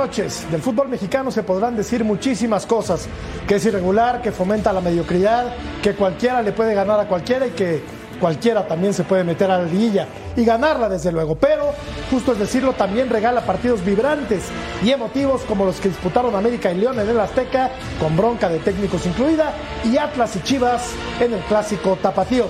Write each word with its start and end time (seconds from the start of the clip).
Noches. 0.00 0.50
Del 0.50 0.62
fútbol 0.62 0.88
mexicano 0.88 1.30
se 1.30 1.42
podrán 1.42 1.76
decir 1.76 2.04
muchísimas 2.04 2.64
cosas, 2.64 3.06
que 3.46 3.56
es 3.56 3.66
irregular, 3.66 4.22
que 4.22 4.32
fomenta 4.32 4.72
la 4.72 4.80
mediocridad, 4.80 5.52
que 5.82 5.92
cualquiera 5.94 6.40
le 6.40 6.52
puede 6.52 6.72
ganar 6.72 6.98
a 7.00 7.06
cualquiera 7.06 7.46
y 7.46 7.50
que 7.50 7.82
cualquiera 8.18 8.66
también 8.66 8.94
se 8.94 9.04
puede 9.04 9.24
meter 9.24 9.50
a 9.50 9.58
la 9.58 9.64
liguilla 9.64 10.08
y 10.36 10.42
ganarla 10.42 10.88
desde 10.88 11.12
luego. 11.12 11.34
Pero, 11.34 11.74
justo 12.10 12.32
es 12.32 12.38
decirlo, 12.38 12.72
también 12.72 13.10
regala 13.10 13.42
partidos 13.42 13.84
vibrantes 13.84 14.44
y 14.82 14.90
emotivos 14.90 15.42
como 15.42 15.66
los 15.66 15.78
que 15.78 15.90
disputaron 15.90 16.34
América 16.34 16.72
y 16.72 16.78
León 16.78 16.98
en 16.98 17.10
el 17.10 17.20
Azteca, 17.20 17.70
con 18.00 18.16
bronca 18.16 18.48
de 18.48 18.58
técnicos 18.60 19.04
incluida, 19.04 19.52
y 19.84 19.98
Atlas 19.98 20.34
y 20.34 20.40
Chivas 20.40 20.92
en 21.20 21.34
el 21.34 21.40
clásico 21.40 21.98
Tapatío. 22.00 22.46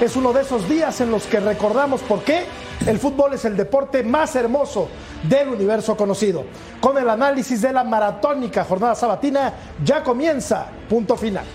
Es 0.00 0.14
uno 0.14 0.34
de 0.34 0.42
esos 0.42 0.68
días 0.68 1.00
en 1.00 1.10
los 1.10 1.24
que 1.24 1.40
recordamos 1.40 2.02
por 2.02 2.22
qué 2.22 2.44
el 2.86 2.98
fútbol 2.98 3.32
es 3.32 3.46
el 3.46 3.56
deporte 3.56 4.02
más 4.02 4.36
hermoso 4.36 4.88
del 5.26 5.48
universo 5.48 5.96
conocido. 5.96 6.44
Con 6.80 6.98
el 6.98 7.08
análisis 7.08 7.62
de 7.62 7.72
la 7.72 7.82
maratónica 7.82 8.62
jornada 8.64 8.94
sabatina, 8.94 9.54
ya 9.82 10.02
comienza 10.02 10.66
punto 10.86 11.16
final. 11.16 11.46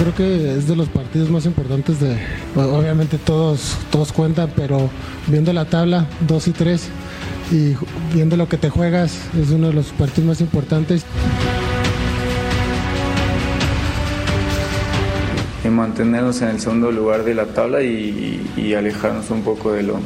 Creo 0.00 0.14
que 0.14 0.56
es 0.56 0.66
de 0.66 0.74
los 0.74 0.88
partidos 0.88 1.30
más 1.30 1.46
importantes 1.46 2.00
de, 2.00 2.18
obviamente 2.56 3.18
todos, 3.18 3.76
todos 3.92 4.12
cuentan, 4.12 4.50
pero 4.56 4.90
viendo 5.28 5.52
la 5.52 5.66
tabla 5.66 6.06
2 6.26 6.48
y 6.48 6.52
3 6.52 6.88
y 7.52 7.74
viendo 8.12 8.36
lo 8.36 8.48
que 8.48 8.56
te 8.56 8.68
juegas, 8.68 9.12
es 9.40 9.50
uno 9.50 9.68
de 9.68 9.74
los 9.74 9.86
partidos 9.92 10.26
más 10.26 10.40
importantes. 10.40 11.04
Y 15.64 15.68
mantenernos 15.68 16.40
en 16.42 16.48
el 16.48 16.60
segundo 16.60 16.90
lugar 16.90 17.24
de 17.24 17.34
la 17.34 17.46
tabla 17.46 17.82
y, 17.82 18.74
alejarnos 18.76 19.30
un 19.30 19.42
poco 19.42 19.72
de, 19.72 19.82
lo, 19.82 20.00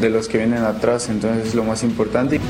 de 0.00 0.10
los 0.10 0.28
que 0.28 0.38
vienen 0.38 0.64
atrás, 0.64 1.08
entonces 1.08 1.48
es 1.48 1.54
lo 1.54 1.64
más 1.64 1.82
importante. 1.82 2.40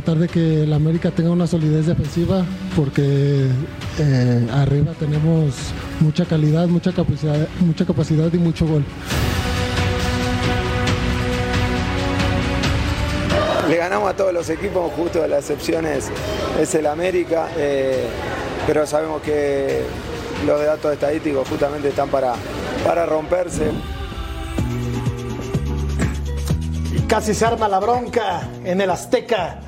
tratar 0.00 0.18
de 0.18 0.28
que 0.28 0.62
el 0.62 0.72
América 0.72 1.10
tenga 1.10 1.30
una 1.30 1.46
solidez 1.46 1.86
defensiva 1.86 2.44
porque 2.74 3.48
eh, 3.98 4.48
arriba 4.50 4.92
tenemos 4.98 5.54
mucha 6.00 6.24
calidad, 6.24 6.68
mucha 6.68 6.92
capacidad, 6.92 7.46
mucha 7.60 7.84
capacidad 7.84 8.32
y 8.32 8.38
mucho 8.38 8.66
gol. 8.66 8.82
Le 13.70 13.76
ganamos 13.76 14.10
a 14.10 14.16
todos 14.16 14.32
los 14.32 14.50
equipos, 14.50 14.92
justo 14.96 15.24
la 15.28 15.38
excepción 15.38 15.86
es, 15.86 16.10
es 16.60 16.74
el 16.74 16.88
América, 16.88 17.50
eh, 17.56 18.04
pero 18.66 18.84
sabemos 18.84 19.22
que 19.22 19.82
los 20.44 20.60
datos 20.60 20.92
estadísticos 20.92 21.48
justamente 21.48 21.90
están 21.90 22.08
para, 22.08 22.34
para 22.84 23.06
romperse. 23.06 23.70
Casi 27.06 27.32
se 27.32 27.46
arma 27.46 27.68
la 27.68 27.78
bronca 27.78 28.40
en 28.64 28.80
el 28.80 28.90
Azteca. 28.90 29.60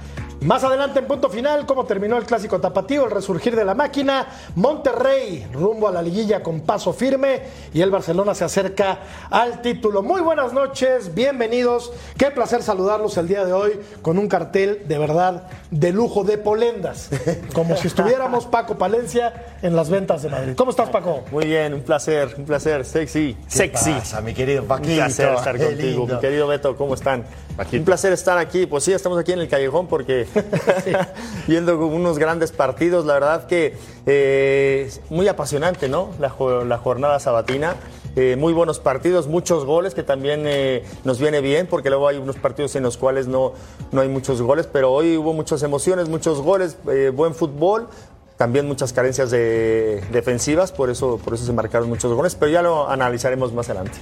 Más 0.45 0.65
adelante 0.65 0.99
en 0.99 1.07
punto 1.07 1.31
final, 1.31 1.67
cómo 1.67 1.85
terminó 1.85 2.19
el 2.19 2.25
clásico 2.25 2.61
tapatío, 2.61 3.05
el 3.05 3.13
resurgir 3.13 3.55
de 3.55 3.65
la 3.65 3.75
máquina, 3.75 4.27
Monterrey 4.57 5.47
rumbo 5.53 5.87
a 5.87 5.93
la 5.93 6.03
liguilla 6.03 6.43
con 6.43 6.63
paso 6.63 6.93
firme 6.93 7.43
y 7.73 7.81
el 7.81 7.93
Barcelona 7.93 8.35
se 8.35 8.43
acerca 8.43 8.99
al 9.31 9.63
título. 9.63 10.03
Muy 10.03 10.21
buenas 10.21 10.53
noches, 10.53 11.15
bienvenidos, 11.15 11.93
qué 12.17 12.33
placer 12.33 12.65
saludarlos 12.65 13.17
el 13.19 13.29
día 13.29 13.45
de 13.45 13.53
hoy 13.53 13.79
con 14.03 14.19
un 14.19 14.27
cartel 14.27 14.83
de 14.89 14.99
verdad 14.99 15.45
de 15.71 15.93
lujo 15.93 16.25
de 16.25 16.39
polendas, 16.39 17.09
como 17.55 17.77
si 17.77 17.87
estuviéramos 17.87 18.47
Paco 18.47 18.77
Palencia 18.77 19.57
en 19.63 19.77
las 19.77 19.91
ventas 19.91 20.23
de 20.23 20.29
Madrid. 20.29 20.55
¿Cómo 20.57 20.73
estás 20.73 20.89
Paco? 20.89 21.23
Muy 21.31 21.47
bien, 21.47 21.73
un 21.73 21.83
placer, 21.83 22.35
un 22.37 22.47
placer, 22.47 22.85
sexy, 22.85 23.37
sexy. 23.47 23.93
Pasa, 23.93 24.21
mi 24.21 24.35
querido 24.35 24.65
Paquito? 24.65 24.91
Un 24.91 24.97
placer 24.97 25.35
estar 25.35 25.57
Qué 25.57 25.67
contigo, 25.67 26.07
mi 26.09 26.19
querido 26.19 26.49
Beto, 26.49 26.77
¿cómo 26.77 26.95
están? 26.95 27.25
Un 27.73 27.85
placer 27.85 28.13
estar 28.13 28.39
aquí, 28.39 28.67
pues 28.67 28.83
sí, 28.85 28.93
estamos 28.93 29.19
aquí 29.19 29.33
en 29.33 29.39
el 29.39 29.49
callejón 29.49 29.87
porque 29.87 30.27
viendo 31.47 31.79
unos 31.87 32.19
grandes 32.19 32.53
partidos, 32.53 33.05
la 33.05 33.15
verdad 33.15 33.47
que 33.47 33.77
eh, 34.07 34.91
muy 35.11 35.29
apasionante, 35.29 35.89
¿no? 35.89 36.11
La, 36.19 36.33
la 36.65 36.79
jornada 36.79 37.19
sabatina. 37.21 37.77
Eh, 38.15 38.37
muy 38.39 38.53
buenos 38.53 38.79
partidos, 38.79 39.27
muchos 39.27 39.65
goles 39.65 39.95
que 39.95 40.03
también 40.03 40.43
eh, 40.45 40.85
nos 41.03 41.19
viene 41.19 41.41
bien 41.41 41.67
porque 41.67 41.89
luego 41.89 42.09
hay 42.09 42.19
unos 42.19 42.37
partidos 42.37 42.77
en 42.77 42.83
los 42.83 42.99
cuales 42.99 43.27
no, 43.27 43.55
no 43.91 44.03
hay 44.03 44.09
muchos 44.09 44.43
goles, 44.43 44.69
pero 44.71 44.93
hoy 44.93 45.17
hubo 45.17 45.33
muchas 45.33 45.63
emociones, 45.63 46.11
muchos 46.11 46.43
goles, 46.43 46.77
buen 47.15 47.35
fútbol, 47.35 47.89
también 48.37 48.67
muchas 48.69 48.93
carencias 48.93 49.31
de- 49.31 50.03
defensivas, 50.13 50.73
por 50.73 50.91
eso, 50.91 51.19
por 51.25 51.33
eso 51.33 51.47
se 51.47 51.55
marcaron 51.55 51.89
muchos 51.89 52.13
goles, 52.13 52.35
pero 52.35 52.53
ya 52.53 52.61
lo 52.61 52.87
analizaremos 52.91 53.55
más 53.55 53.71
adelante. 53.71 53.99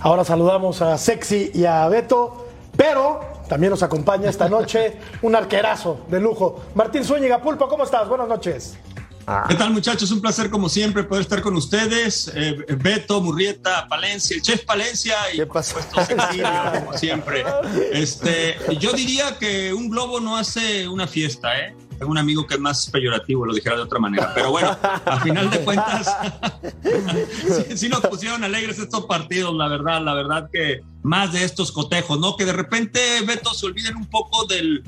Ahora 0.00 0.24
saludamos 0.24 0.82
a 0.82 0.98
Sexy 0.98 1.50
y 1.54 1.64
a 1.64 1.88
Beto, 1.88 2.43
pero 2.76 3.20
también 3.48 3.70
nos 3.70 3.82
acompaña 3.82 4.30
esta 4.30 4.48
noche 4.48 4.96
un 5.22 5.34
arquerazo 5.36 6.06
de 6.08 6.20
lujo. 6.20 6.64
Martín 6.74 7.04
Zúñiga 7.04 7.40
Pulpo, 7.42 7.68
¿cómo 7.68 7.84
estás? 7.84 8.08
Buenas 8.08 8.28
noches. 8.28 8.76
¿Qué 9.48 9.54
tal 9.54 9.70
muchachos? 9.70 10.10
Un 10.10 10.20
placer 10.20 10.50
como 10.50 10.68
siempre 10.68 11.02
poder 11.02 11.22
estar 11.22 11.40
con 11.40 11.56
ustedes. 11.56 12.30
Eh, 12.34 12.56
Beto, 12.76 13.22
Murrieta, 13.22 13.86
Palencia, 13.88 14.36
el 14.36 14.42
chef 14.42 14.64
Palencia 14.66 15.16
y 15.32 15.38
¿Qué 15.38 15.46
por 15.46 15.54
pasó? 15.54 15.80
supuesto 15.80 16.14
Cecilio, 16.14 16.46
como 16.80 16.98
siempre. 16.98 17.42
Este, 17.92 18.56
yo 18.78 18.92
diría 18.92 19.38
que 19.38 19.72
un 19.72 19.88
globo 19.88 20.20
no 20.20 20.36
hace 20.36 20.86
una 20.88 21.06
fiesta, 21.06 21.58
¿eh? 21.58 21.74
Un 22.04 22.18
amigo 22.18 22.46
que 22.46 22.54
es 22.54 22.60
más 22.60 22.88
peyorativo, 22.90 23.46
lo 23.46 23.54
dijera 23.54 23.76
de 23.76 23.82
otra 23.82 23.98
manera. 23.98 24.32
Pero 24.34 24.50
bueno, 24.50 24.76
a 25.04 25.20
final 25.20 25.50
de 25.50 25.60
cuentas, 25.60 26.16
sí, 27.68 27.76
sí 27.76 27.88
nos 27.88 28.00
pusieron 28.00 28.44
alegres 28.44 28.78
estos 28.78 29.06
partidos, 29.06 29.54
la 29.54 29.68
verdad, 29.68 30.02
la 30.02 30.14
verdad 30.14 30.48
que 30.52 30.82
más 31.02 31.32
de 31.32 31.44
estos 31.44 31.72
cotejos, 31.72 32.18
¿no? 32.18 32.36
Que 32.36 32.44
de 32.44 32.52
repente, 32.52 33.00
Beto, 33.26 33.52
se 33.54 33.66
olviden 33.66 33.96
un 33.96 34.06
poco 34.06 34.46
del, 34.46 34.82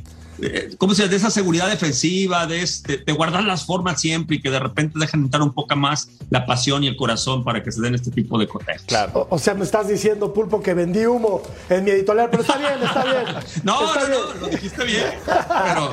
¿cómo 0.79 0.95
se 0.95 1.03
llama? 1.03 1.11
De 1.11 1.17
esa 1.17 1.31
seguridad 1.31 1.69
defensiva, 1.69 2.47
de, 2.47 2.63
este, 2.63 2.99
de 2.99 3.13
guardar 3.13 3.45
las 3.45 3.65
formas 3.65 4.01
siempre 4.01 4.37
y 4.37 4.41
que 4.41 4.51
de 4.51 4.59
repente 4.59 4.99
dejen 4.99 5.23
entrar 5.23 5.43
un 5.43 5.53
poco 5.53 5.77
más 5.77 6.09
la 6.31 6.47
pasión 6.47 6.85
y 6.85 6.89
el 6.89 6.97
corazón 6.97 7.45
para 7.45 7.63
que 7.63 7.73
se 7.73 7.81
den 7.81 7.95
este 7.95 8.11
tipo 8.11 8.39
de 8.39 8.47
cotejos. 8.47 8.83
Claro. 8.87 9.27
O, 9.31 9.37
o 9.37 9.39
sea, 9.39 9.55
me 9.55 9.65
estás 9.65 9.89
diciendo, 9.89 10.33
Pulpo, 10.33 10.63
que 10.63 10.75
vendí 10.75 11.07
humo 11.07 11.43
en 11.69 11.85
mi 11.85 11.91
editorial, 11.91 12.29
pero 12.31 12.43
está 12.43 12.59
bien, 12.59 12.83
está 12.83 13.05
bien. 13.05 13.17
No, 13.65 13.87
está 13.87 14.01
no, 14.01 14.07
bien. 14.07 14.21
no, 14.35 14.41
lo 14.41 14.49
dijiste 14.49 14.85
bien. 14.85 15.07
Pero 15.25 15.91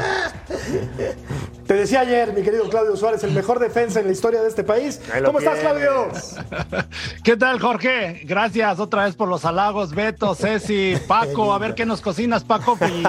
Te 1.68 1.76
decía 1.76 2.02
ayer, 2.02 2.34
mi 2.34 2.44
querido 2.44 2.68
Claudio 2.70 2.96
Suárez, 2.98 3.24
el 3.24 3.32
mejor 3.32 3.58
defensa 3.60 4.00
en 4.02 4.08
la 4.08 4.12
historia 4.12 4.42
de 4.42 4.50
este 4.50 4.64
país. 4.66 5.00
¿Cómo 5.24 5.40
estás. 5.40 5.60
Claudio? 5.60 6.10
¿Qué 7.24 7.38
tal, 7.38 7.60
Jorge? 7.62 8.22
Gracias 8.26 8.80
otra 8.80 9.06
vez 9.06 9.16
por 9.16 9.30
los 9.30 9.46
halagos, 9.46 9.94
Beto, 9.96 10.36
Ceci, 10.36 10.96
Paco. 11.08 11.54
A 11.54 11.60
ver 11.60 11.74
qué 11.74 11.86
nos 11.86 12.02
cocinas, 12.02 12.44
Paco 12.44 12.78
y, 12.82 13.02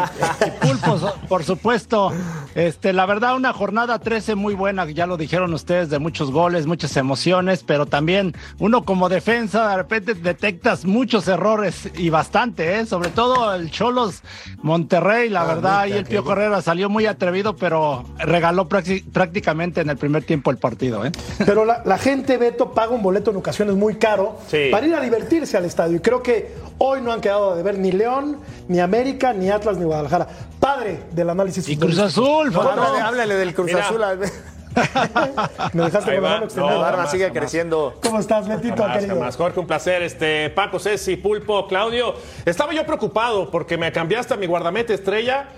y 0.47 0.51
Pulpo, 0.61 0.99
so- 0.99 1.15
por 1.29 1.43
supuesto. 1.43 2.13
Este, 2.55 2.93
la 2.93 3.07
verdad, 3.07 3.35
una 3.35 3.53
jornada 3.53 3.99
13 3.99 4.37
muy 4.37 4.55
buena, 4.55 4.89
ya 4.89 5.07
lo 5.09 5.17
dijeron 5.17 5.53
ustedes, 5.53 5.91
de 5.91 5.99
muchos 5.99 6.31
goles, 6.31 6.67
muchas 6.67 6.97
emociones, 6.97 7.65
pero 7.65 7.87
también 7.87 8.37
uno 8.61 8.85
como 8.85 9.09
defensa, 9.09 9.69
de 9.71 9.77
repente 9.77 10.15
detectas 10.15 10.85
muchos 10.85 11.27
errores 11.27 11.89
y 11.97 12.11
bastante, 12.11 12.79
¿eh? 12.79 12.87
Sobre 12.87 13.09
todo 13.09 13.53
el 13.53 13.73
Cholos 13.73 14.23
Monterrey, 14.63 15.29
la 15.29 15.43
verdad, 15.45 15.81
ahí 15.81 15.93
el 15.95 16.05
Pío 16.05 16.23
Herrera 16.31 16.63
salió 16.63 16.89
muy 16.89 17.07
atrevido, 17.07 17.57
pero 17.57 18.05
regaló 18.19 18.54
prácticamente 19.13 19.81
en 19.81 19.91
el 19.91 19.97
primer 19.97 20.25
tiempo 20.25 20.51
el 20.51 20.57
partido, 20.59 21.05
¿eh? 21.05 21.13
Pero 21.47 21.65
la, 21.65 21.83
la 21.85 21.99
gente, 21.99 22.37
Beto, 22.39 22.73
paga 22.73 22.93
un 22.93 23.03
boleto 23.03 23.31
en 23.31 23.37
ocasiones 23.37 23.75
muy 23.75 23.97
caro 23.97 24.39
Sí. 24.49 24.69
para 24.71 24.87
ir 24.87 24.95
a 24.95 25.01
divertirse 25.01 25.57
al 25.57 25.65
estadio. 25.65 25.97
Y 25.97 26.01
creo 26.01 26.23
que 26.23 26.53
hoy 26.79 27.01
no 27.01 27.13
han 27.13 27.21
quedado 27.21 27.57
de 27.57 27.63
ver 27.63 27.79
ni 27.79 27.93
León, 27.93 28.39
ni 28.69 28.81
América, 28.81 29.33
ni 29.33 29.51
Atlas, 29.51 29.77
ni 29.79 29.85
Guadalajara. 29.85 30.29
Padre 30.61 31.01
del 31.13 31.31
análisis 31.31 31.69
Y 31.69 31.77
Cruz. 31.77 31.99
Azul, 31.99 32.53
No, 32.53 32.59
¿cómo 32.63 32.71
háblale, 32.83 33.35
del 33.35 33.55
Cruz 33.55 33.67
Mira. 33.67 33.85
Azul. 33.87 34.01
Me 35.73 35.85
dejaste 35.85 36.15
con 36.15 36.23
la 36.25 36.31
mano 36.31 36.45
extendida. 36.47 36.73
La 36.73 36.77
No, 36.79 36.83
barba 36.83 36.97
jamás, 36.97 37.11
sigue 37.13 37.25
jamás. 37.27 37.39
creciendo. 37.39 37.95
¿Cómo 38.03 38.19
estás, 38.19 38.49
Betito, 38.49 38.77
Jamás, 38.83 38.97
querido? 38.99 39.15
jamás. 39.17 39.37
Jorge, 39.37 39.61
un 39.61 39.67
placer. 39.67 40.03
Este, 40.03 40.51
Paco, 40.51 40.79
Ceci, 40.81 41.17
Pulpo, 41.17 41.69
Claudio. 41.69 42.15
Estaba 42.45 42.73
yo 42.73 42.85
preocupado 42.85 43.51
porque 43.51 43.77
me 43.79 43.93
cambiaste 43.93 44.35
a 44.35 44.37
mi 44.37 44.47
guardameta 44.47 44.93
estrella. 44.93 45.49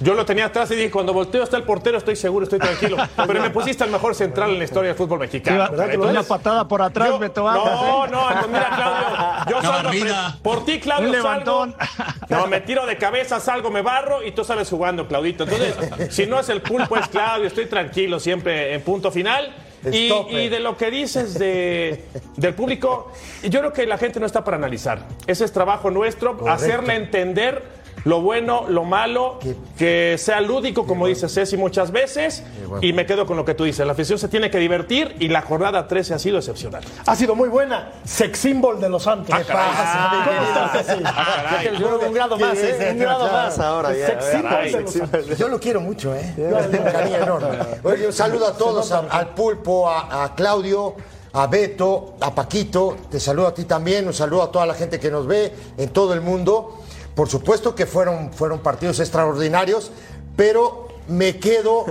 Yo 0.00 0.14
lo 0.14 0.24
tenía 0.24 0.46
atrás 0.46 0.70
y 0.70 0.76
dije, 0.76 0.90
cuando 0.90 1.12
volteo 1.12 1.42
está 1.42 1.56
el 1.56 1.64
portero, 1.64 1.98
estoy 1.98 2.16
seguro, 2.16 2.44
estoy 2.44 2.58
tranquilo. 2.58 2.96
Pero 3.26 3.40
me 3.42 3.50
pusiste 3.50 3.84
al 3.84 3.90
mejor 3.90 4.14
central 4.14 4.50
en 4.50 4.58
la 4.58 4.64
historia 4.64 4.88
del 4.88 4.96
fútbol 4.96 5.18
mexicano. 5.20 5.56
Iba- 5.56 5.68
¿verdad 5.68 5.88
que 5.90 5.96
lo 5.96 6.02
una 6.04 6.10
eres? 6.12 6.26
patada 6.26 6.66
por 6.66 6.82
atrás, 6.82 7.08
Yo- 7.08 7.18
Beto 7.18 7.42
no, 7.50 8.06
¿eh? 8.06 8.08
no, 8.10 8.28
pues 8.32 8.48
mira, 8.48 8.70
Claudio, 8.76 9.50
yo 9.50 9.62
salgo 9.62 10.38
por 10.42 10.64
ti, 10.64 10.80
Claudio, 10.80 11.06
Un 11.08 11.12
levantón. 11.12 11.76
salgo. 11.78 12.26
No, 12.28 12.46
me 12.46 12.60
tiro 12.60 12.86
de 12.86 12.96
cabeza, 12.96 13.40
salgo, 13.40 13.70
me 13.70 13.82
barro 13.82 14.22
y 14.24 14.32
tú 14.32 14.44
sales 14.44 14.68
jugando, 14.70 15.06
Claudito. 15.06 15.44
Entonces, 15.44 15.74
si 16.14 16.26
no 16.26 16.40
es 16.40 16.48
el 16.48 16.62
pulpo, 16.62 16.96
es 16.96 17.08
Claudio, 17.08 17.46
estoy 17.46 17.66
tranquilo 17.66 18.18
siempre 18.20 18.74
en 18.74 18.82
punto 18.82 19.10
final. 19.10 19.54
Y, 19.90 20.48
de 20.48 20.60
lo 20.60 20.76
que 20.76 20.90
dices 20.90 21.38
de, 21.38 22.04
del 22.36 22.52
público, 22.52 23.10
yo 23.42 23.60
creo 23.60 23.72
que 23.72 23.86
la 23.86 23.96
gente 23.96 24.20
no 24.20 24.26
está 24.26 24.44
para 24.44 24.58
analizar. 24.58 25.06
Ese 25.26 25.44
es 25.46 25.52
trabajo 25.52 25.90
nuestro, 25.90 26.38
hacerle 26.48 26.96
entender 26.96 27.79
lo 28.04 28.20
bueno, 28.22 28.64
lo 28.68 28.84
malo, 28.84 29.38
que 29.76 30.16
sea 30.18 30.40
lúdico, 30.40 30.86
como 30.86 31.06
dice 31.06 31.28
Ceci 31.28 31.56
muchas 31.56 31.90
veces, 31.90 32.42
y 32.80 32.92
me 32.92 33.04
quedo 33.06 33.26
con 33.26 33.36
lo 33.36 33.44
que 33.44 33.54
tú 33.54 33.64
dices. 33.64 33.84
La 33.86 33.92
afición 33.92 34.18
se 34.18 34.28
tiene 34.28 34.50
que 34.50 34.58
divertir 34.58 35.16
y 35.20 35.28
la 35.28 35.42
jornada 35.42 35.86
13 35.86 36.14
ha 36.14 36.18
sido 36.18 36.38
excepcional. 36.38 36.82
Ha 37.06 37.16
sido 37.16 37.34
muy 37.34 37.48
buena. 37.48 37.92
Sex 38.04 38.38
symbol 38.38 38.80
de 38.80 38.88
los 38.88 39.02
Santos. 39.02 39.34
Ah, 39.34 39.42
caray. 39.46 39.66
Ah, 39.72 40.24
¿Cómo 40.26 40.48
estás, 40.48 40.86
Ceci? 40.86 41.02
Ah, 41.04 42.06
un 42.06 42.14
grado 42.14 42.38
más, 42.38 42.56
¿eh? 42.58 42.88
Un 42.92 42.98
grado 42.98 43.30
más 43.30 43.58
ahora. 43.58 43.94
ya, 43.94 44.06
Sex 44.06 44.24
ya, 44.24 44.32
symbol 44.32 44.52
ay, 44.58 44.72
de 44.72 44.80
los 44.80 44.92
Santos. 44.92 45.38
Yo 45.38 45.48
lo 45.48 45.60
quiero 45.60 45.80
mucho, 45.80 46.14
¿eh? 46.14 46.34
Yo 46.36 46.60
le 46.60 46.68
tengo 46.68 46.84
un 46.84 46.92
cariño 46.92 47.16
enorme. 47.16 47.58
Oye, 47.82 48.06
un 48.06 48.12
saludo 48.12 48.46
a 48.46 48.52
todos, 48.56 48.90
a- 48.92 49.00
al 49.10 49.28
Pulpo, 49.34 49.88
a, 49.88 50.24
a 50.24 50.34
Claudio, 50.34 50.94
a 51.32 51.46
Beto, 51.46 52.14
a 52.20 52.34
Paquito. 52.34 52.96
Te 53.10 53.20
saludo 53.20 53.48
a 53.48 53.54
ti 53.54 53.64
también, 53.64 54.06
un 54.06 54.14
saludo 54.14 54.42
a 54.42 54.50
toda 54.50 54.66
la 54.66 54.74
gente 54.74 54.98
que 54.98 55.10
nos 55.10 55.26
ve 55.26 55.52
en 55.76 55.90
todo 55.90 56.14
el 56.14 56.20
mundo. 56.20 56.78
Por 57.14 57.28
supuesto 57.28 57.74
que 57.74 57.86
fueron, 57.86 58.32
fueron 58.32 58.60
partidos 58.60 59.00
extraordinarios, 59.00 59.90
pero 60.36 60.88
me 61.08 61.38
quedo 61.38 61.86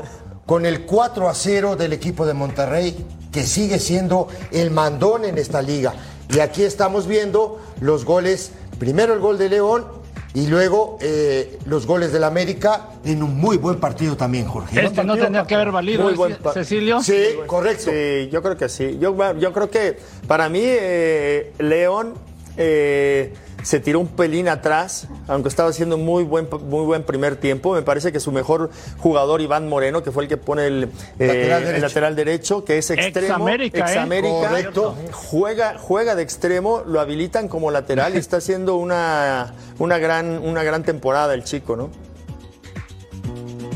con 0.46 0.66
el 0.66 0.86
4 0.86 1.30
a 1.30 1.34
0 1.34 1.76
del 1.76 1.94
equipo 1.94 2.26
de 2.26 2.34
Monterrey, 2.34 3.06
que 3.32 3.44
sigue 3.44 3.78
siendo 3.80 4.28
el 4.52 4.72
mandón 4.72 5.26
en 5.26 5.38
esta 5.38 5.62
liga. 5.62 5.94
Y 6.34 6.40
aquí 6.40 6.64
estamos 6.64 7.06
viendo 7.08 7.60
los 7.82 8.06
goles, 8.06 8.52
primero 8.80 9.14
el 9.14 9.20
gol 9.20 9.38
de 9.38 9.50
León 9.50 9.86
y 10.34 10.48
luego 10.48 10.98
eh, 11.02 11.58
los 11.66 11.86
goles 11.88 12.12
del 12.12 12.24
América 12.24 12.90
en 13.04 13.22
un 13.24 13.36
muy 13.38 13.58
buen 13.58 13.80
partido 13.80 14.16
también, 14.16 14.48
Jorge. 14.48 14.84
Este 14.86 15.04
no 15.04 15.18
tendría 15.18 15.46
que 15.46 15.56
haber 15.56 15.72
valido, 15.72 16.04
Muy 16.04 16.14
¿eh, 16.14 16.18
buen 16.18 16.36
pa- 16.38 16.54
Cecilio. 16.54 17.02
Sí, 17.04 17.16
correcto. 17.48 17.92
Sí, 17.92 18.30
yo 18.32 18.42
creo 18.42 18.56
que 18.58 18.70
sí. 18.70 18.98
Yo, 19.00 19.16
yo 19.38 19.54
creo 19.54 19.70
que 19.70 20.00
para 20.28 20.50
mí 20.50 20.62
eh, 20.64 21.54
León 21.60 22.14
eh, 22.58 23.34
se 23.64 23.80
tiró 23.80 24.00
un 24.00 24.08
pelín 24.08 24.48
atrás, 24.48 25.08
aunque 25.28 25.50
estaba 25.50 25.70
haciendo 25.70 25.98
muy 25.98 26.24
buen, 26.24 26.48
muy 26.68 26.86
buen 26.86 27.04
primer 27.04 27.36
tiempo. 27.36 27.74
Me 27.74 27.82
parece 27.82 28.12
que 28.12 28.20
su 28.20 28.32
mejor 28.32 28.70
jugador, 28.98 29.42
Iván 29.42 29.68
Moreno, 29.68 30.04
que 30.04 30.12
fue 30.12 30.24
el 30.24 30.30
que 30.30 30.38
pone 30.38 30.68
el, 30.68 30.90
eh, 31.20 31.28
Lateral 31.28 31.60
el 31.60 31.66
derecho. 31.66 31.88
lateral 31.88 32.16
derecho, 32.16 32.66
que 32.66 32.78
es 32.78 32.90
extremo. 32.90 33.28
Ex-América, 33.28 33.80
¿eh? 33.80 33.82
Ex-América. 33.82 34.50
Correcto. 34.50 34.96
Juega, 35.12 35.78
juega 35.78 36.16
de 36.16 36.24
extremo, 36.24 36.84
lo 36.86 37.00
habilitan 37.00 37.48
como 37.48 37.72
lateral 37.72 38.16
y 38.16 38.18
está 38.18 38.38
haciendo 38.38 38.76
una, 38.76 39.54
una, 39.78 39.98
gran, 39.98 40.40
una 40.40 40.64
gran 40.64 40.84
temporada 40.84 41.34
el 41.34 41.44
chico, 41.44 41.76
¿no? 41.76 41.90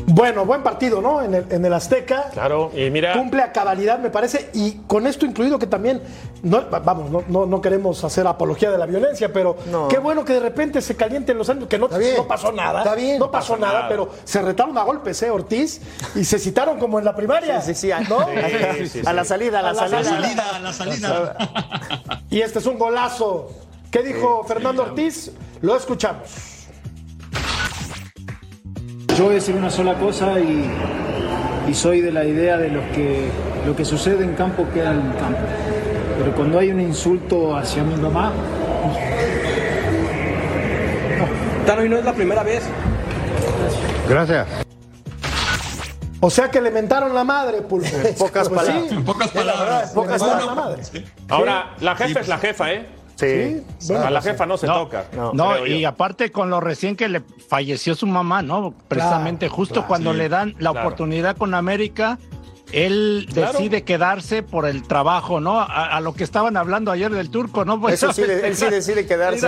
Bueno, 0.06 0.46
buen 0.46 0.64
partido, 0.64 1.02
¿no? 1.02 1.22
En 1.22 1.34
el, 1.34 1.46
en 1.50 1.66
el 1.66 1.74
Azteca. 1.74 2.30
Claro, 2.34 2.72
y 2.76 2.90
mira. 2.90 3.14
Cumple 3.14 3.42
a 3.42 3.52
cabalidad, 3.52 4.00
me 4.00 4.10
parece, 4.10 4.50
y 4.54 4.82
con 4.86 5.08
esto 5.08 5.26
incluido 5.26 5.58
que 5.58 5.66
también, 5.66 6.02
no, 6.44 6.62
vamos, 6.84 7.10
no, 7.10 7.24
no, 7.28 7.46
no 7.46 7.62
queremos 7.62 8.04
hacer 8.04 8.28
apología 8.28 8.70
de 8.70 8.78
la 8.78 8.86
violencia, 8.86 9.32
pero 9.34 9.58
No. 9.72 9.88
qué 9.88 9.98
bueno 9.98 10.24
que 10.26 10.34
de 10.34 10.40
repente 10.42 10.82
se 10.82 10.96
calienten 10.96 11.38
los 11.38 11.50
ánimos, 11.50 11.70
que 11.70 11.80
no, 11.80 11.86
Está 11.86 11.98
bien, 11.98 12.16
no 12.18 12.28
pasó 12.28 12.52
nada. 12.52 12.80
está 12.80 12.96
bien. 12.96 13.18
No 13.18 13.32
pasó 13.32 13.58
nada, 13.58 13.88
pero 13.88 14.10
se 14.26 14.42
retaron 14.42 14.78
a 14.78 14.84
golpes, 14.84 15.22
¿eh, 15.24 15.30
Ortiz? 15.32 15.82
Y 16.16 16.24
se 16.26 16.38
citaron 16.40 16.78
como 16.80 17.00
en 17.00 17.06
la 17.06 17.16
primaria. 17.16 17.62
Sí, 17.62 17.74
sí, 17.74 17.82
sí, 17.82 17.92
a, 17.92 18.02
¿no? 18.02 18.28
Sí, 18.78 18.88
sí, 18.88 19.02
a 19.06 19.14
la 19.14 19.24
salida, 19.26 19.60
a 19.60 19.62
la, 19.62 19.70
A 19.70 19.74
la 19.74 19.88
La 19.88 20.04
salida. 20.04 20.22
salida, 20.22 20.60
la 20.60 20.74
salida. 20.74 21.38
Y 22.30 22.42
este 22.42 22.60
es 22.60 22.66
un 22.66 22.78
golazo. 22.78 23.50
¿Qué 23.90 24.04
dijo 24.04 24.44
Fernando 24.46 24.84
Ortiz? 24.84 25.32
Lo 25.62 25.76
escuchamos. 25.76 26.28
Yo 29.18 29.26
voy 29.26 29.34
a 29.34 29.36
decir 29.36 29.56
una 29.56 29.70
sola 29.70 29.94
cosa 30.00 30.40
y, 30.40 30.66
y 31.70 31.74
soy 31.74 32.02
de 32.02 32.12
la 32.12 32.26
idea 32.26 32.58
de 32.58 32.70
los 32.70 32.84
que 32.88 33.30
lo 33.66 33.76
que 33.76 33.86
sucede 33.86 34.24
en 34.26 34.34
campo 34.36 34.66
queda 34.74 34.92
en 34.92 35.12
campo. 35.14 35.40
Pero 36.18 36.32
cuando 36.36 36.60
hay 36.60 36.72
un 36.72 36.80
insulto 36.82 37.56
hacia 37.56 37.84
mi 37.84 37.96
mamá, 37.96 38.32
Tano, 41.66 41.86
y 41.86 41.90
no 41.90 41.98
es 41.98 42.06
la 42.06 42.14
primera 42.14 42.44
vez. 42.44 42.64
Gracias. 44.10 44.48
O 46.20 46.30
sea 46.30 46.50
que 46.50 46.62
le 46.62 46.72
mentaron 46.72 47.14
la 47.14 47.24
madre, 47.24 47.62
Pulpo. 47.62 47.88
Pocas 48.18 48.50
Pues 48.50 48.62
palabras. 48.62 48.90
sí, 48.90 48.96
En 48.96 49.04
pocas 49.04 49.30
palabras. 49.32 49.92
pocas 49.92 50.20
palabras. 50.22 50.46
la 50.46 50.56
madre. 50.56 50.82
Ahora, 51.30 51.74
la 51.80 51.96
jefa 51.96 52.20
es 52.20 52.28
la 52.28 52.38
jefa, 52.38 52.72
¿eh? 52.74 52.90
Sí. 53.16 53.94
a 53.96 54.10
la 54.10 54.22
jefa 54.22 54.46
no 54.46 54.58
se 54.58 54.68
No, 54.68 54.84
toca. 54.84 55.06
No, 55.34 55.66
y 55.66 55.82
yo. 55.82 55.90
aparte 55.90 56.32
con 56.32 56.50
lo 56.50 56.60
recién 56.60 56.96
que 56.96 57.08
le 57.08 57.22
falleció 57.48 57.96
su 57.96 58.08
mamá, 58.08 58.42
¿no? 58.42 58.74
Precisamente 58.88 59.48
justo 59.50 59.86
cuando 59.88 60.12
sí, 60.12 60.18
le 60.18 60.30
dan 60.30 60.56
la 60.60 60.72
claro. 60.72 60.88
oportunidad 60.88 61.38
con 61.38 61.54
América, 61.54 62.18
él 62.74 63.28
Claro. 63.34 63.54
decide 63.54 63.84
quedarse 63.84 64.44
por 64.44 64.66
el 64.66 64.84
trabajo, 64.84 65.40
¿no? 65.40 65.60
A, 65.60 65.66
a 65.96 66.02
lo 66.02 66.14
que 66.14 66.24
estaban 66.24 66.58
hablando 66.58 66.92
ayer 66.92 67.12
del 67.12 67.30
turco, 67.30 67.64
¿no? 67.66 67.80
Pues, 67.80 67.96
Eso 67.96 68.12
sí, 68.12 68.22
él 68.44 68.56
sí 68.56 68.66
decide 68.70 69.06
quedarse. 69.06 69.48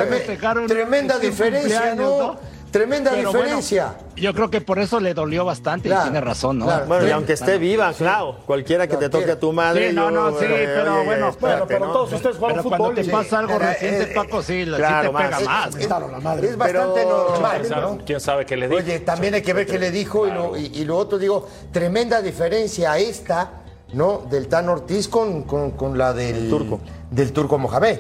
Tremenda 0.67 1.15
un 1.15 1.21
diferencia, 1.21 1.95
¿no? 1.95 2.37
Tremenda 2.75 3.11
Pero 3.11 3.31
bueno, 3.31 3.39
diferencia. 3.43 3.95
yo 4.17 4.33
creo 4.33 4.49
que 4.49 4.59
por 4.59 4.79
eso 4.79 4.99
le 4.99 5.13
dolió 5.13 5.45
bastante 5.45 5.87
Claro, 5.87 6.01
y 6.01 6.09
tiene 6.09 6.19
razón, 6.19 6.59
¿no? 6.59 6.65
claro. 6.65 6.85
Bueno, 6.87 7.07
y 7.07 7.11
aunque 7.11 7.31
esté 7.31 7.57
viva, 7.57 7.93
claro, 7.93 8.39
cualquiera 8.45 8.85
que 8.85 8.97
te 8.97 9.07
toque 9.07 9.31
a 9.31 9.39
tu 9.39 9.53
madre. 9.53 9.91
Sí, 9.91 9.95
no, 9.95 10.09
yo, 10.09 10.11
no, 10.11 10.29
sí, 10.37 10.45
eh, 10.45 10.73
pero 10.75 10.95
oye, 10.97 11.05
bueno, 11.05 11.29
espérate, 11.29 11.37
Bueno, 11.59 11.65
pero 11.69 11.85
¿no? 11.87 11.93
todos 11.93 12.11
ustedes 12.11 12.35
jugaron 12.35 12.57
Pero 12.57 12.69
cuando 12.69 12.85
fútbol. 12.89 12.95
te 12.95 13.01
y- 13.09 13.09
pasa 13.09 13.39
algo 13.39 13.53
Era, 13.53 13.69
reciente, 13.71 14.03
eh, 14.03 14.13
Paco, 14.13 14.41
sí, 14.43 14.65
la- 14.65 14.77
claro, 14.77 15.09
sí 15.09 15.15
te 15.15 15.23
pega 15.23 15.29
más. 15.39 15.45
más. 15.45 15.73
Le 15.73 15.79
mentaron 15.79 16.11
la 16.11 16.19
madre. 16.19 16.49
Es 16.49 16.57
bastante 16.57 16.93
Pero- 17.01 17.27
normal, 17.29 17.57
¿Quién 17.61 17.69
sabe- 17.69 17.81
¿no? 17.81 17.97
¿Quién 18.05 18.19
sabe 18.19 18.45
qué 18.45 18.57
le 18.57 18.67
dijo? 18.67 18.79
Oye, 18.81 18.99
también 18.99 19.33
hay 19.35 19.41
que 19.41 19.53
ver 19.53 19.65
qué 19.65 19.79
le 19.79 19.91
dijo 19.91 20.27
y, 20.27 20.31
lo, 20.31 20.57
y, 20.57 20.65
y 20.65 20.83
lo 20.83 20.97
otro, 20.97 21.17
digo, 21.17 21.47
tremenda 21.71 22.21
diferencia 22.21 22.97
esta, 22.97 23.51
¿no? 23.93 24.23
Del 24.29 24.49
Tan 24.49 24.67
Ortiz 24.67 25.07
con, 25.07 25.43
con, 25.43 25.71
con 25.71 25.97
la 25.97 26.11
del 26.11 26.49
turco. 26.49 26.81
Del 27.09 27.31
turco 27.31 27.57
Mohamed, 27.57 27.99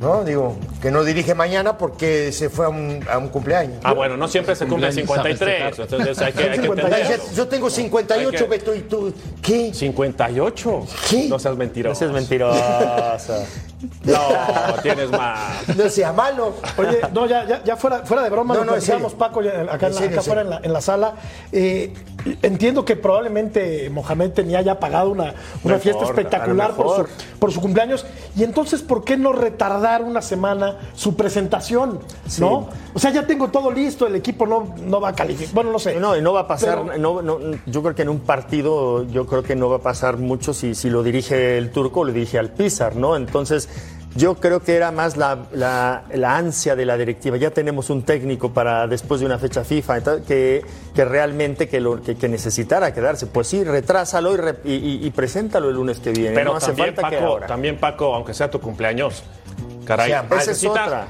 ¿no? 0.00 0.24
Digo, 0.24 0.56
que 0.82 0.90
no 0.90 1.04
dirige 1.04 1.34
mañana 1.34 1.76
porque 1.78 2.32
se 2.32 2.48
fue 2.48 2.64
a 2.64 2.68
un, 2.70 3.04
a 3.08 3.18
un 3.18 3.28
cumpleaños. 3.28 3.78
Ah, 3.84 3.92
bueno, 3.92 4.16
no 4.16 4.26
siempre 4.26 4.56
se 4.56 4.66
cumple 4.66 4.88
Cumpleaños 4.88 5.10
a 5.10 5.22
53. 5.22 5.38
festejar. 5.76 6.00
Entonces 6.00 6.18
hay 6.26 6.32
que, 6.32 6.42
hay 6.42 6.48
que 6.50 6.62
58. 6.62 6.96
Ay, 6.96 7.02
entender. 7.12 7.36
Yo 7.36 7.48
tengo 7.48 7.70
58, 7.70 8.28
Hay 8.30 8.34
que- 8.36 8.44
Beto, 8.48 8.74
y 8.74 8.80
tú, 8.80 9.14
¿qué? 9.42 9.72
58. 9.74 10.86
¿Qué? 11.10 11.28
No 11.28 11.38
seas 11.38 11.56
mentiroso. 11.56 11.92
Ese 11.92 12.06
es 12.06 12.12
mentiroso. 12.12 12.60
No, 14.04 14.18
tienes 14.82 15.10
más. 15.10 15.66
No 15.74 15.88
sea 15.88 16.12
malo. 16.12 16.54
Oye, 16.76 16.98
no, 17.14 17.26
ya, 17.26 17.46
ya, 17.46 17.64
ya 17.64 17.76
fuera, 17.76 18.00
fuera 18.04 18.22
de 18.22 18.28
broma, 18.28 18.54
No, 18.54 18.64
no. 18.64 19.08
Paco, 19.16 19.40
acá, 19.40 19.88
la- 19.88 20.22
fuera 20.22 20.42
en 20.42 20.50
la, 20.50 20.60
en 20.62 20.72
la 20.72 20.80
sala. 20.82 21.14
Eh, 21.50 21.92
entiendo 22.42 22.84
que 22.84 22.96
probablemente 22.96 23.90
Mohamed 23.90 24.30
tenía 24.30 24.60
ya 24.62 24.78
pagado 24.78 25.10
una, 25.10 25.34
una 25.64 25.74
Mejor, 25.74 25.80
fiesta 25.80 26.04
espectacular 26.04 26.74
por 26.74 26.86
su, 26.86 26.92
mejor. 27.02 27.08
por 27.38 27.52
su 27.52 27.60
cumpleaños. 27.60 28.06
Y 28.36 28.44
entonces, 28.44 28.82
¿por 28.82 29.04
qué 29.04 29.16
no 29.16 29.32
retardar 29.32 30.02
una 30.02 30.22
semana 30.22 30.76
su 30.94 31.14
presentación? 31.16 32.00
¿No? 32.38 32.68
O 32.94 32.98
sea, 32.98 33.10
ya 33.10 33.26
tengo 33.26 33.48
todo 33.48 33.70
listo, 33.70 34.06
el 34.06 34.16
equipo 34.16 34.46
no, 34.46 34.74
no 34.84 35.00
va 35.00 35.10
a 35.10 35.14
calificar. 35.14 35.54
Bueno, 35.54 35.70
no 35.72 35.78
sé. 35.78 35.94
No, 36.00 36.16
y 36.16 36.22
no 36.22 36.32
va 36.32 36.40
a 36.40 36.46
pasar, 36.48 36.82
Pero- 36.86 36.98
no, 36.98 37.22
no, 37.22 37.38
yo 37.66 37.82
creo 37.82 37.94
que 37.94 38.02
en 38.02 38.08
un 38.08 38.20
partido, 38.20 39.04
yo 39.08 39.26
creo 39.26 39.42
que 39.42 39.56
no 39.56 39.68
va 39.68 39.76
a 39.76 39.80
pasar 39.80 40.16
mucho 40.16 40.52
si, 40.54 40.74
si 40.74 40.90
lo 40.90 41.02
dirige 41.02 41.58
el 41.58 41.70
turco 41.70 42.00
o 42.00 42.04
lo 42.04 42.12
dirige 42.12 42.38
al 42.38 42.50
Pizar, 42.50 42.96
¿no? 42.96 43.16
Entonces, 43.16 43.68
yo 44.16 44.34
creo 44.34 44.60
que 44.60 44.74
era 44.74 44.90
más 44.90 45.16
la, 45.16 45.38
la- 45.52 46.02
la 46.12 46.36
ansia 46.36 46.74
de 46.76 46.84
la 46.84 46.96
directiva. 46.96 47.36
Ya 47.36 47.50
tenemos 47.50 47.90
un 47.90 48.02
técnico 48.02 48.52
para 48.52 48.86
después 48.86 49.20
de 49.20 49.26
una 49.26 49.38
fecha 49.38 49.62
FIFA 49.64 49.96
entonces, 49.98 50.26
que, 50.26 50.64
que 50.94 51.04
realmente 51.04 51.68
que, 51.68 51.80
lo, 51.80 52.02
que, 52.02 52.16
que 52.16 52.28
necesitara 52.28 52.92
quedarse. 52.92 53.26
Pues 53.26 53.46
sí, 53.46 53.62
retrásalo 53.62 54.32
y, 54.34 54.36
re- 54.36 54.58
y, 54.64 54.72
y- 54.74 55.06
y 55.06 55.10
preséntalo 55.10 55.68
el 55.68 55.76
lunes 55.76 56.00
que 56.00 56.10
viene. 56.10 56.34
Pero 56.34 56.50
no 56.52 56.56
hace 56.56 56.66
también, 56.68 56.94
falta 56.94 57.08
que 57.10 57.16
Paco, 57.16 57.28
ahora. 57.28 57.46
también, 57.46 57.78
Paco, 57.78 58.14
aunque 58.14 58.34
sea 58.34 58.50
tu 58.50 58.60
cumpleaños, 58.60 59.22
caray, 59.84 60.10
Sea 60.10 60.22
es 60.22 60.28
necesitas, 60.48 60.86
otra. 60.88 61.06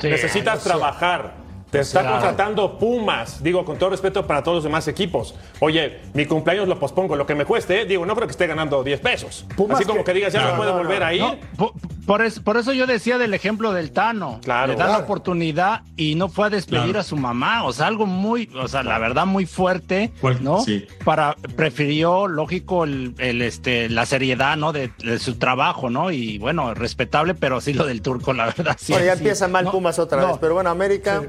O 1.70 1.72
sea. 1.72 1.80
Te 1.80 1.80
está 1.80 2.10
contratando 2.10 2.78
Pumas, 2.78 3.42
digo 3.42 3.64
con 3.64 3.78
todo 3.78 3.90
respeto 3.90 4.26
para 4.26 4.42
todos 4.42 4.56
los 4.56 4.64
demás 4.64 4.88
equipos. 4.88 5.34
Oye, 5.60 6.00
mi 6.14 6.26
cumpleaños 6.26 6.66
lo 6.68 6.78
pospongo, 6.78 7.14
lo 7.16 7.26
que 7.26 7.34
me 7.34 7.44
cueste, 7.44 7.84
digo, 7.84 8.04
no 8.06 8.14
creo 8.16 8.26
que 8.26 8.32
esté 8.32 8.46
ganando 8.46 8.82
10 8.82 9.00
pesos. 9.00 9.46
Pumas 9.56 9.76
Así 9.78 9.84
como 9.86 9.98
que- 10.00 10.04
que 10.04 10.14
digas, 10.14 10.32
ya 10.32 10.42
no, 10.56 10.64
no, 10.64 10.72
volver 10.78 11.00
no. 11.00 11.06
a 11.06 11.14
ir. 11.14 11.20
No, 11.20 11.36
por, 11.56 11.72
por 12.06 12.22
eso, 12.22 12.42
por 12.42 12.56
eso 12.56 12.72
yo 12.72 12.86
decía 12.86 13.18
del 13.18 13.34
ejemplo 13.34 13.72
del 13.72 13.92
Tano. 13.92 14.40
Claro. 14.42 14.68
Le 14.72 14.74
dan 14.76 14.86
Claro. 14.88 14.92
la 15.00 15.04
oportunidad 15.04 15.82
y 15.96 16.16
no 16.16 16.28
fue 16.28 16.46
a 16.46 16.50
despedir 16.50 16.84
Claro. 16.84 17.00
a 17.00 17.02
su 17.04 17.16
mamá. 17.16 17.64
O 17.64 17.72
sea, 17.72 17.86
algo 17.86 18.06
muy, 18.06 18.50
o 18.60 18.66
sea, 18.66 18.82
la 18.82 18.98
verdad, 18.98 19.26
muy 19.26 19.46
fuerte, 19.46 20.12
Fuerte, 20.20 20.42
¿no? 20.42 20.60
sí. 20.62 20.86
Para, 21.04 21.36
prefirió, 21.56 22.26
lógico, 22.26 22.82
el, 22.84 23.14
el, 23.18 23.42
este, 23.42 23.88
la 23.88 24.06
seriedad, 24.06 24.56
¿no? 24.56 24.72
De, 24.72 24.90
de 25.04 25.18
su 25.20 25.36
trabajo, 25.38 25.88
¿no? 25.88 26.10
Y 26.10 26.38
bueno, 26.38 26.74
respetable, 26.74 27.34
pero 27.34 27.60
sí 27.60 27.72
lo 27.74 27.86
del 27.86 28.02
turco, 28.02 28.32
la 28.32 28.46
verdad. 28.46 28.76
Sí, 28.80 28.92
Bueno, 28.92 29.06
ya 29.06 29.12
sí. 29.14 29.18
empieza 29.18 29.46
mal 29.46 29.66
No, 29.66 29.70
Pumas 29.70 29.98
otra 30.00 30.20
no, 30.20 30.28
vez, 30.28 30.36
pero 30.40 30.54
bueno, 30.54 30.70
América, 30.70 31.22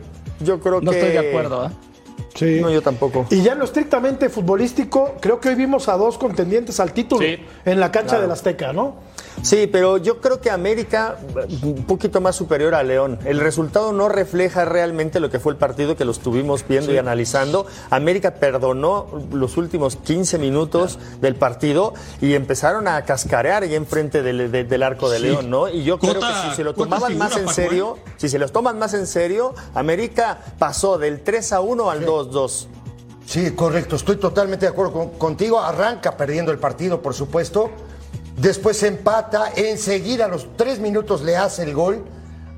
yo 0.43 0.59
creo 0.59 0.81
No 0.81 0.91
que... 0.91 0.99
estoy 0.99 1.13
de 1.13 1.29
acuerdo, 1.29 1.65
¿eh? 1.65 1.69
Sí. 2.35 2.59
No, 2.61 2.69
yo 2.69 2.81
tampoco. 2.81 3.25
Y 3.29 3.41
ya 3.41 3.53
en 3.53 3.59
lo 3.59 3.65
estrictamente 3.65 4.29
futbolístico, 4.29 5.15
creo 5.19 5.39
que 5.41 5.49
hoy 5.49 5.55
vimos 5.55 5.89
a 5.89 5.97
dos 5.97 6.17
contendientes 6.17 6.79
al 6.79 6.93
título 6.93 7.21
Sí. 7.25 7.37
en 7.65 7.79
la 7.79 7.91
cancha 7.91 8.19
del 8.21 8.31
Azteca, 8.31 8.71
¿no? 8.71 8.95
Sí, 9.41 9.67
pero 9.67 9.97
yo 9.97 10.19
creo 10.21 10.39
que 10.39 10.51
América 10.51 11.17
un 11.63 11.83
poquito 11.85 12.21
más 12.21 12.35
superior 12.35 12.75
a 12.75 12.83
León. 12.83 13.17
El 13.25 13.39
resultado 13.39 13.91
no 13.91 14.07
refleja 14.07 14.65
realmente 14.65 15.19
lo 15.19 15.29
que 15.31 15.39
fue 15.39 15.53
el 15.53 15.57
partido 15.57 15.95
que 15.95 16.05
lo 16.05 16.11
estuvimos 16.11 16.63
viendo 16.67 16.93
y 16.93 16.97
analizando. 16.97 17.65
América 17.89 18.35
perdonó 18.35 19.07
los 19.31 19.57
últimos 19.57 19.95
15 19.95 20.37
minutos 20.37 20.99
del 21.21 21.35
partido 21.35 21.93
y 22.21 22.33
empezaron 22.35 22.87
a 22.87 23.03
cascarear 23.03 23.63
ahí 23.63 23.73
enfrente 23.75 24.21
del, 24.21 24.51
de- 24.51 24.63
del 24.63 24.83
arco 24.83 25.09
de 25.09 25.17
Sí. 25.17 25.23
León, 25.23 25.49
¿no? 25.49 25.67
Y 25.69 25.83
yo 25.83 25.97
creo 25.97 26.13
que 26.15 26.25
si 26.49 26.55
se 26.55 26.63
lo 26.63 26.73
tomaban 26.75 27.17
más 27.17 27.35
en 27.37 27.45
Paco, 27.45 27.53
serio, 27.55 27.97
¿eh? 27.97 28.11
si 28.17 28.29
se 28.29 28.37
los 28.37 28.51
toman 28.51 28.77
más 28.77 28.93
en 28.93 29.07
serio, 29.07 29.55
América 29.73 30.37
pasó 30.59 30.97
del 30.97 31.21
3 31.21 31.53
a 31.53 31.61
1 31.61 31.89
al 31.89 32.05
2-2. 32.05 32.67
Sí, 33.25 33.51
correcto, 33.51 33.95
estoy 33.95 34.17
totalmente 34.17 34.65
de 34.65 34.71
acuerdo 34.71 34.91
con- 34.93 35.09
contigo. 35.11 35.59
Arranca 35.59 36.17
perdiendo 36.17 36.51
el 36.51 36.59
partido, 36.59 37.01
por 37.01 37.13
supuesto. 37.13 37.69
Después 38.37 38.81
empata, 38.83 39.51
enseguida 39.55 40.25
a 40.25 40.27
los 40.27 40.47
tres 40.55 40.79
minutos 40.79 41.21
le 41.21 41.37
hace 41.37 41.63
el 41.63 41.73
gol, 41.73 42.03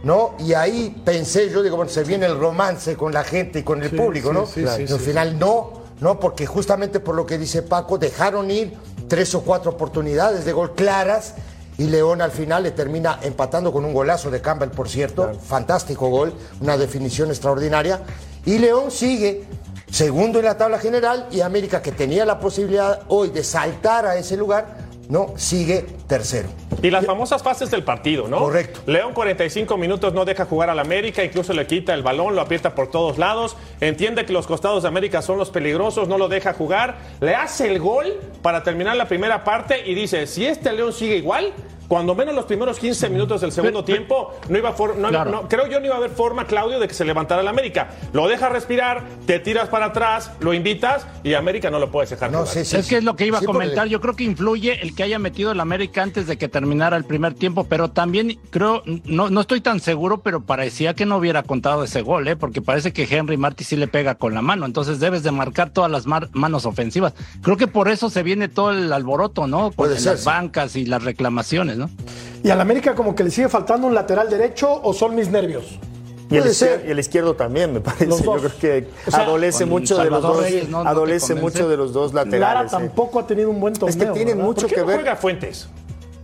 ¿no? 0.03 0.35
Y 0.39 0.53
ahí 0.53 1.01
pensé, 1.03 1.49
yo 1.49 1.61
digo, 1.63 1.75
bueno, 1.75 1.91
se 1.91 2.03
viene 2.03 2.25
el 2.25 2.37
romance 2.37 2.95
con 2.95 3.13
la 3.13 3.23
gente 3.23 3.59
y 3.59 3.63
con 3.63 3.81
el 3.83 3.89
Sí, 3.89 3.95
público, 3.95 4.29
sí, 4.29 4.33
¿no? 4.33 4.45
sí, 4.45 4.61
Claro. 4.61 4.77
sí, 4.77 4.83
Y 4.83 4.87
sí, 4.87 4.93
al 4.93 4.99
final 4.99 5.39
no, 5.39 5.81
no, 5.99 6.19
porque 6.19 6.45
justamente 6.45 6.99
por 6.99 7.15
lo 7.15 7.25
que 7.25 7.37
dice 7.37 7.63
Paco, 7.63 7.97
dejaron 7.97 8.49
ir 8.51 8.73
tres 9.07 9.33
o 9.35 9.41
cuatro 9.41 9.71
oportunidades 9.71 10.45
de 10.45 10.53
gol 10.53 10.73
claras 10.75 11.35
y 11.77 11.85
León 11.85 12.21
al 12.21 12.31
final 12.31 12.63
le 12.63 12.71
termina 12.71 13.19
empatando 13.23 13.71
con 13.73 13.83
un 13.83 13.93
golazo 13.93 14.29
de 14.29 14.41
Campbell, 14.41 14.69
por 14.69 14.87
cierto, 14.89 15.31
fantástico 15.45 16.07
gol, 16.09 16.33
una 16.61 16.77
definición 16.77 17.29
extraordinaria. 17.29 18.01
Y 18.45 18.59
León 18.59 18.91
sigue 18.91 19.45
segundo 19.89 20.39
en 20.39 20.45
la 20.45 20.57
tabla 20.57 20.77
general 20.79 21.27
y 21.31 21.41
América, 21.41 21.81
que 21.81 21.91
tenía 21.91 22.25
la 22.25 22.39
posibilidad 22.39 23.01
hoy 23.07 23.29
de 23.29 23.43
saltar 23.43 24.05
a 24.05 24.15
ese 24.17 24.37
lugar, 24.37 24.82
no, 25.09 25.33
sigue 25.35 25.85
tercero. 26.07 26.49
Y 26.81 26.89
las 26.89 27.05
famosas 27.05 27.43
fases 27.43 27.69
del 27.69 27.83
partido, 27.83 28.27
¿no? 28.27 28.39
Correcto. 28.39 28.81
León 28.85 29.13
45 29.13 29.77
minutos 29.77 30.13
no 30.13 30.25
deja 30.25 30.45
jugar 30.45 30.69
al 30.69 30.79
América, 30.79 31.23
incluso 31.23 31.53
le 31.53 31.67
quita 31.67 31.93
el 31.93 32.03
balón, 32.03 32.35
lo 32.35 32.41
aprieta 32.41 32.73
por 32.73 32.89
todos 32.89 33.17
lados, 33.17 33.57
entiende 33.81 34.25
que 34.25 34.33
los 34.33 34.47
costados 34.47 34.83
de 34.83 34.89
América 34.89 35.21
son 35.21 35.37
los 35.37 35.49
peligrosos, 35.49 36.07
no 36.07 36.17
lo 36.17 36.29
deja 36.29 36.53
jugar, 36.53 36.97
le 37.19 37.35
hace 37.35 37.69
el 37.69 37.79
gol 37.79 38.13
para 38.41 38.63
terminar 38.63 38.95
la 38.95 39.07
primera 39.07 39.43
parte 39.43 39.83
y 39.85 39.93
dice, 39.93 40.27
si 40.27 40.45
este 40.45 40.71
León 40.73 40.93
sigue 40.93 41.17
igual, 41.17 41.53
cuando 41.93 42.15
menos 42.15 42.33
los 42.33 42.45
primeros 42.45 42.79
15 42.79 43.07
minutos 43.11 43.41
del 43.41 43.51
segundo 43.51 43.83
tiempo, 43.83 44.33
no 44.49 44.57
iba 44.57 44.69
a 44.69 44.73
for- 44.73 44.95
no- 44.97 45.09
Claro. 45.09 45.29
no- 45.29 45.47
creo 45.47 45.67
yo 45.67 45.79
no 45.79 45.85
iba 45.85 45.93
a 45.93 45.99
haber 45.99 46.09
forma, 46.09 46.47
Claudio, 46.47 46.79
de 46.79 46.87
que 46.87 46.95
se 46.95 47.05
levantara 47.05 47.43
el 47.43 47.47
América. 47.47 47.91
Lo 48.13 48.27
deja 48.27 48.49
respirar, 48.49 49.03
te 49.27 49.37
tiras 49.37 49.69
para 49.69 49.85
atrás, 49.85 50.31
lo 50.39 50.55
invitas 50.55 51.05
y 51.23 51.35
América 51.35 51.69
no 51.69 51.77
lo 51.77 51.91
puedes 51.91 52.09
dejar 52.09 52.31
No, 52.31 52.47
sí, 52.47 52.65
sí, 52.65 52.77
es 52.77 52.87
que 52.87 52.97
es 52.97 53.03
lo 53.03 53.15
que 53.15 53.27
iba 53.27 53.37
sí, 53.37 53.45
a 53.45 53.47
comentar. 53.47 53.75
porque- 53.83 53.89
Yo 53.91 54.01
creo 54.01 54.15
que 54.15 54.23
influye 54.23 54.81
el 54.81 54.95
que 54.95 55.03
haya 55.03 55.19
metido 55.19 55.51
el 55.51 55.59
América 55.59 56.01
antes 56.01 56.25
de 56.25 56.35
que 56.35 56.47
terminara 56.47 56.97
el 56.97 57.03
primer 57.05 57.35
tiempo, 57.35 57.65
pero 57.65 57.91
también 57.91 58.39
creo, 58.49 58.81
no, 59.05 59.29
no 59.29 59.41
estoy 59.41 59.61
tan 59.61 59.79
seguro, 59.79 60.21
pero 60.21 60.41
parecía 60.41 60.95
que 60.95 61.05
no 61.05 61.17
hubiera 61.17 61.43
contado 61.43 61.83
ese 61.83 62.01
gol, 62.01 62.27
¿eh? 62.27 62.35
porque 62.35 62.63
parece 62.63 62.91
que 62.91 63.03
Henry 63.07 63.37
Martí 63.37 63.65
sí 63.65 63.75
le 63.75 63.87
pega 63.87 64.15
con 64.15 64.33
la 64.33 64.41
mano. 64.41 64.65
Entonces 64.65 64.99
debes 64.99 65.21
de 65.21 65.29
marcar 65.31 65.69
todas 65.69 65.91
las 65.91 66.07
mar- 66.07 66.29
manos 66.33 66.65
ofensivas. 66.65 67.13
Creo 67.43 67.55
que 67.55 67.67
por 67.67 67.87
eso 67.87 68.09
se 68.09 68.23
viene 68.23 68.47
todo 68.47 68.71
el 68.71 68.91
alboroto, 68.91 69.45
¿no? 69.45 69.65
Con 69.65 69.73
Puede 69.73 69.99
ser, 69.99 70.13
las 70.13 70.21
sí. 70.21 70.25
bancas 70.25 70.75
y 70.75 70.85
las 70.87 71.03
reclamaciones, 71.03 71.77
¿no? 71.77 71.82
¿Y 72.43 72.49
al 72.49 72.59
América 72.61 72.93
como 72.95 73.15
que 73.15 73.23
le 73.23 73.31
sigue 73.31 73.47
faltando 73.49 73.87
un 73.87 73.95
lateral 73.95 74.29
derecho 74.29 74.81
o 74.83 74.93
son 74.93 75.15
mis 75.15 75.29
nervios? 75.29 75.79
Y 76.29 76.35
el, 76.37 76.41
Puede 76.43 76.53
ser. 76.55 76.81
izquier- 76.81 76.87
y 76.87 76.91
el 76.91 76.99
izquierdo 76.99 77.35
también, 77.35 77.73
me 77.73 77.79
parece. 77.81 78.07
Los. 78.07 78.21
Yo 78.23 78.33
creo 78.37 78.51
que 78.59 78.87
O 79.07 79.11
sea, 79.11 79.21
adolece 79.21 79.65
mucho 79.65 79.97
de 79.97 80.09
los 80.09 80.21
dos. 80.21 80.41
Reyes, 80.41 80.67
¿no? 80.69 80.83
¿No 80.83 80.89
adolece 80.89 81.35
mucho 81.35 81.69
de 81.69 81.77
los 81.77 81.93
dos 81.93 82.13
Lara 82.13 82.25
laterales. 82.25 82.71
eh. 82.73 82.75
tampoco 82.77 83.19
ha 83.19 83.27
tenido 83.27 83.49
un 83.49 83.59
buen 83.59 83.73
torneo. 83.73 83.89
Es 83.89 83.95
que 83.97 84.05
tienen 84.13 84.37
¿verdad? 84.37 84.43
mucho 84.47 84.61
¿Por 84.61 84.69
qué 84.69 84.75
que 84.75 84.81
no 84.81 84.87
ver. 84.87 84.95
juega 84.97 85.15
Fuentes? 85.15 85.67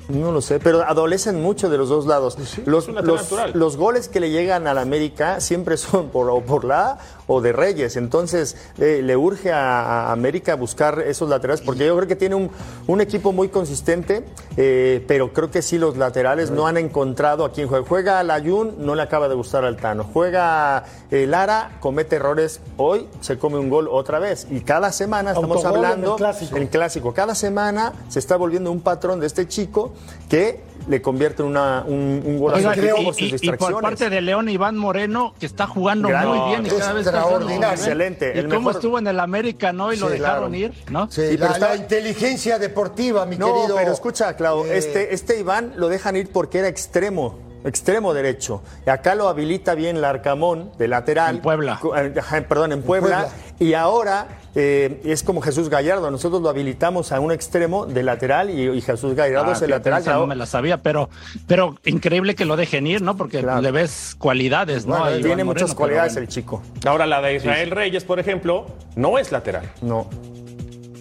No 0.08 0.32
lo 0.32 0.42
sé, 0.42 0.60
pero 0.60 0.82
adolecen 0.82 1.40
mucho 1.40 1.70
de 1.70 1.78
los 1.78 1.90
dos 1.90 2.08
lados. 2.08 2.38
los, 2.66 2.88
un 2.88 2.96
lateral 2.96 3.16
los, 3.16 3.22
natural. 3.24 3.52
los 3.54 3.78
goles 3.78 4.08
que 4.08 4.20
le 4.20 4.32
llegan 4.32 4.66
al 4.66 4.80
América 4.80 5.40
siempre 5.40 5.78
son 5.78 6.10
por, 6.10 6.30
o 6.32 6.42
por 6.42 6.66
la 6.66 6.92
A 6.94 6.98
o 7.30 7.42
de 7.42 7.54
Reyes. 7.54 7.96
Entonces 7.96 8.58
eh, 8.80 9.02
le 9.04 9.16
urge 9.16 9.52
a, 9.52 10.08
a 10.08 10.12
América 10.12 10.56
buscar 10.56 11.00
esos 11.00 11.30
laterales 11.30 11.62
porque 11.62 11.86
yo 11.86 11.96
creo 11.96 12.08
que 12.08 12.16
tiene 12.16 12.36
un, 12.36 12.50
un 12.88 13.02
equipo 13.02 13.32
muy 13.32 13.50
consistente, 13.50 14.26
eh, 14.58 15.06
pero 15.08 15.32
creo 15.32 15.52
que 15.52 15.62
sí 15.62 15.78
los 15.78 15.96
laterales 15.96 16.50
no 16.50 16.66
han 16.66 16.78
encontrado 16.78 17.46
a 17.46 17.52
quien 17.52 17.68
juega. 17.68 17.86
Juega 17.88 18.24
Layun, 18.24 18.76
no 18.80 18.96
le 18.96 19.04
acaba 19.04 19.30
de 19.30 19.36
gustar 19.36 19.64
al 19.64 19.78
Tano. 19.78 20.04
Juega 20.12 20.84
eh, 21.12 21.28
Lara, 21.28 21.78
comete 21.80 22.16
errores. 22.16 22.62
Hoy 22.78 23.08
se 23.22 23.38
come 23.38 23.60
un 23.60 23.70
gol 23.70 23.88
otra 23.90 24.18
vez. 24.18 24.48
Y 24.50 24.62
cada 24.62 24.92
semana 24.92 25.32
estamos 25.32 25.58
Autogol 25.58 25.78
en 25.78 25.86
el 25.86 25.92
hablando 25.92 26.16
clásico. 26.16 26.58
el 26.58 26.70
clásico. 26.70 27.14
Cada 27.14 27.36
semana 27.36 27.94
se 28.10 28.18
está 28.18 28.38
volviendo 28.38 28.72
un 28.72 28.82
patrón 28.82 29.20
de 29.20 29.28
este 29.28 29.48
chico 29.48 29.94
que 30.30 30.68
le 30.90 31.02
convierte 31.04 31.44
en 31.44 31.50
una, 31.50 31.84
un, 31.86 32.22
un 32.26 32.40
gol 32.40 32.54
Oiga, 32.56 32.72
así 32.72 32.82
y, 32.82 33.30
sus 33.30 33.44
y- 33.44 33.48
y 33.48 33.52
por 33.52 33.80
parte 33.80 34.10
de 34.10 34.22
León, 34.22 34.50
Iván 34.50 34.76
Moreno, 34.76 35.36
que 35.40 35.46
está 35.46 35.68
jugando 35.68 36.10
Gran- 36.10 36.28
muy 36.28 36.50
bien 36.50 36.66
y 36.66 36.70
cada 36.70 36.94
vez 36.94 37.06
extraordinario. 37.06 37.76
Excelente, 37.76 38.34
Y 38.36 38.40
el 38.40 38.48
cómo 38.48 38.60
mejor- 38.62 38.74
estuvo 38.74 38.98
en 39.00 39.06
el 39.08 39.20
América, 39.20 39.72
¿no? 39.72 39.94
Y 39.94 39.98
lo 39.98 40.08
Sí, 40.08 40.14
dejaron 40.14 40.52
claro. 40.52 40.56
ir, 40.56 40.74
¿no? 40.90 41.06
Sí, 41.12 41.22
Sí, 41.22 41.28
pero 41.38 41.46
la, 41.46 41.52
está- 41.54 41.70
la 41.70 41.76
inteligencia 41.76 42.58
deportiva, 42.60 43.26
mi 43.28 43.38
No, 43.38 43.54
querido. 43.54 43.76
pero 43.76 43.94
escucha, 43.94 44.36
Clau, 44.36 44.66
eh, 44.66 44.78
este, 44.80 45.14
este 45.14 45.40
Iván 45.40 45.74
lo 45.78 45.90
dejan 45.90 46.16
ir 46.16 46.32
porque 46.32 46.58
era 46.60 46.68
extremo, 46.68 47.38
extremo 47.64 48.14
derecho. 48.14 48.62
Y 48.86 48.90
acá 48.90 49.16
lo 49.16 49.28
habilita 49.28 49.76
bien 49.76 50.02
Larcamón, 50.02 50.72
de 50.78 50.88
lateral. 50.88 51.36
En 51.38 51.42
Puebla. 51.42 51.80
Eh, 51.98 52.14
Perdón, 52.48 52.72
en 52.74 52.82
Puebla. 52.82 53.22
Puebla. 53.30 53.30
Y 53.60 53.74
ahora 53.74 54.28
eh, 54.56 55.02
es 55.04 55.24
como 55.24 55.42
Jesús 55.42 55.70
Gallardo. 55.70 56.10
Nosotros 56.12 56.42
lo 56.42 56.50
habilitamos 56.50 57.12
a 57.12 57.20
un 57.20 57.32
extremo 57.32 57.86
de 57.86 58.04
lateral 58.04 58.50
y, 58.50 58.70
y 58.70 58.82
Jesús 58.82 59.14
Gallardo 59.16 59.52
Ah, 59.52 59.54
es 59.54 59.62
el 59.62 59.70
lateral. 59.72 60.04
no 60.06 60.28
me 60.28 60.36
la 60.36 60.46
sabía, 60.46 60.78
pero, 60.78 61.10
pero 61.48 61.76
increíble 61.86 62.36
que 62.36 62.46
lo 62.46 62.56
dejen 62.56 62.88
ir, 62.88 63.02
¿no? 63.02 63.16
Porque 63.18 63.40
Claro. 63.42 63.62
le 63.62 63.72
ves 63.72 64.16
cualidades, 64.18 64.86
¿no? 64.86 64.98
Bueno, 64.98 65.16
tiene 65.18 65.44
Moreno, 65.44 65.46
muchas 65.46 65.74
cualidades 65.76 66.14
bueno. 66.14 66.24
el 66.24 66.30
chico. 66.34 66.62
Ahora 66.86 67.06
la 67.06 67.22
de 67.22 67.36
Israel 67.36 67.72
Reyes, 67.72 68.04
por 68.06 68.20
ejemplo, 68.20 68.66
no 68.96 69.18
es 69.20 69.32
lateral. 69.32 69.70
No. 69.82 70.10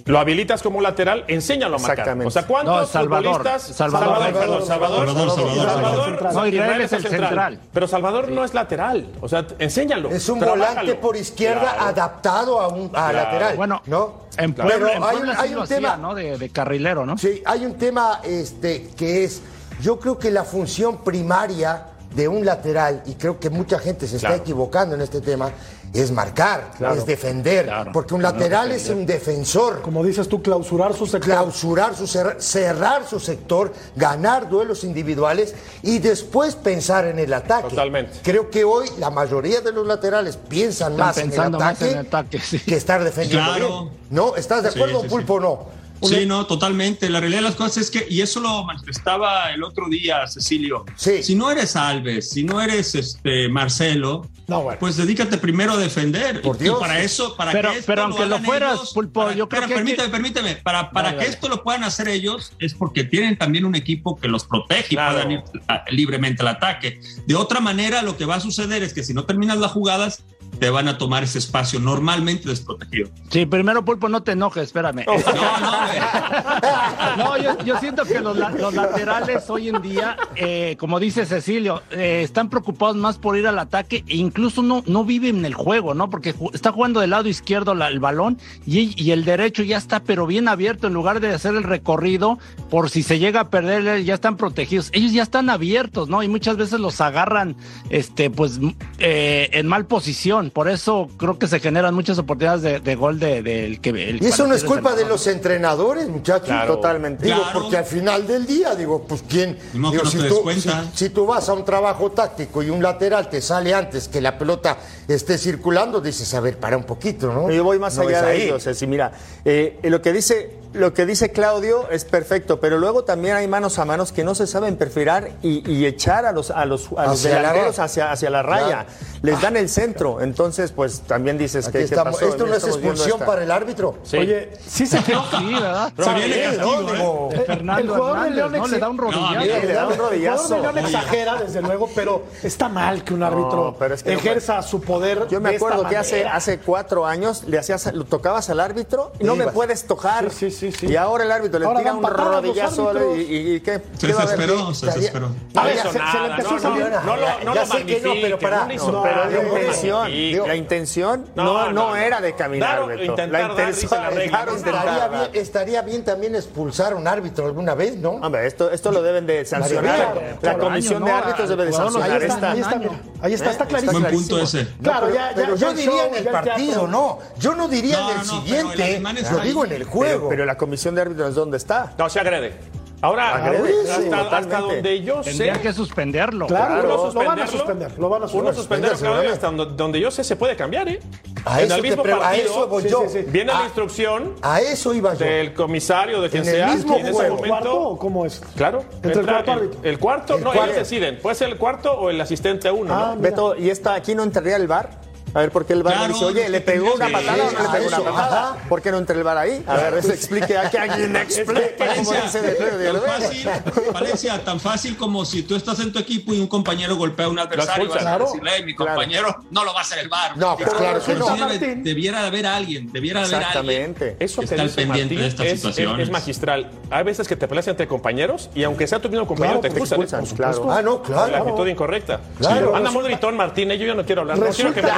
Lo 0.09 0.19
habilitas 0.19 0.63
como 0.63 0.81
lateral, 0.81 1.25
enséñalo 1.29 1.77
a 1.77 1.79
marcar. 1.79 1.99
Exactamente. 2.01 2.27
O 2.29 2.31
sea, 2.31 2.47
¿cuántos 2.47 2.81
No, 2.81 2.87
Salvador. 2.87 3.25
futbolistas? 3.37 3.63
Salvador. 3.77 4.33
perdón, 4.33 4.67
Salvador. 4.67 5.07
Salvador, 5.07 5.31
Salvador, 5.31 6.19
Salvador. 6.19 6.33
No, 6.35 6.47
Israel 6.47 6.81
es 6.81 6.93
el 6.93 7.03
central. 7.03 7.29
central. 7.29 7.61
Pero 7.73 7.87
Salvador 7.89 8.29
no 8.31 8.45
es 8.45 8.55
lateral. 8.55 9.07
O 9.21 9.29
sea, 9.29 9.47
enséñalo. 9.59 10.11
Es 10.11 10.29
un 10.29 10.39
trabájalo. 10.39 10.65
volante 10.75 10.95
por 10.97 11.17
izquierda 11.17 11.61
Claro. 11.75 11.81
adaptado 11.91 12.61
a 12.61 12.69
un 12.69 12.87
a 12.87 12.91
Claro. 12.91 13.13
lateral. 13.19 13.57
Bueno, 13.57 13.83
¿no? 13.87 14.15
en 14.37 14.55
Pero 14.55 14.69
Puebla, 14.69 14.93
en 14.95 15.03
hay 15.03 15.11
Puebla 15.11 15.33
un, 15.33 15.39
hay 15.39 15.55
hacía, 15.55 15.77
tema, 15.77 15.97
¿no? 15.97 16.15
De, 16.15 16.39
de 16.39 16.49
carrilero, 16.51 17.05
¿no? 17.05 17.19
Sí, 17.19 17.43
hay 17.45 17.67
un 17.67 17.75
tema 17.75 18.21
este, 18.25 18.89
que 18.97 19.25
es, 19.25 19.43
yo 19.81 19.99
creo 20.01 20.19
que 20.19 20.31
la 20.31 20.45
función 20.45 21.05
primaria 21.05 21.83
de 22.15 22.27
un 22.27 22.45
lateral, 22.47 23.03
y 23.05 23.15
creo 23.15 23.39
que 23.39 23.51
mucha 23.51 23.79
gente 23.79 24.07
se 24.07 24.17
está 24.17 24.29
Claro. 24.29 24.43
equivocando 24.43 24.95
en 24.95 25.03
este 25.03 25.21
tema, 25.21 25.51
es 25.95 26.11
marcar, 26.11 26.73
es 26.97 27.07
defender, 27.07 27.65
Claro. 27.67 27.91
porque 27.93 28.15
un 28.15 28.23
lateral 28.23 28.69
defender. 28.69 28.93
es 28.93 28.99
un 29.01 29.07
defensor. 29.07 29.81
Como 29.83 30.05
dices 30.05 30.29
tú, 30.29 30.43
clausurar 30.43 30.95
su 30.95 31.07
sector. 31.07 31.21
clausurar 31.35 31.95
su 31.97 32.05
cer- 32.05 32.39
cerrar 32.41 33.07
su 33.09 33.19
sector, 33.21 33.73
ganar 33.97 34.49
duelos 34.49 34.85
individuales 34.85 35.55
y 35.83 35.99
después 35.99 36.55
pensar 36.57 37.07
en 37.07 37.19
el 37.19 37.33
ataque. 37.33 37.71
Totalmente. 37.71 38.19
Creo 38.23 38.51
que 38.51 38.65
hoy 38.65 38.89
la 38.99 39.11
mayoría 39.11 39.61
de 39.61 39.73
los 39.73 39.87
laterales 39.87 40.37
piensan 40.37 40.93
Están 40.93 41.07
más 41.07 41.19
en 41.19 41.33
el 41.33 41.51
más 41.51 41.63
ataque, 41.63 41.91
en 41.93 41.99
el 41.99 42.07
ataque, 42.07 42.39
sí. 42.41 42.59
que 42.61 42.77
estar 42.77 43.03
defendiendo 43.03 43.45
Claro. 43.51 43.83
bien. 43.85 43.99
¿No? 44.11 44.37
¿Estás 44.37 44.63
de 44.63 44.69
acuerdo, 44.71 44.99
sí, 45.01 45.05
sí. 45.05 45.09
Pulpo, 45.09 45.35
o 45.35 45.41
no? 45.41 45.79
Sí, 46.03 46.27
no, 46.27 46.47
totalmente. 46.47 47.09
La 47.11 47.21
realidad 47.21 47.41
de 47.41 47.45
las 47.49 47.55
cosas 47.57 47.79
es 47.79 47.91
que, 47.91 48.07
y 48.09 48.21
eso 48.21 48.41
lo 48.41 48.65
manifestaba 48.65 49.53
el 49.53 49.63
otro 49.65 49.89
día, 49.89 50.27
Cecilio. 50.27 50.85
Sí. 50.97 51.23
Si 51.23 51.35
no 51.35 51.51
eres 51.51 51.77
Alves, 51.77 52.31
si 52.31 52.45
no 52.45 52.61
eres 52.61 52.95
este 52.95 53.49
Marcelo, 53.49 54.27
No, 54.47 54.63
bueno. 54.63 54.79
pues 54.79 54.97
dedícate 54.97 55.39
primero 55.39 55.73
a 55.73 55.77
defender. 55.77 56.41
Por 56.43 56.57
Y- 56.57 56.61
Dios. 56.61 56.77
Y 56.79 56.81
para 56.81 57.01
eso, 57.03 57.37
para 57.37 57.53
Pero- 57.53 57.71
que 57.73 57.79
esto 57.79 57.87
pero 57.87 58.03
aunque 58.05 58.27
lo 58.27 58.39
fueras, 58.41 58.75
ellos, 58.77 58.93
Pulpo, 58.95 59.21
para- 59.25 59.35
yo 59.35 59.49
creo 59.49 59.67
que- 59.67 59.75
permíteme, 59.75 60.09
permíteme. 60.09 60.55
Para, 60.57 60.91
para 60.91 61.17
que 61.19 61.27
esto 61.27 61.49
lo 61.49 61.63
puedan 61.63 61.85
hacer 61.85 62.09
ellos 62.09 62.53
es 62.59 62.75
porque 62.75 63.05
tienen 63.05 63.37
también 63.37 63.65
un 63.65 63.75
equipo 63.75 64.17
que 64.17 64.29
los 64.29 64.45
protege 64.45 64.87
y 64.91 64.97
Claro. 64.97 65.15
puedan 65.15 65.33
ir 65.33 65.43
a- 65.69 65.85
libremente 65.91 66.43
al 66.43 66.49
ataque. 66.49 67.01
De 67.27 67.35
otra 67.35 67.61
manera, 67.61 68.03
lo 68.03 68.17
que 68.17 68.25
va 68.25 68.37
a 68.37 68.41
suceder 68.41 68.83
es 68.83 68.95
que 68.95 69.03
si 69.03 69.13
no 69.15 69.25
terminas 69.25 69.59
las 69.59 69.73
jugadas, 69.73 70.23
te 70.59 70.71
van 70.71 70.89
a 70.89 70.99
tomar 70.99 71.23
ese 71.25 71.39
espacio 71.39 71.79
normalmente 71.81 72.49
desprotegido. 72.49 73.09
Sí, 73.31 73.47
primero, 73.47 73.85
Pulpo, 73.85 74.09
no 74.09 74.23
te 74.23 74.33
enojes, 74.33 74.65
espérame. 74.65 75.05
No, 75.07 75.15
no. 75.17 75.23
No, 77.17 77.37
yo, 77.37 77.59
yo 77.65 77.79
siento 77.79 78.05
que 78.05 78.21
los, 78.21 78.37
la- 78.37 78.51
los 78.51 78.75
laterales 78.75 79.49
hoy 79.51 79.69
en 79.69 79.83
día, 79.83 80.17
eh, 80.37 80.77
como 80.79 81.01
dice 81.01 81.27
Cecilio, 81.27 81.83
eh, 81.91 82.21
están 82.23 82.49
preocupados 82.49 82.97
más 82.97 83.19
por 83.19 83.37
ir 83.37 83.47
al 83.47 83.59
ataque 83.59 84.05
e 84.07 84.17
incluso 84.17 84.63
no, 84.63 84.83
no 84.87 85.05
viven 85.05 85.45
el 85.45 85.55
juego, 85.55 85.95
¿no? 85.95 86.11
Porque 86.11 86.35
ju- 86.35 86.51
está 86.55 86.71
jugando 86.73 87.01
del 87.01 87.11
lado 87.11 87.29
izquierdo 87.29 87.75
la- 87.75 87.89
el 87.89 87.99
balón 87.99 88.39
y, 88.67 88.95
y 89.03 89.11
el 89.13 89.25
derecho 89.25 89.63
ya 89.63 89.77
está, 89.79 90.01
pero 90.01 90.27
bien 90.27 90.49
abierto, 90.49 90.87
en 90.87 90.95
lugar 90.95 91.21
de 91.21 91.35
hacer 91.35 91.55
el 91.55 91.65
recorrido, 91.65 92.39
por 92.71 92.89
si 92.91 93.03
se 93.03 93.19
llega 93.19 93.41
a 93.41 93.51
perder, 93.51 94.05
ya 94.05 94.15
están 94.15 94.37
protegidos. 94.37 94.91
Ellos 94.93 95.13
ya 95.13 95.23
están 95.23 95.51
abiertos, 95.51 96.09
¿no? 96.09 96.23
Y 96.23 96.29
muchas 96.29 96.57
veces 96.57 96.79
los 96.79 97.01
agarran, 97.01 97.57
este, 97.91 98.31
pues, 98.31 98.61
eh, 98.99 99.51
en 99.53 99.67
mal 99.67 99.87
posición, 99.87 100.38
Por 100.53 100.69
eso 100.69 101.09
creo 101.17 101.39
que 101.39 101.47
se 101.47 101.61
generan 101.61 101.95
muchas 101.95 102.19
oportunidades 102.19 102.63
de, 102.63 102.81
de 102.81 102.95
gol 102.97 103.19
del 103.19 103.45
de, 103.45 103.79
que 103.83 103.91
el 103.91 104.23
Y 104.23 104.27
eso 104.27 104.47
no 104.47 104.55
es 104.55 104.65
culpa 104.65 104.95
de 104.95 105.05
los 105.05 105.27
entrenadores, 105.27 106.09
muchachos. 106.09 106.47
Claro. 106.49 106.77
Totalmente. 106.77 107.25
Digo, 107.25 107.39
Claro. 107.43 107.61
porque 107.61 107.77
al 107.77 107.85
final 107.85 108.27
del 108.27 108.47
día, 108.47 108.75
digo, 108.75 109.05
pues 109.09 109.23
quién. 109.29 109.59
Modo 109.75 109.93
digo, 109.93 110.05
no 110.05 110.11
si, 110.11 110.19
tú, 110.29 110.43
cuenta. 110.43 110.85
si- 110.93 110.99
si 111.07 111.11
tú 111.11 111.27
vas 111.27 111.49
a 111.49 111.55
un 111.55 111.65
trabajo 111.65 112.11
táctico 112.13 112.63
y 112.63 112.71
un 112.71 112.83
lateral 112.83 113.29
te 113.29 113.41
sale 113.43 113.75
antes 113.75 114.09
que 114.09 114.21
la 114.21 114.39
pelota 114.39 114.79
esté 115.09 115.37
circulando, 115.39 116.01
dices, 116.01 116.33
a 116.35 116.41
ver, 116.41 116.59
para 116.59 116.77
un 116.77 116.85
poquito, 116.85 117.33
¿no? 117.33 117.51
Yo 117.51 117.65
voy 117.65 117.79
más 117.79 117.97
No 117.97 118.03
allá 118.03 118.19
es 118.21 118.23
de 118.25 118.31
ahí. 118.31 118.43
ello, 118.43 118.61
Ceci. 118.61 118.87
Mira, 118.87 119.13
eh, 119.45 119.79
lo 119.85 120.01
que 120.03 120.13
dice 120.13 120.51
lo 120.75 120.93
que 120.95 121.07
dice 121.07 121.33
Claudio 121.33 121.89
es 121.91 122.05
perfecto, 122.05 122.61
pero 122.61 122.79
luego 122.79 123.05
también 123.05 123.37
hay 123.37 123.49
manos 123.49 123.79
a 123.79 123.85
manos 123.85 124.13
que 124.13 124.25
no 124.25 124.35
se 124.35 124.47
saben 124.47 124.77
perfilar 124.77 125.31
y, 125.43 125.69
y 125.71 125.87
echar 125.87 126.27
a 126.27 126.33
los 126.33 126.51
a 126.51 126.65
los, 126.65 126.89
a 126.97 127.07
los 127.07 127.15
Hacia 127.21 127.31
la 127.31 127.37
delanteros 127.39 127.77
raya. 127.77 127.85
hacia, 127.85 128.13
hacia 128.13 128.31
la 128.31 128.43
raya. 128.43 128.67
Claro. 128.67 128.89
Les 129.23 129.41
dan 129.41 129.57
el 129.57 129.69
centro, 129.69 130.21
entonces 130.21 130.71
pues 130.73 131.01
también 131.01 131.39
dices 131.39 131.67
Aquí 131.69 131.79
que 131.79 131.85
estamos. 131.85 132.21
¿Esto 132.23 132.47
no 132.47 132.55
es 132.55 132.65
expulsión 132.65 133.19
para 133.21 133.43
el 133.43 133.51
árbitro? 133.51 133.97
Oye, 134.13 134.51
sí 134.67 134.87
se 134.87 135.03
quedó. 135.03 135.25
Sí, 135.31 135.53
¿verdad? 135.55 135.93
Se 135.99 136.15
viene 136.15 136.35
Sí, 136.35 136.57
castigo. 136.57 136.81
¿eh? 136.91 136.93
Digo, 136.93 137.29
De 137.33 137.41
Fernando 137.41 137.83
el 137.83 137.89
jugador 138.01 138.23
de 138.25 138.31
León 138.31 138.53
¿no? 138.53 138.67
Le 138.69 138.79
da 138.79 138.89
un 138.89 138.99
rodillazo. 138.99 139.35
No, 139.35 139.41
le 139.41 139.73
da 139.75 139.87
un 139.87 139.93
El 139.93 139.99
jugador 140.39 140.49
de 140.49 140.61
León 140.61 140.79
exagera, 140.79 141.35
desde 141.43 141.63
luego, 141.63 141.91
pero 141.95 142.25
está 142.43 142.69
mal 142.69 143.03
que 143.05 143.15
un 143.15 143.23
árbitro 143.23 143.77
pero 143.79 143.95
es 143.95 144.03
que 144.03 144.13
no 144.13 144.19
ejerza 144.19 144.63
su 144.63 144.81
poder. 144.81 145.27
Yo 145.29 145.41
me 145.41 145.51
de 145.51 145.57
esta 145.57 145.67
acuerdo 145.67 145.89
que 145.89 145.97
hace, 145.97 146.25
hace 146.25 146.59
cuatro 146.59 147.07
años 147.07 147.45
le 147.47 147.59
hacías, 147.59 147.93
lo 147.95 148.05
tocabas 148.05 148.51
al 148.51 148.61
árbitro 148.61 149.13
y 149.19 149.25
no 149.25 149.35
me 149.37 149.49
puedes 149.49 149.87
tocar. 149.87 150.31
Sí, 150.31 150.51
sí, 150.51 150.58
sí, 150.59 150.73
sí. 150.73 150.87
Y 150.89 150.97
ahora 150.97 151.25
el 151.25 151.33
árbitro 151.33 151.59
le 151.59 151.67
Ahora 151.67 151.79
tira 151.81 151.95
un 151.95 152.03
rodillazo 152.05 153.17
y, 153.17 153.21
y- 153.21 153.55
y 153.57 153.61
¿qué? 153.61 153.81
Se 153.99 154.07
desesperó, 154.09 154.75
se 154.75 154.87
desesperó. 154.87 155.29
No 155.29 155.63
se- 155.65 155.91
se 155.93 156.19
le 156.19 156.27
empezó 156.31 156.51
no, 156.51 156.57
a 156.57 156.61
salir. 156.61 156.87
no, 156.91 157.17
no, 157.17 157.17
no 157.45 157.55
Ya 157.55 157.61
lo 157.61 157.67
sé 157.67 157.85
que 157.87 158.01
no, 158.01 158.09
magnifique, 158.09 158.21
pero 158.23 158.39
para- 158.39 158.67
no 158.67 159.03
Pero 159.03 159.25
la 159.31 159.43
intención, 159.43 160.01
magnifique. 160.03 160.47
la 160.49 160.57
intención 160.57 161.27
No, 161.35 161.45
no, 161.45 161.53
no, 161.53 161.73
no, 161.73 161.89
no. 161.91 161.97
era 161.97 162.21
de 162.21 162.35
caminar, 162.35 162.87
Beto. 162.87 163.17
La 163.29 163.43
intención, 163.43 163.91
Estaría 164.19 165.09
bien, 165.09 165.31
estaría 165.35 165.83
bien 165.83 166.05
también 166.05 166.35
expulsar 166.35 166.93
a 166.93 166.97
un 166.97 167.07
árbitro 167.07 167.47
alguna 167.47 167.75
vez, 167.75 167.97
¿no? 167.97 168.11
Hombre, 168.11 168.47
esto, 168.47 168.71
esto 168.71 168.91
lo 168.93 169.03
deben 169.03 169.27
de 169.27 169.45
sancionar. 169.45 170.39
La 170.43 170.59
comisión 170.59 171.05
de 171.05 171.11
árbitros 171.11 171.49
debe 171.49 171.67
de 171.67 171.73
sancionar 171.73 172.23
esta. 172.23 172.51
ahí 172.53 172.61
está, 172.61 172.77
mira. 172.77 173.01
Ahí 173.21 173.35
está, 173.35 173.51
está 173.51 173.65
¿Eh? 173.65 173.69
clarísimo. 173.69 174.01
Buen 174.01 174.13
punto 174.15 174.39
ese. 174.41 174.69
Claro, 174.83 175.09
pero, 175.35 175.55
ya, 175.57 175.67
yo 175.67 175.73
diría 175.75 176.07
en 176.07 176.15
el 176.15 176.29
partido, 176.29 176.87
no. 176.87 177.19
Yo 177.39 177.55
no 177.55 177.69
diría 177.69 177.99
en 178.13 178.21
el 178.21 178.27
siguiente. 178.27 179.01
Lo 179.31 179.39
digo 179.41 179.65
en 179.65 179.73
el 179.73 179.85
juego. 179.85 180.29
pero 180.29 180.45
la 180.49 180.57
comisión 180.57 180.95
de 180.95 181.03
árbitros, 181.03 181.35
¿dónde 181.35 181.59
está? 181.59 181.93
No, 181.99 182.09
se 182.09 182.19
agrede. 182.21 182.55
Ahora, 183.01 183.37
Agrede, 183.37 183.85
sí, 183.85 184.11
hasta, 184.11 184.59
donde 184.61 185.03
yo 185.03 185.23
sé, 185.23 185.31
Tendrían 185.31 185.61
que 185.61 185.73
suspenderlo. 185.73 186.49
Claro, 186.49 186.81
uno 186.83 187.13
lo 187.13 187.13
van 187.29 187.39
a 187.39 187.47
suspenderlo, 187.47 187.59
suspender. 187.59 187.99
Lo 187.99 188.09
van 188.09 188.23
a 188.23 188.25
uno 188.25 188.29
suspender. 188.29 188.55
suspenderlo, 188.57 188.97
Suspender, 188.97 189.13
Claudio, 189.21 189.33
hasta 189.35 189.47
donde, 189.47 189.77
donde 189.77 190.01
yo 190.01 190.11
sé 190.11 190.25
se 190.25 190.35
puede 190.35 190.57
cambiar, 190.57 190.89
¿eh? 190.89 190.99
A 191.45 191.61
en 191.61 191.67
eso 191.67 191.77
el 191.77 191.83
mismo 191.83 192.03
pre- 192.03 192.13
a 192.15 192.19
partido 192.19 192.45
eso 192.51 192.67
voy 192.67 192.89
yo. 192.89 193.03
sí, 193.07 193.21
sí. 193.21 193.25
viene 193.29 193.53
la 193.53 193.61
A- 193.61 193.65
instrucción 193.67 194.35
A 194.43 194.61
eso 194.63 194.93
iba 194.95 195.15
yo. 195.15 195.25
del 195.25 195.55
comisario, 195.55 196.21
de 196.21 196.29
quien 196.29 196.43
En 196.43 196.49
el 196.49 196.55
sea, 196.57 196.67
mismo 196.75 196.97
y 196.97 197.01
en 197.01 197.07
ese 197.07 197.13
juego. 197.15 197.39
¿El 197.45 197.49
cuarto 197.49 197.71
o 197.73 197.81
momento... 197.85 197.99
cómo 198.01 198.27
es? 198.27 198.41
Claro. 198.57 198.85
Entre 199.01 199.13
el 199.21 199.27
cuarto 199.27 199.53
árbitro. 199.53 199.81
El, 199.85 199.99
cuarto, 200.01 200.35
El 200.35 200.43
no, 200.43 200.51
cuarto. 200.51 200.65
ellos 200.65 200.77
deciden. 200.79 201.19
Puede 201.23 201.37
ser 201.37 201.49
el 201.51 201.57
cuarto 201.57 201.93
o 201.93 202.11
el 202.11 202.21
asistente 202.21 202.69
uno, 202.69 202.93
Ah, 202.93 203.13
¿no? 203.15 203.21
Beto, 203.23 203.55
¿y 203.57 203.71
esta 203.71 203.95
aquí 203.95 204.17
no 204.17 204.25
entraría 204.25 204.57
el 204.57 204.67
bar? 204.67 204.91
A 205.35 205.41
ver, 205.41 205.51
¿por 205.51 205.67
qué 205.67 205.73
el 205.75 205.83
bar 205.83 205.95
Claro, 205.95 206.13
dice, 206.15 206.25
oye, 206.25 206.49
¿le 206.49 206.61
pegó 206.61 206.95
una 206.95 207.09
patada 207.11 207.33
o 207.45 207.53
no 207.53 207.63
le 207.63 207.69
pegó 207.69 207.87
una 207.89 207.97
eso, 207.97 208.05
patada? 208.05 208.49
ajá. 208.55 208.69
¿Por 208.69 208.83
qué 208.83 208.91
no 208.91 208.99
entra 208.99 209.15
el 209.17 209.23
bar 209.23 209.39
ahí? 209.39 209.63
A 209.67 209.77
ver, 209.77 210.03
se 210.03 210.15
explique, 210.15 210.57
a 210.57 210.71
que 210.71 210.79
alguien 210.79 211.15
explique 211.17 211.75
cómo 211.77 211.89
Valencia, 211.91 212.23
dice 212.23 212.41
de 212.43 212.53
tan 212.55 212.79
de- 212.79 213.01
fácil, 213.01 213.49
Valencia, 213.93 214.45
tan 214.45 214.61
fácil 214.61 214.97
como 214.97 215.25
si 215.25 215.43
tú 215.43 215.55
estás 215.57 215.79
en 215.81 215.93
tu 215.93 215.99
equipo 215.99 216.33
y 216.33 216.41
un 216.41 216.47
compañero 216.47 216.97
golpea 216.97 217.27
a 217.27 217.29
un 217.29 217.39
adversario, 217.39 217.85
expulsan. 217.85 218.05
vas 218.05 218.15
a 218.15 218.17
Claro. 218.17 218.25
decirle, 218.33 218.57
"Eh, 218.57 218.63
mi 218.65 218.75
Claro. 218.75 218.93
compañero 218.95 219.37
no 219.51 219.65
lo 219.65 219.73
va 219.73 219.81
a 219.81 219.83
hacer 219.83 219.99
el 219.99 220.09
bar. 220.09 220.37
No, 220.37 220.57
pues 220.57 220.71
claro 220.73 221.03
que 221.05 221.15
no. 221.15 221.27
debe- 221.49 221.75
debiera 221.83 222.21
de 222.23 222.27
haber 222.29 222.47
alguien, 222.47 222.91
debiera 222.93 223.21
de 223.21 223.27
haber 223.27 223.47
alguien. 223.47 223.83
Exactamente. 223.83 224.17
Eso 224.25 224.41
que 224.41 224.45
Está 224.47 224.63
dice 224.63 224.77
pendiente 224.77 225.15
Martín 225.15 225.19
de 225.19 225.27
estas 225.27 225.47
es, 225.79 225.79
es- 225.99 226.11
magistral. 226.11 226.71
Hay 226.91 227.05
veces 227.05 227.29
que 227.29 227.37
te 227.37 227.47
peleas 227.47 227.69
entre 227.69 227.87
compañeros 227.87 228.51
y 228.55 228.65
aunque 228.65 228.87
sea 228.87 228.99
tu 229.01 229.09
mismo 229.09 229.27
compañero, 229.27 229.61
Claro, 229.61 229.75
te 229.75 229.79
expulsan. 229.81 230.01
¿eh? 230.01 230.05
expulsan, 230.05 230.37
claro. 230.37 230.73
Ah, 230.73 230.83
no, 230.83 231.03
Por 231.03 231.11
La 231.11 231.27
claro. 231.29 231.45
actitud 231.45 231.67
incorrecta. 231.69 232.21
Claro. 232.39 232.75
Anda 232.75 232.91
muy 232.91 233.05
gritón, 233.05 233.37
Martín. 233.37 233.71
eh, 233.71 233.79
Yo 233.79 233.87
ya 233.87 233.95
no 233.95 234.05
quiero 234.05 234.23
hablar. 234.23 234.39
No 234.39 234.47
quiero 234.47 234.73
que 234.75 234.83
me 234.83 234.89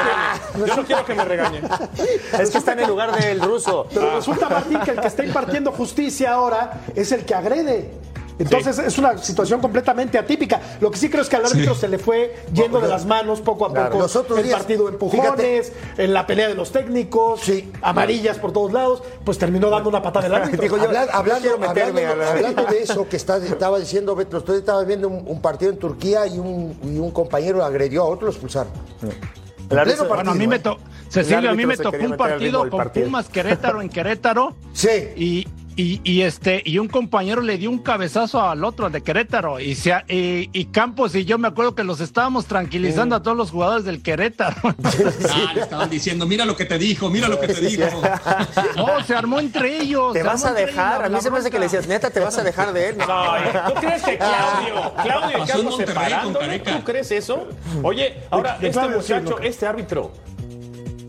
Yo 0.67 0.77
no 0.77 0.85
quiero 0.85 1.05
que 1.05 1.15
me 1.15 1.25
regañe. 1.25 1.61
Es 2.41 2.51
que 2.51 2.59
está 2.59 2.73
en 2.73 2.81
el 2.81 2.89
lugar 2.89 3.13
del 3.21 3.41
ruso. 3.41 3.87
Pero 3.93 4.17
resulta, 4.17 4.49
Martín, 4.49 4.81
que 4.85 4.91
el 4.93 5.01
que 5.01 5.09
está 5.09 5.25
impartiendo 5.25 5.73
justicia 5.73 6.33
ahora 6.33 6.83
es 6.95 7.13
el 7.13 7.25
que 7.25 7.35
agrede. 7.35 7.91
Entonces 8.39 8.79
es 8.79 8.97
una 8.97 9.19
situación 9.19 9.61
completamente 9.61 10.17
atípica. 10.17 10.59
Lo 10.81 10.91
que 10.91 10.97
sí 10.97 11.11
creo 11.11 11.21
es 11.21 11.29
que 11.29 11.37
al 11.37 11.45
árbitro 11.45 11.75
se 11.75 11.89
le 11.89 11.99
fue 11.99 12.37
yendo 12.55 12.81
de 12.81 12.89
las 12.89 13.05
manos 13.05 13.43
poco 13.43 13.67
a 13.67 13.71
Claro, 13.71 13.91
poco. 13.91 14.03
los 14.05 14.17
otros 14.17 14.39
el 14.39 14.45
días, 14.47 14.57
partido 14.61 14.89
empujones, 14.89 15.73
en 15.99 16.15
la 16.15 16.27
pelea 16.27 16.49
de 16.49 16.55
los 16.55 16.73
técnicos, 16.73 17.41
Sí. 17.43 17.71
amarillas 17.83 18.39
por 18.39 18.51
todos 18.55 18.73
lados, 18.73 19.03
pues 19.27 19.37
terminó 19.37 19.69
dando 19.69 19.91
una 19.91 20.01
patada 20.03 20.23
del 20.27 20.35
árbitro. 20.37 20.63
Digo 20.63 20.79
yo, 20.79 20.85
Habla- 20.85 21.09
hablando, 21.13 21.59
meterme 21.59 22.07
hablando- 22.07 22.33
hablando 22.33 22.65
de 22.65 22.83
eso 22.83 23.07
que 23.07 23.17
está- 23.19 23.37
estaba 23.37 23.79
diciendo 23.79 24.17
Beto, 24.17 24.39
usted 24.39 24.55
estaba 24.55 24.85
viendo 24.85 25.09
un, 25.09 25.23
un 25.27 25.43
partido 25.43 25.71
en 25.71 25.77
Turquía 25.79 26.27
y 26.27 26.39
un, 26.39 26.79
y 26.83 26.99
un 26.99 27.11
compañero 27.11 27.63
agredió 27.63 28.05
a 28.05 28.07
otro, 28.07 28.25
lo 28.29 28.33
expulsaron. 28.33 28.73
Pleno 29.71 30.05
Bueno, 30.05 30.31
a 30.33 30.35
mí 30.35 30.47
partido, 30.47 30.49
me 30.49 30.57
¿eh? 30.57 30.59
tocó, 30.59 30.81
Cecilio, 31.09 31.51
a 31.51 31.55
mí 31.55 31.65
me 31.65 31.77
tocó 31.77 31.97
un 32.05 32.17
partido 32.17 32.69
con 32.69 32.79
partido. 32.79 33.07
Pumas 33.07 33.29
Querétaro 33.29 33.81
en 33.81 33.89
Querétaro 33.89 34.55
Sí. 34.73 34.89
y, 35.17 35.49
y, 35.77 36.01
y 36.05 36.23
este 36.23 36.63
y 36.65 36.79
un 36.79 36.89
compañero 36.89 37.43
le 37.43 37.59
dio 37.59 37.71
un 37.71 37.79
cabezazo 37.79 38.41
al 38.43 38.65
otro 38.65 38.87
al 38.87 38.93
de 38.93 39.03
Querétaro 39.03 39.61
y, 39.61 39.75
se, 39.75 39.93
y, 40.09 40.51
y 40.53 40.65
Campos 40.67 41.15
y 41.15 41.25
yo 41.25 41.39
me 41.39 41.49
acuerdo 41.49 41.75
que 41.75 41.85
los 41.85 42.01
estábamos 42.01 42.47
tranquilizando 42.47 43.17
a 43.17 43.23
todos 43.23 43.37
los 43.37 43.51
jugadores 43.51 43.85
del 43.85 44.03
Querétaro. 44.03 44.57
Ah, 45.31 45.53
le 45.55 45.61
estaban 45.63 45.89
diciendo, 45.89 46.27
mira 46.27 46.45
lo 46.45 46.57
que 46.57 46.65
te 46.65 46.77
dijo, 46.77 47.09
mira 47.09 47.29
lo 47.29 47.39
que 47.39 47.49
te 47.49 47.61
dijo. 47.61 47.85
No, 48.77 49.03
se 49.05 49.15
armó 49.15 49.39
entre 49.39 49.81
ellos. 49.81 50.13
¿Te 50.13 50.23
vas 50.23 50.45
a 50.45 50.53
dejar? 50.53 51.05
A 51.05 51.09
mí 51.09 51.21
se 51.21 51.31
me 51.31 51.39
hace 51.39 51.51
que 51.51 51.59
le 51.59 51.67
decías, 51.67 51.87
neta, 51.87 52.11
¿te 52.11 52.21
vas 52.21 52.37
a 52.39 52.43
dejar 52.43 52.73
de 52.73 52.91
él? 52.91 52.99
No, 52.99 53.07
¿tú 53.69 53.75
crees 53.81 54.03
que 54.03 54.19
Claudio, 54.19 54.95
Claudio 55.03 55.39
y? 55.45 55.85
Careca. 56.33 56.77
¿Tú 56.79 56.85
crees 56.85 57.11
eso? 57.11 57.49
Oye, 57.83 58.17
ahora 58.31 58.59
este 58.61 58.89
muchacho, 58.89 59.39
este 59.41 59.67
árbitro, 59.67 60.13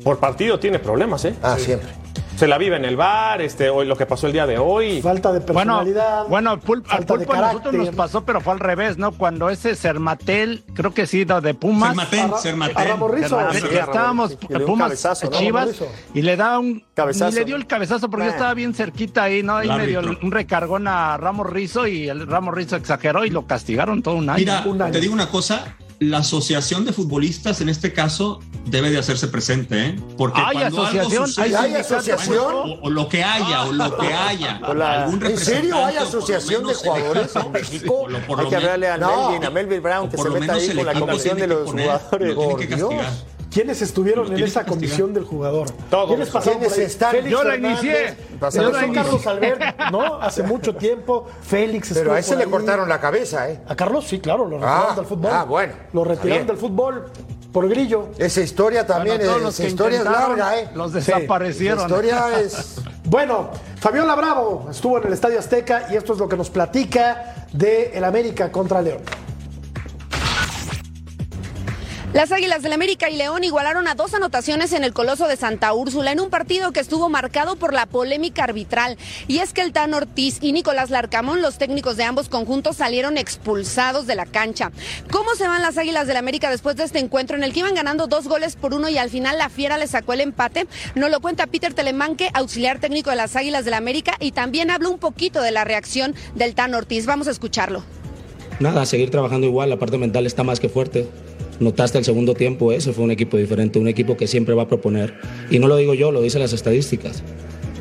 por 0.03 0.19
partido 0.19 0.59
tiene 0.59 0.79
problemas, 0.79 1.25
¿eh? 1.25 1.35
Ah, 1.41 1.57
siempre. 1.57 2.00
Se 2.41 2.47
la 2.47 2.57
vive 2.57 2.75
en 2.75 2.85
el 2.85 2.97
bar, 2.97 3.39
este, 3.39 3.69
hoy 3.69 3.85
lo 3.85 3.95
que 3.95 4.07
pasó 4.07 4.25
el 4.25 4.33
día 4.33 4.47
de 4.47 4.57
hoy. 4.57 4.99
Falta 4.99 5.31
de 5.31 5.41
Bueno, 5.41 5.75
personalidad. 5.77 6.25
bueno, 6.27 6.59
Pul- 6.59 6.77
al 6.89 7.05
falta 7.05 7.13
de 7.13 7.19
pulpo 7.19 7.33
a 7.33 7.35
nosotros 7.37 7.61
carácter. 7.65 7.85
nos 7.85 7.95
pasó, 7.95 8.25
pero 8.25 8.41
fue 8.41 8.53
al 8.53 8.59
revés, 8.59 8.97
¿no? 8.97 9.11
Cuando 9.11 9.51
ese 9.51 9.75
Sermatel, 9.75 10.63
creo 10.73 10.91
que 10.91 11.05
sí, 11.05 11.23
de 11.23 11.53
Pumas. 11.53 11.95
A 11.95 12.03
Ramos 12.03 12.43
estábamos. 13.71 14.31
Y 14.49 14.55
Pumas 14.57 14.87
cabezazo, 14.87 15.29
¿no? 15.29 15.37
Chivas 15.37 15.69
y 16.15 16.23
le 16.23 16.35
da 16.35 16.57
un 16.57 16.83
Cabezazo. 16.95 17.29
ni 17.29 17.35
le 17.37 17.45
dio 17.45 17.55
el 17.57 17.67
cabezazo 17.67 18.09
porque 18.09 18.25
yo 18.25 18.31
estaba 18.31 18.55
bien 18.55 18.73
cerquita 18.73 19.21
ahí, 19.21 19.43
¿no? 19.43 19.57
Ahí 19.57 19.69
me 19.69 19.85
dio 19.85 19.99
un 19.99 20.31
recargón 20.31 20.87
a 20.87 21.17
Ramos 21.17 21.47
Rizzo 21.47 21.85
y 21.85 22.09
el 22.09 22.25
Ramos 22.25 22.55
Rizzo 22.55 22.75
exageró 22.75 23.23
y 23.23 23.29
lo 23.29 23.45
castigaron 23.45 24.01
todo 24.01 24.15
un 24.15 24.27
año. 24.31 24.39
Mira, 24.39 24.63
un 24.65 24.81
año. 24.81 24.91
te 24.91 24.99
digo 24.99 25.13
una 25.13 25.29
cosa, 25.29 25.75
la 26.01 26.17
asociación 26.17 26.83
de 26.83 26.93
futbolistas 26.93 27.61
en 27.61 27.69
este 27.69 27.93
caso 27.93 28.39
debe 28.65 28.89
de 28.89 28.97
hacerse 28.97 29.27
presente, 29.27 29.85
¿eh? 29.85 29.95
Porque 30.17 30.41
Hay 30.43 30.53
cuando 30.57 30.81
asociación, 30.81 31.13
algo 31.23 31.27
sucede, 31.27 31.55
hay 31.57 31.75
asociación. 31.75 32.37
o, 32.55 32.79
o 32.81 32.89
lo 32.89 33.07
que 33.07 33.23
haya, 33.23 33.65
o 33.65 33.71
lo 33.71 33.97
que 33.97 34.07
haya, 34.11 34.59
Hola. 34.67 35.03
algún 35.03 35.23
¿En 35.23 35.37
serio 35.37 35.75
hay 35.85 35.97
asociación 35.97 36.65
de 36.65 36.73
jugadores 36.73 37.35
en 37.35 37.51
México? 37.51 37.93
o 38.01 38.07
lo- 38.09 38.19
por 38.25 38.39
Hay 38.39 38.45
lo 38.45 38.49
que 38.49 38.55
hablarle 38.55 38.87
a 38.89 38.97
No. 38.97 39.29
Melvin, 39.29 39.45
a 39.45 39.49
Melvin 39.51 39.83
Brown, 39.83 40.09
que 40.09 40.17
se 40.17 40.29
meta 40.31 40.53
ahí 40.53 40.75
con 40.75 40.85
la 40.87 40.93
comisión 40.99 41.37
de 41.37 41.47
los 41.47 41.69
jugadores. 41.69 42.35
lo 42.35 42.47
tiene 42.47 42.55
que 42.57 42.67
castigar. 42.69 43.11
¿Quiénes 43.51 43.81
estuvieron 43.81 44.31
en 44.35 44.41
esa 44.43 44.65
comisión 44.65 45.13
del 45.13 45.25
jugador? 45.25 45.69
Todos. 45.89 46.07
¿Quiénes 46.07 46.29
pasaron 46.29 46.59
¿Quiénes 46.59 46.73
por 46.73 46.79
ahí? 46.79 46.85
están? 46.85 47.11
Félix 47.11 47.31
Yo 47.31 47.43
la 47.43 47.55
inicié. 47.57 48.15
Pasaron 48.39 48.67
Empezó 48.67 48.87
por 48.87 48.89
ahí. 48.89 48.95
Carlos 49.03 49.27
Albert, 49.27 49.79
¿no? 49.91 50.21
Hace 50.21 50.43
mucho 50.43 50.75
tiempo. 50.75 51.27
Félix 51.41 51.91
Pero 51.93 52.13
a 52.13 52.19
ese 52.19 52.35
le 52.37 52.43
ahí. 52.45 52.49
cortaron 52.49 52.87
la 52.87 52.99
cabeza, 53.01 53.49
¿eh? 53.49 53.59
A 53.67 53.75
Carlos, 53.75 54.05
sí, 54.07 54.19
claro, 54.19 54.45
lo 54.45 54.57
retiraron 54.57 54.85
Ah, 54.91 54.95
del 54.95 55.05
fútbol. 55.05 55.31
ah, 55.33 55.43
bueno, 55.43 55.73
Lo 55.91 56.03
retiraron 56.05 56.47
del 56.47 56.57
fútbol 56.57 57.11
por 57.51 57.67
grillo. 57.67 58.07
Esa 58.17 58.39
historia 58.39 58.87
también, 58.87 59.17
Bueno, 59.17 59.33
todos 59.33 59.37
es- 59.39 59.43
los 59.43 59.53
esa 59.55 59.63
que 59.63 59.69
historia 59.69 59.97
es 59.99 60.05
larga, 60.05 60.59
¿eh? 60.59 60.69
Los 60.73 60.93
La 60.93 60.99
desaparecieron. 61.01 61.79
historia 61.81 62.39
es... 62.39 62.75
Bueno, 63.03 63.49
Fabiola 63.81 64.15
Bravo 64.15 64.67
estuvo 64.71 64.97
en 64.99 65.07
el 65.07 65.13
Estadio 65.13 65.39
Azteca 65.39 65.87
y 65.91 65.97
esto 65.97 66.13
es 66.13 66.19
lo 66.19 66.29
que 66.29 66.37
nos 66.37 66.49
platica 66.49 67.47
de 67.51 67.91
el 67.93 68.05
América 68.05 68.49
contra 68.49 68.81
León. 68.81 68.99
Las 72.13 72.33
Águilas 72.33 72.61
del 72.61 72.73
América 72.73 73.09
y 73.09 73.15
León 73.15 73.45
igualaron 73.45 73.87
a 73.87 73.95
dos 73.95 74.13
anotaciones 74.13 74.73
en 74.73 74.83
el 74.83 74.91
Coloso 74.91 75.29
de 75.29 75.37
Santa 75.37 75.71
Úrsula 75.71 76.11
en 76.11 76.19
un 76.19 76.29
partido 76.29 76.73
que 76.73 76.81
estuvo 76.81 77.07
marcado 77.07 77.55
por 77.55 77.73
la 77.73 77.85
polémica 77.85 78.43
arbitral. 78.43 78.97
Y 79.29 79.37
es 79.37 79.53
que 79.53 79.61
el 79.61 79.71
Tan 79.71 79.93
Ortiz 79.93 80.37
y 80.41 80.51
Nicolás 80.51 80.89
Larcamón, 80.89 81.41
los 81.41 81.57
técnicos 81.57 81.95
de 81.95 82.03
ambos 82.03 82.27
conjuntos, 82.27 82.75
salieron 82.75 83.17
expulsados 83.17 84.07
de 84.07 84.15
la 84.15 84.25
cancha. 84.25 84.73
¿Cómo 85.09 85.35
se 85.35 85.47
van 85.47 85.61
las 85.61 85.77
Águilas 85.77 86.05
del 86.05 86.17
América 86.17 86.49
después 86.49 86.75
de 86.75 86.83
este 86.83 86.99
encuentro 86.99 87.37
en 87.37 87.43
el 87.43 87.53
que 87.53 87.59
iban 87.59 87.75
ganando 87.75 88.07
dos 88.07 88.27
goles 88.27 88.57
por 88.57 88.73
uno 88.73 88.89
y 88.89 88.97
al 88.97 89.09
final 89.09 89.37
la 89.37 89.47
Fiera 89.47 89.77
le 89.77 89.87
sacó 89.87 90.11
el 90.11 90.19
empate? 90.19 90.67
Nos 90.95 91.11
lo 91.11 91.21
cuenta 91.21 91.47
Peter 91.47 91.73
Telemanque, 91.73 92.29
auxiliar 92.33 92.79
técnico 92.79 93.09
de 93.09 93.15
las 93.15 93.37
Águilas 93.37 93.63
del 93.63 93.75
América, 93.75 94.17
y 94.19 94.33
también 94.33 94.69
habla 94.69 94.89
un 94.89 94.99
poquito 94.99 95.41
de 95.41 95.51
la 95.51 95.63
reacción 95.63 96.13
del 96.35 96.55
Tan 96.55 96.75
Ortiz. 96.75 97.05
Vamos 97.05 97.29
a 97.29 97.31
escucharlo. 97.31 97.85
Nada, 98.59 98.85
seguir 98.85 99.09
trabajando 99.11 99.47
igual, 99.47 99.69
la 99.69 99.79
parte 99.79 99.97
mental 99.97 100.25
está 100.25 100.43
más 100.43 100.59
que 100.59 100.67
fuerte. 100.67 101.07
Notaste 101.61 101.97
el 101.97 102.03
segundo 102.03 102.33
tiempo, 102.33 102.71
ese 102.71 102.91
fue 102.91 103.03
un 103.03 103.11
equipo 103.11 103.37
diferente, 103.37 103.79
un 103.79 103.87
equipo 103.87 104.17
que 104.17 104.27
siempre 104.27 104.53
va 104.53 104.63
a 104.63 104.67
proponer. 104.67 105.13
Y 105.49 105.59
no 105.59 105.67
lo 105.67 105.77
digo 105.77 105.93
yo, 105.93 106.11
lo 106.11 106.21
dicen 106.21 106.41
las 106.41 106.53
estadísticas. 106.53 107.23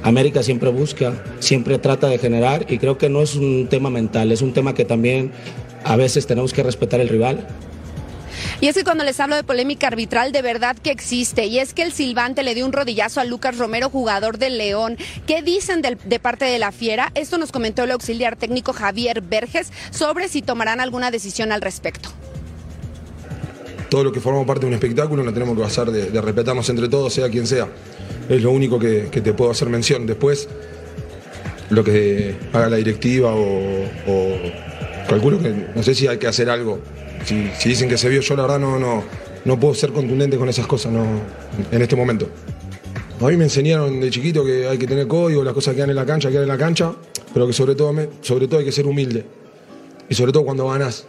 América 0.02 0.42
siempre 0.42 0.70
busca, 0.70 1.24
siempre 1.40 1.78
trata 1.78 2.08
de 2.08 2.18
generar 2.18 2.66
y 2.68 2.78
creo 2.78 2.96
que 2.96 3.08
no 3.08 3.20
es 3.20 3.34
un 3.34 3.68
tema 3.68 3.90
mental, 3.90 4.32
es 4.32 4.40
un 4.40 4.52
tema 4.52 4.74
que 4.74 4.84
también 4.84 5.30
a 5.84 5.96
veces 5.96 6.26
tenemos 6.26 6.52
que 6.52 6.62
respetar 6.62 7.00
el 7.00 7.08
rival. 7.08 7.46
Y 8.62 8.68
es 8.68 8.76
que 8.76 8.84
cuando 8.84 9.04
les 9.04 9.18
hablo 9.20 9.36
de 9.36 9.44
polémica 9.44 9.86
arbitral, 9.86 10.32
de 10.32 10.42
verdad 10.42 10.76
que 10.76 10.90
existe. 10.90 11.46
Y 11.46 11.58
es 11.58 11.72
que 11.72 11.82
el 11.82 11.92
silbante 11.92 12.42
le 12.42 12.54
dio 12.54 12.66
un 12.66 12.72
rodillazo 12.72 13.20
a 13.20 13.24
Lucas 13.24 13.56
Romero, 13.56 13.88
jugador 13.88 14.36
del 14.36 14.58
León. 14.58 14.98
¿Qué 15.26 15.42
dicen 15.42 15.80
de 15.80 16.18
parte 16.20 16.44
de 16.44 16.58
la 16.58 16.70
Fiera? 16.70 17.10
Esto 17.14 17.38
nos 17.38 17.52
comentó 17.52 17.84
el 17.84 17.90
auxiliar 17.90 18.36
técnico 18.36 18.74
Javier 18.74 19.22
Verges 19.22 19.72
sobre 19.90 20.28
si 20.28 20.42
tomarán 20.42 20.80
alguna 20.80 21.10
decisión 21.10 21.52
al 21.52 21.62
respecto. 21.62 22.10
Todo 23.90 24.04
lo 24.04 24.12
que 24.12 24.20
formamos 24.20 24.46
parte 24.46 24.62
de 24.62 24.68
un 24.68 24.74
espectáculo 24.74 25.22
no 25.22 25.32
tenemos 25.32 25.54
que 25.56 25.62
basar 25.62 25.90
de, 25.90 26.10
de 26.10 26.20
respetarnos 26.22 26.68
entre 26.70 26.88
todos, 26.88 27.12
sea 27.12 27.28
quien 27.28 27.46
sea. 27.46 27.68
Es 28.28 28.42
lo 28.42 28.52
único 28.52 28.78
que, 28.78 29.08
que 29.10 29.20
te 29.20 29.34
puedo 29.34 29.50
hacer 29.50 29.68
mención. 29.68 30.06
Después, 30.06 30.48
lo 31.70 31.84
que 31.84 32.34
haga 32.52 32.68
la 32.68 32.76
directiva 32.76 33.32
o, 33.34 33.86
calculo 35.08 35.40
que 35.40 35.66
no 35.74 35.82
sé 35.82 35.94
si 35.94 36.06
hay 36.06 36.18
que 36.18 36.26
hacer 36.26 36.50
algo. 36.50 36.80
Si, 37.24 37.68
dicen 37.68 37.88
que 37.88 37.96
se 37.96 38.08
vio, 38.08 38.20
yo 38.20 38.36
la 38.36 38.42
verdad 38.42 38.58
no, 38.58 38.78
no, 38.78 39.04
no 39.44 39.60
puedo 39.60 39.74
ser 39.74 39.92
contundente 39.92 40.36
con 40.36 40.48
esas 40.48 40.66
cosas 40.66 40.92
no, 40.92 41.04
en 41.70 41.82
este 41.82 41.96
momento. 41.96 42.28
A 43.20 43.26
mí 43.26 43.36
me 43.36 43.44
enseñaron 43.44 44.00
de 44.00 44.10
chiquito 44.10 44.44
que 44.44 44.66
hay 44.66 44.78
que 44.78 44.86
tener 44.86 45.06
código, 45.06 45.44
las 45.44 45.52
cosas 45.52 45.74
quedan 45.74 45.90
en 45.90 45.96
la 45.96 46.06
cancha, 46.06 46.30
quedan 46.30 46.44
en 46.44 46.48
la 46.48 46.58
cancha, 46.58 46.92
pero 47.34 47.46
que 47.46 47.52
sobre 47.52 47.74
todo, 47.74 47.94
sobre 48.22 48.48
todo 48.48 48.60
hay 48.60 48.64
que 48.64 48.72
ser 48.72 48.86
humilde. 48.86 49.24
Y 50.08 50.14
sobre 50.14 50.32
todo 50.32 50.44
cuando 50.44 50.66
ganas. 50.68 51.06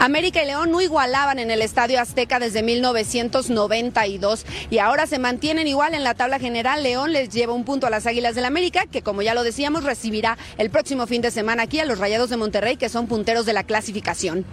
América 0.00 0.42
y 0.42 0.46
León 0.46 0.70
no 0.70 0.80
igualaban 0.80 1.38
en 1.38 1.50
el 1.50 1.60
Estadio 1.60 2.00
Azteca 2.00 2.38
desde 2.38 2.62
1992 2.62 4.46
y 4.70 4.78
ahora 4.78 5.06
se 5.06 5.18
mantienen 5.18 5.68
igual 5.68 5.92
en 5.92 6.04
la 6.04 6.14
tabla 6.14 6.38
general. 6.38 6.82
León 6.82 7.12
les 7.12 7.28
lleva 7.28 7.52
un 7.52 7.66
punto 7.66 7.86
a 7.86 7.90
las 7.90 8.06
Águilas 8.06 8.34
del 8.34 8.46
América, 8.46 8.86
que 8.90 9.02
como 9.02 9.20
ya 9.20 9.34
lo 9.34 9.42
decíamos, 9.42 9.84
recibirá 9.84 10.38
el 10.56 10.70
próximo 10.70 11.06
fin 11.06 11.20
de 11.20 11.30
semana 11.30 11.64
aquí 11.64 11.80
a 11.80 11.84
los 11.84 11.98
Rayados 11.98 12.30
de 12.30 12.38
Monterrey, 12.38 12.78
que 12.78 12.88
son 12.88 13.08
punteros 13.08 13.44
de 13.44 13.52
la 13.52 13.64
clasificación. 13.64 14.46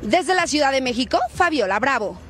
Desde 0.00 0.34
la 0.34 0.46
Ciudad 0.46 0.72
de 0.72 0.80
México, 0.80 1.18
Fabiola 1.34 1.78
Bravo. 1.80 2.27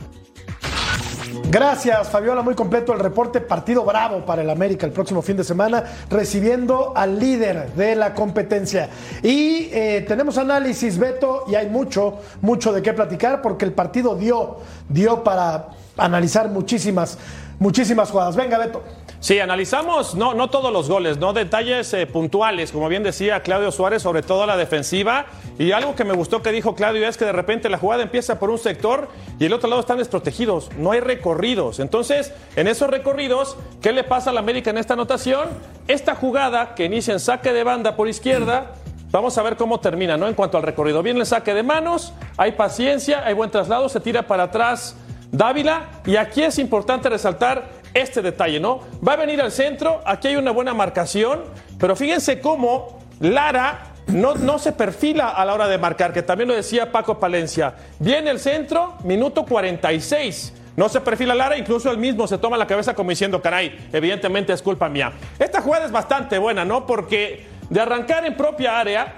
Gracias, 1.51 2.09
Fabiola. 2.09 2.43
Muy 2.43 2.55
completo 2.55 2.93
el 2.93 3.01
reporte. 3.01 3.41
Partido 3.41 3.85
bravo 3.85 4.25
para 4.25 4.43
el 4.43 4.51
América 4.51 4.87
el 4.87 4.93
próximo 4.93 5.23
fin 5.23 5.37
de 5.37 5.45
semana, 5.45 5.85
recibiendo 6.11 6.93
al 6.97 7.19
líder 7.19 7.73
de 7.73 7.97
la 7.97 8.15
competencia. 8.15 8.89
Y 9.23 9.69
eh, 9.73 10.05
tenemos 10.07 10.39
análisis, 10.39 10.99
Beto, 10.99 11.45
y 11.49 11.55
hay 11.55 11.69
mucho, 11.69 12.19
mucho 12.43 12.73
de 12.73 12.83
qué 12.83 12.93
platicar, 12.93 13.43
porque 13.43 13.65
el 13.65 13.73
partido 13.73 14.15
dio, 14.15 14.59
dio 14.89 15.25
para 15.25 15.69
analizar 15.97 16.49
muchísimas, 16.51 17.19
muchísimas 17.59 18.11
jugadas. 18.11 18.37
Venga, 18.37 18.59
Beto. 18.59 18.83
Sí, 19.21 19.41
analizamos 19.41 20.15
no, 20.15 20.33
no 20.35 20.49
todos 20.49 20.73
los 20.73 20.89
goles, 20.89 21.19
no 21.19 21.33
detalles 21.33 21.93
eh, 21.93 22.07
puntuales, 22.07 22.71
como 22.71 22.89
bien 22.89 23.03
decía 23.03 23.43
Claudio 23.43 23.73
Suárez, 23.73 24.01
sobre 24.03 24.23
todo 24.23 24.47
la 24.47 24.57
defensiva. 24.57 25.27
Y 25.59 25.73
algo 25.73 25.97
que 25.97 26.05
me 26.05 26.15
gustó 26.15 26.41
que 26.41 26.53
dijo 26.53 26.77
Claudio 26.77 27.09
es 27.09 27.17
que 27.17 27.25
de 27.25 27.33
repente 27.33 27.69
la 27.69 27.79
jugada 27.79 28.05
empieza 28.05 28.39
por 28.39 28.49
un 28.49 28.59
sector 28.59 29.09
y 29.41 29.47
el 29.47 29.53
otro 29.53 29.69
lado 29.69 29.81
están 29.81 29.99
desprotegidos, 29.99 30.71
no 30.79 30.93
hay 30.93 31.01
recorridos. 31.01 31.81
Entonces, 31.81 32.33
en 32.55 32.69
esos 32.69 32.89
recorridos, 32.89 33.57
¿qué 33.83 33.91
le 33.91 34.05
pasa 34.05 34.31
al 34.31 34.39
América 34.39 34.71
en 34.71 34.79
esta 34.79 34.95
anotación? 34.95 35.49
Esta 35.89 36.15
jugada 36.15 36.77
que 36.77 36.85
inicia 36.85 37.13
en 37.13 37.19
saque 37.19 37.53
de 37.53 37.65
banda 37.65 37.97
por 37.97 38.07
izquierda, 38.09 38.75
vamos 39.11 39.37
a 39.37 39.43
ver 39.43 39.57
cómo 39.57 39.81
termina, 39.81 40.17
¿no? 40.17 40.29
En 40.29 40.35
cuanto 40.35 40.59
al 40.59 40.63
recorrido. 40.63 41.03
Viene 41.03 41.19
el 41.19 41.27
saque 41.27 41.55
de 41.55 41.65
manos, 41.65 42.13
hay 42.37 42.53
paciencia, 42.53 43.25
hay 43.25 43.35
buen 43.35 43.51
traslado, 43.51 43.89
se 43.89 43.99
tira 43.99 44.29
para 44.29 44.45
atrás 44.45 44.95
Dávila. 45.31 45.89
Y 46.07 46.17
aquí 46.17 46.43
es 46.43 46.59
importante 46.59 47.09
resaltar 47.09 47.69
este 47.95 48.23
detalle, 48.23 48.61
¿no? 48.61 48.81
Va 49.07 49.15
a 49.15 49.17
venir 49.17 49.41
al 49.41 49.53
centro, 49.53 50.01
aquí 50.05 50.29
hay 50.29 50.37
una 50.37 50.51
buena 50.51 50.75
marcación, 50.75 51.45
pero 51.79 51.97
fíjense 51.97 52.41
cómo 52.41 53.01
Lara 53.21 53.95
no, 54.09 54.35
no 54.35 54.59
se 54.59 54.73
perfila 54.73 55.29
a 55.29 55.45
la 55.45 55.55
hora 55.55 55.69
de 55.69 55.79
marcar, 55.79 56.13
que 56.13 56.23
también 56.23 56.49
lo 56.49 56.55
decía 56.55 56.93
Paco 56.93 57.19
Palencia. 57.19 57.75
Viene 57.99 58.31
el 58.31 58.41
centro, 58.41 58.97
minuto 59.05 59.45
46. 59.45 60.55
No 60.77 60.89
se 60.89 61.01
perfila 61.01 61.35
Lara, 61.35 61.59
incluso 61.59 61.91
él 61.91 61.99
mismo 61.99 62.27
se 62.27 62.39
toma 62.39 62.57
la 62.57 62.67
cabeza 62.67 62.95
como 62.95 63.11
diciendo, 63.11 63.43
caray, 63.43 63.89
evidentemente 63.93 64.53
es 64.53 64.63
culpa 64.63 64.89
mía. 64.89 65.13
Esta 65.39 65.61
jugada 65.61 65.87
es 65.87 65.93
bastante 65.93 66.39
buena, 66.39 66.65
¿no? 66.65 66.87
Porque 66.87 67.47
de 67.69 67.81
arrancar 67.81 68.25
en 68.25 68.37
propia 68.37 68.79
área, 68.79 69.15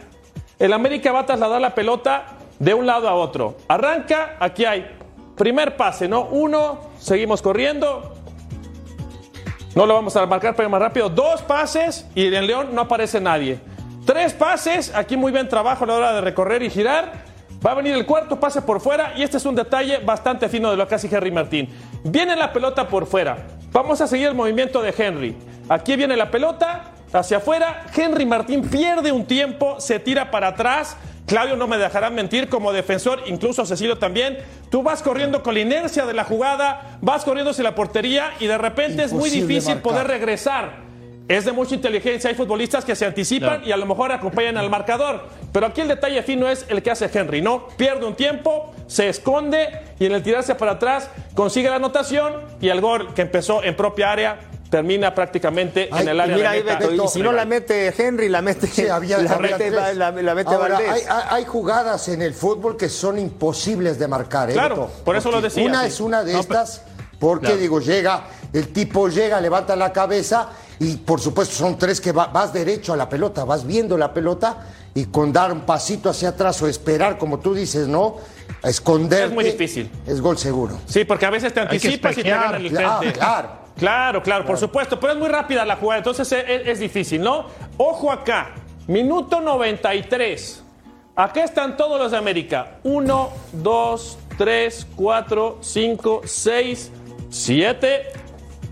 el 0.59 0.73
América 0.73 1.13
va 1.13 1.21
a 1.21 1.27
trasladar 1.27 1.61
la 1.61 1.75
pelota 1.75 2.25
de 2.59 2.75
un 2.75 2.87
lado 2.87 3.09
a 3.09 3.15
otro. 3.15 3.57
Arranca, 3.69 4.37
aquí 4.41 4.65
hay 4.65 4.91
primer 5.37 5.77
pase, 5.77 6.09
¿no? 6.09 6.25
Uno, 6.25 6.81
seguimos 6.99 7.43
corriendo. 7.43 8.10
No 9.75 9.87
lo 9.87 9.95
vamos 9.95 10.17
a 10.17 10.27
marcar, 10.27 10.57
pero 10.57 10.69
más 10.69 10.81
rápido. 10.81 11.09
Dos 11.09 11.43
pases 11.43 12.07
y 12.15 12.35
en 12.35 12.47
León 12.47 12.69
no 12.73 12.83
aparece 12.83 13.21
nadie. 13.21 13.59
Tres 14.05 14.33
pases, 14.33 14.93
aquí 14.95 15.17
muy 15.17 15.31
bien 15.31 15.49
trabajo 15.49 15.85
a 15.85 15.87
la 15.87 15.95
hora 15.95 16.13
de 16.15 16.21
recorrer 16.21 16.63
y 16.63 16.71
girar. 16.71 17.31
Va 17.65 17.73
a 17.73 17.75
venir 17.75 17.95
el 17.95 18.07
cuarto 18.07 18.41
pase 18.41 18.63
por 18.63 18.81
fuera 18.81 19.13
y 19.17 19.23
este 19.23 19.37
es 19.37 19.45
un 19.45 19.55
detalle 19.55 19.99
bastante 19.99 20.49
fino 20.49 20.71
de 20.71 20.77
lo 20.77 20.89
que 20.89 20.95
hace 20.95 21.15
Henry 21.15 21.31
Martín. 21.31 21.69
Viene 22.03 22.35
la 22.35 22.53
pelota 22.53 22.89
por 22.89 23.07
fuera. 23.07 23.47
Vamos 23.71 24.01
a 24.01 24.07
seguir 24.07 24.29
el 24.29 24.35
movimiento 24.35 24.81
de 24.83 24.95
Henry. 24.97 25.37
Aquí 25.69 25.95
viene 25.95 26.17
la 26.17 26.31
pelota 26.31 26.93
hacia 27.13 27.37
afuera. 27.37 27.85
Henry 27.95 28.25
Martín 28.27 28.63
pierde 28.69 29.13
un 29.13 29.27
tiempo, 29.27 29.79
se 29.79 30.01
tira 30.01 30.31
para 30.31 30.49
atrás. 30.49 30.97
Claudio 31.31 31.55
no 31.57 31.69
me 31.69 31.79
dejará 31.79 32.11
mentir 32.11 32.49
como 32.49 32.73
defensor, 32.73 33.23
incluso 33.27 33.65
Cecilio 33.65 33.99
también. 33.99 34.39
Tú 34.69 34.83
vas 34.83 35.01
corriendo 35.01 35.45
con 35.45 35.55
la 35.55 35.61
inercia 35.61 36.05
de 36.05 36.13
la 36.13 36.25
jugada, 36.25 36.99
vas 37.01 37.23
corriendo 37.25 37.53
hacia 37.53 37.63
la 37.63 37.77
portería 37.77 38.33
y 38.41 38.49
de 38.49 38.59
repente 38.59 39.05
es 39.05 39.13
muy 39.13 39.31
difícil 39.31 39.77
marcar. 39.77 39.83
poder 39.83 40.07
regresar. 40.09 40.91
Es 41.29 41.45
de 41.45 41.53
mucha 41.53 41.77
inteligencia. 41.77 42.29
Hay 42.31 42.35
futbolistas 42.35 42.85
que 42.85 42.97
se 42.97 43.07
anticipan 43.07 43.49
Claro. 43.59 43.67
y 43.69 43.71
a 43.71 43.77
lo 43.77 43.87
mejor 43.87 44.11
acompañan 44.11 44.57
al 44.57 44.69
marcador. 44.71 45.29
Pero 45.53 45.67
aquí 45.67 45.81
el 45.83 45.87
detalle 45.87 46.21
fino 46.25 46.49
es 46.49 46.67
el 46.69 46.83
que 46.83 46.91
hace 46.91 47.09
Henry, 47.17 47.41
¿no? 47.41 47.69
Pierde 47.77 48.05
un 48.05 48.17
tiempo, 48.17 48.75
se 48.89 49.09
esconde 49.09 49.69
y 50.01 50.07
en 50.07 50.13
el 50.13 50.25
tirarse 50.25 50.57
para 50.57 50.73
atrás 50.73 51.09
consigue 51.37 51.71
la 51.71 51.77
anotación 51.77 52.33
y 52.61 52.71
el 52.71 52.81
gol 52.81 53.15
que 53.15 53.23
empezó 53.23 53.63
en 53.63 53.77
propia 53.77 54.11
área 54.11 54.41
termina 54.71 55.15
prácticamente 55.15 55.89
en 55.95 56.09
el 56.09 56.21
área 56.21 56.37
mira 56.37 56.51
de 56.53 56.59
ahí, 56.59 56.65
meta. 56.65 56.79
Beto, 56.89 57.05
y 57.05 57.09
si 57.09 57.21
no 57.23 57.33
la 57.33 57.45
mete 57.45 57.93
Henry, 57.97 58.29
la 58.29 58.41
mete, 58.41 58.69
Sí, 58.69 58.87
había- 58.89 59.19
la 59.19 59.33
había 59.33 59.59
mete, 59.59 59.71
la, 59.71 59.93
la 60.13 60.35
mete 60.35 60.55
Ahora, 60.55 60.75
Valdés. 60.75 60.91
hay, 60.91 61.01
hay- 61.09 61.25
hay 61.31 61.45
jugadas 61.45 62.09
en 62.09 62.23
el 62.23 62.33
fútbol 62.35 62.77
que 62.77 62.89
son 62.89 63.19
imposibles 63.19 63.99
de 63.99 64.07
marcar. 64.09 64.49
¿eh, 64.51 64.53
Claro, 64.55 64.77
Beto? 64.87 64.91
por 65.05 65.17
eso 65.17 65.31
lo 65.31 65.41
decía, 65.41 65.65
Una 65.65 65.83
sí. 65.83 65.89
es 65.89 66.01
una 66.01 66.23
de 66.23 66.35
No, 66.35 66.41
estas, 66.41 66.83
porque 67.19 67.47
Claro. 67.47 67.61
digo, 67.61 67.81
llega, 67.81 68.25
el 68.53 68.69
tipo 68.73 69.09
llega, 69.09 69.41
levanta 69.41 69.75
la 69.75 69.93
cabeza 69.93 70.51
y 70.79 70.97
por 70.99 71.21
supuesto 71.21 71.55
son 71.57 71.77
tres 71.77 72.01
que 72.01 72.13
va- 72.13 72.29
vas 72.29 72.53
derecho 72.53 72.93
a 72.93 72.97
la 72.97 73.09
pelota, 73.09 73.45
vas 73.45 73.67
viendo 73.67 73.99
la 73.99 74.15
pelota 74.15 74.67
y 74.95 75.07
con 75.07 75.33
dar 75.33 75.53
un 75.53 75.63
pasito 75.63 76.09
hacia 76.11 76.29
atrás 76.31 76.63
o 76.63 76.69
esperar, 76.69 77.19
como 77.19 77.41
tú 77.41 77.55
dices, 77.55 77.89
¿no? 77.89 78.17
A 78.63 78.69
esconderte. 78.71 79.27
Es 79.27 79.33
muy 79.33 79.45
difícil. 79.45 79.91
Es 80.07 80.21
gol 80.21 80.39
seguro. 80.39 80.79
Sí, 80.87 81.05
porque 81.05 81.27
a 81.27 81.31
veces 81.31 81.53
te 81.53 81.61
anticipas 81.61 82.17
y 82.19 82.23
te 82.23 82.31
ganan 82.31 82.55
el 82.57 82.71
frente. 82.71 83.13
claro. 83.13 83.13
Claro, 83.13 83.60
claro, 84.23 84.45
por 84.45 84.59
supuesto, 84.59 85.01
pero 85.01 85.15
es 85.15 85.19
muy 85.19 85.29
rápida 85.29 85.65
la 85.65 85.77
jugada, 85.77 85.99
entonces 85.99 86.31
es, 86.33 86.45
es- 86.49 86.67
es 86.69 86.79
difícil, 86.81 87.23
¿no? 87.23 87.47
Ojo 87.79 88.13
acá, 88.13 88.51
minuto 88.87 89.41
93. 89.41 90.65
Acá 91.17 91.45
están 91.45 91.77
todos 91.77 91.99
los 91.99 92.11
de 92.13 92.17
América. 92.19 92.79
1, 92.85 93.31
2, 93.53 94.19
3, 94.39 94.87
4, 94.97 95.59
5, 95.61 96.21
6, 96.25 96.93
7, 97.31 98.03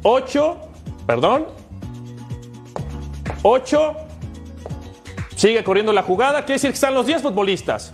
8, 0.02 0.56
perdón. 1.06 1.46
8. 3.42 3.96
Sigue 5.36 5.62
corriendo 5.62 5.92
la 5.92 6.02
jugada, 6.02 6.40
quiere 6.40 6.54
decir 6.54 6.70
que 6.70 6.74
están 6.74 6.94
los 6.94 7.06
10 7.06 7.22
futbolistas. 7.22 7.92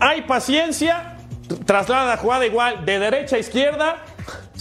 Hay 0.00 0.22
paciencia, 0.22 1.16
traslada 1.66 2.06
la 2.06 2.16
jugada 2.16 2.46
igual 2.46 2.84
de 2.84 2.98
derecha 2.98 3.36
a 3.36 3.38
izquierda. 3.38 3.96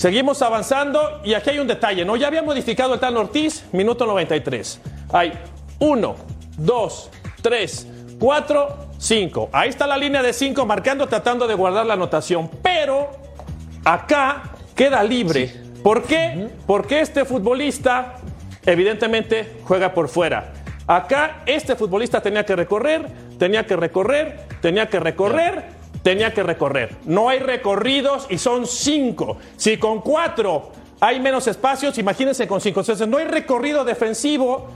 Seguimos 0.01 0.41
avanzando 0.41 1.21
y 1.23 1.35
aquí 1.35 1.51
hay 1.51 1.59
un 1.59 1.67
detalle, 1.67 2.03
¿no? 2.03 2.15
Ya 2.15 2.25
había 2.25 2.41
modificado 2.41 2.95
el 2.95 2.99
Tan 2.99 3.15
Ortiz, 3.17 3.65
minuto 3.71 4.07
93. 4.07 4.81
Hay 5.13 5.31
1, 5.77 6.15
2, 6.57 7.11
3, 7.43 7.87
4, 8.19 8.77
5. 8.97 9.49
Ahí 9.51 9.69
está 9.69 9.85
la 9.85 9.97
línea 9.97 10.23
de 10.23 10.33
5 10.33 10.65
marcando, 10.65 11.07
tratando 11.07 11.45
de 11.45 11.53
guardar 11.53 11.85
la 11.85 11.93
anotación. 11.93 12.49
Pero 12.63 13.11
acá 13.85 14.55
queda 14.75 15.03
libre. 15.03 15.53
¿Por 15.83 16.01
qué? 16.01 16.47
Porque 16.65 17.01
este 17.01 17.23
futbolista 17.23 18.15
evidentemente 18.65 19.57
juega 19.65 19.93
por 19.93 20.09
fuera. 20.09 20.51
Acá 20.87 21.43
este 21.45 21.75
futbolista 21.75 22.21
tenía 22.21 22.43
que 22.43 22.55
recorrer, 22.55 23.05
tenía 23.37 23.67
que 23.67 23.75
recorrer, 23.75 24.47
tenía 24.61 24.89
que 24.89 24.99
recorrer, 24.99 25.63
tenía 26.03 26.33
que 26.33 26.43
recorrer. 26.43 26.95
No 27.05 27.29
hay 27.29 27.39
recorridos 27.39 28.27
y 28.29 28.37
son 28.37 28.65
cinco. 28.67 29.37
Si 29.57 29.77
con 29.77 30.01
cuatro 30.01 30.71
hay 30.99 31.19
menos 31.19 31.47
espacios, 31.47 31.97
imagínense 31.97 32.47
con 32.47 32.61
cinco. 32.61 32.81
Entonces 32.81 33.07
no 33.07 33.17
hay 33.17 33.25
recorrido 33.25 33.83
defensivo 33.83 34.67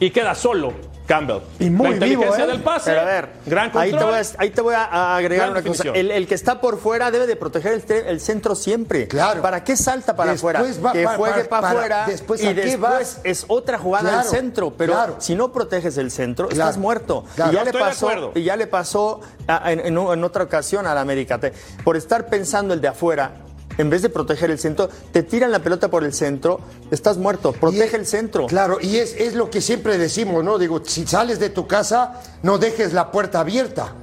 y 0.00 0.10
queda 0.10 0.34
solo. 0.34 0.72
Campbell. 1.06 1.38
Y 1.58 1.70
muy 1.70 1.88
la 1.88 1.94
inteligencia 1.94 2.36
vivo, 2.36 2.44
¿eh? 2.44 2.52
del 2.52 2.62
pase. 2.62 2.90
Pero 2.90 3.00
a 3.00 3.04
ver, 3.04 3.28
gran 3.44 3.72
ahí 3.76 3.90
te, 3.90 3.96
control. 3.96 4.10
voy 4.12 4.20
a, 4.20 4.24
ahí 4.38 4.50
te 4.50 4.60
voy 4.60 4.74
a- 4.76 5.16
agregar 5.16 5.48
Gran 5.48 5.50
una 5.50 5.68
cosa. 5.68 5.82
definición. 5.82 5.96
El, 5.96 6.10
el 6.12 6.28
que 6.28 6.34
está 6.36 6.60
por 6.60 6.78
fuera 6.78 7.10
debe 7.10 7.26
de 7.26 7.34
proteger 7.34 7.82
el, 8.06 8.20
centro 8.20 8.54
siempre. 8.54 9.08
Claro. 9.08 9.42
¿Para 9.42 9.64
qué 9.64 9.76
salta 9.76 10.14
para 10.14 10.30
Después 10.30 10.54
afuera? 10.56 10.78
va- 10.80 10.92
que 10.92 11.06
juegue 11.16 11.44
pa- 11.46 11.48
para 11.48 11.62
para- 11.62 11.68
afuera 11.80 12.04
después, 12.06 12.40
y 12.44 12.46
¿a 12.46 12.54
qué 12.54 12.60
después 12.60 12.80
vas? 12.92 13.20
es 13.24 13.44
otra 13.48 13.76
jugada 13.78 14.08
Claro, 14.10 14.18
al 14.20 14.24
centro. 14.36 14.72
Pero 14.78 14.92
claro. 14.92 15.16
si 15.18 15.34
no 15.34 15.50
proteges 15.50 15.96
el 15.98 16.12
centro, 16.12 16.46
Claro. 16.46 16.62
estás 16.70 16.80
muerto. 16.80 17.24
Claro. 17.34 17.50
Y 17.50 17.54
ya 17.54 17.58
No 17.58 17.64
le 17.64 17.70
estoy 17.70 17.82
de 17.82 17.88
pasó, 17.88 18.08
acuerdo. 18.08 18.32
y 18.36 18.42
ya 18.44 18.56
le 18.56 18.66
pasó 18.68 19.20
a- 19.48 19.72
en, 19.72 19.80
en 19.80 19.98
en 19.98 20.24
otra 20.24 20.44
ocasión 20.44 20.86
al 20.86 20.96
América. 20.96 21.38
Te- 21.40 21.52
por 21.82 21.96
estar 21.96 22.28
pensando 22.28 22.72
el 22.72 22.80
de 22.80 22.86
afuera. 22.86 23.32
En 23.80 23.88
vez 23.88 24.02
de 24.02 24.10
proteger 24.10 24.50
el 24.50 24.58
centro, 24.58 24.88
te 25.10 25.22
tiran 25.22 25.50
la 25.50 25.58
pelota 25.60 25.88
por 25.88 26.04
el 26.04 26.12
centro, 26.12 26.60
estás 26.90 27.16
muerto. 27.16 27.52
Protege 27.52 27.96
el 27.96 28.06
centro. 28.06 28.46
Claro, 28.46 28.78
y 28.80 28.96
es, 28.96 29.14
es 29.16 29.34
lo 29.34 29.48
que 29.50 29.60
siempre 29.62 29.96
decimos, 29.96 30.44
¿no? 30.44 30.58
Digo, 30.58 30.82
si 30.84 31.06
sales 31.06 31.38
de 31.40 31.48
tu 31.48 31.66
casa, 31.66 32.20
no 32.42 32.58
dejes 32.58 32.92
la 32.92 33.10
puerta 33.10 33.40
abierta. 33.40 33.94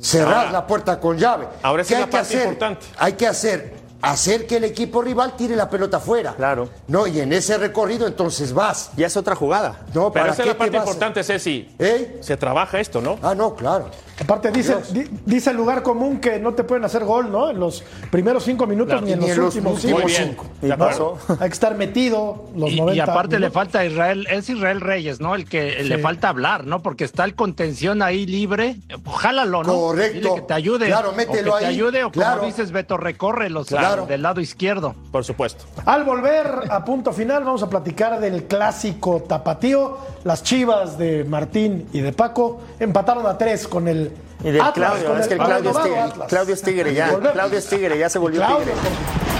Cerrás 0.00 0.36
Ahora- 0.36 0.52
la 0.52 0.66
puerta 0.66 1.00
con 1.00 1.18
llave. 1.18 1.48
ahora 1.62 1.82
esa 1.82 1.88
¿Qué 1.88 1.94
es 1.94 1.98
hay 2.00 2.04
la 2.06 2.10
que 2.10 2.16
hacer? 2.18 2.40
importante. 2.44 2.86
Hay 2.98 3.12
que 3.12 3.26
hacer 3.26 3.74
hacer 4.02 4.46
que 4.46 4.56
el 4.56 4.64
equipo 4.64 5.02
rival 5.02 5.34
tire 5.36 5.56
la 5.56 5.68
pelota 5.70 5.96
afuera. 5.98 6.34
Claro. 6.36 6.68
No, 6.88 7.06
y 7.06 7.20
en 7.20 7.32
ese 7.32 7.58
recorrido 7.58 8.06
entonces 8.06 8.52
vas. 8.52 8.90
Ya 8.96 9.06
es 9.06 9.16
otra 9.16 9.34
jugada. 9.34 9.80
No, 9.94 10.12
Pero 10.12 10.24
¿para 10.24 10.32
esa 10.32 10.42
qué 10.42 10.48
es 10.50 10.54
la 10.54 10.58
parte 10.58 10.70
te 10.72 10.76
importante, 10.78 11.24
Ceci. 11.24 11.68
¿Eh? 11.78 12.18
Se 12.20 12.36
trabaja 12.36 12.78
esto, 12.80 13.00
¿no? 13.00 13.18
Ah, 13.22 13.34
no, 13.34 13.54
claro. 13.54 13.90
Aparte, 14.18 14.50
dice, 14.50 14.76
di- 14.92 15.06
dice 15.26 15.50
el 15.50 15.56
lugar 15.58 15.82
común 15.82 16.20
que 16.20 16.38
no 16.38 16.54
te 16.54 16.64
pueden 16.64 16.84
hacer 16.86 17.04
gol, 17.04 17.30
¿no? 17.30 17.50
En 17.50 17.60
los 17.60 17.84
primeros 18.10 18.44
cinco 18.44 18.66
minutos 18.66 18.92
Claro, 18.92 19.06
ni 19.06 19.12
en 19.12 19.20
ni 19.20 19.26
los 19.28 19.36
en 19.36 19.64
los 19.64 19.74
últimos 19.84 20.04
bien. 20.06 20.28
cinco. 20.30 20.46
Y 20.62 20.68
pasó. 20.72 21.18
Hay 21.38 21.48
que 21.50 21.52
estar 21.54 21.74
metido 21.76 22.46
los 22.56 22.70
Y, 22.72 22.76
90 22.80 22.94
y 22.96 23.00
aparte 23.00 23.38
le 23.38 23.50
falta 23.50 23.80
a 23.80 23.84
Israel, 23.84 24.26
es 24.30 24.48
Israel 24.48 24.80
Reyes, 24.80 25.20
¿no? 25.20 25.34
El 25.34 25.46
que 25.46 25.82
le 25.84 25.98
falta 25.98 26.30
hablar, 26.30 26.64
¿no? 26.66 26.82
Porque 26.82 27.04
está 27.04 27.24
el 27.24 27.34
contención 27.34 28.00
ahí 28.00 28.24
libre. 28.26 28.76
Jálalo, 29.18 29.62
¿no? 29.64 29.74
Correcto. 29.74 30.18
Dile 30.18 30.34
que 30.36 30.40
te 30.42 30.54
ayude. 30.54 30.86
Claro, 30.86 31.10
o 31.10 31.12
mételo 31.12 31.52
que 31.54 31.58
te 31.60 31.66
ahí. 31.66 31.74
ayude, 31.74 32.04
o 32.04 32.10
Claro. 32.10 32.36
como 32.40 32.46
dices, 32.50 32.72
Beto, 32.72 32.96
recorre 32.96 33.50
los 33.50 33.66
Claro. 33.96 34.06
del 34.06 34.22
lado 34.22 34.40
izquierdo. 34.40 34.94
Por 35.10 35.24
supuesto. 35.24 35.64
Al 35.84 36.04
volver 36.04 36.64
a 36.70 36.84
punto 36.84 37.12
final, 37.12 37.44
vamos 37.44 37.62
a 37.62 37.70
platicar 37.70 38.20
del 38.20 38.44
clásico 38.44 39.22
tapatío. 39.22 39.98
Las 40.24 40.42
chivas 40.42 40.98
de 40.98 41.24
Martín 41.24 41.88
y 41.92 42.00
de 42.00 42.12
Paco 42.12 42.60
empataron 42.78 43.26
a 43.26 43.36
tres 43.38 43.66
con 43.68 43.88
el. 43.88 44.12
Y 44.44 44.50
del 44.50 44.60
Atlas, 44.60 44.90
Claudio, 44.90 45.08
con 45.08 45.20
es 45.20 45.28
que 45.28 45.34
el 45.34 45.40
Claudio 45.40 45.70
es 45.70 45.82
tigre. 45.82 46.00
Atlas. 46.00 46.28
Claudio 46.28 46.54
es 46.54 46.62
tigre 46.62 46.94
ya. 46.94 47.18
Claudio 47.32 47.58
es 47.58 47.66
tigre, 47.66 47.98
ya 47.98 48.08
se 48.08 48.18
volvió 48.18 48.40
Claudio, 48.40 48.72
tigre. 48.74 49.35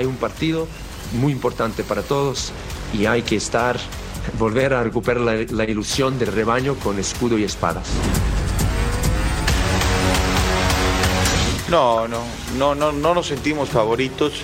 Hay 0.00 0.06
un 0.06 0.16
partido 0.16 0.66
muy 1.12 1.30
importante 1.30 1.84
para 1.84 2.00
todos 2.00 2.52
y 2.94 3.04
hay 3.04 3.20
que 3.20 3.36
estar, 3.36 3.78
volver 4.38 4.72
a 4.72 4.82
recuperar 4.82 5.20
la, 5.50 5.64
ilusión 5.64 6.18
del 6.18 6.32
rebaño 6.32 6.74
con 6.76 6.98
escudo 6.98 7.36
y 7.36 7.44
espadas. 7.44 7.86
No, 11.68 12.08
no, 12.08 12.22
no, 12.56 12.74
no, 12.74 12.92
no 12.92 13.14
nos 13.14 13.26
sentimos 13.26 13.68
favoritos, 13.68 14.40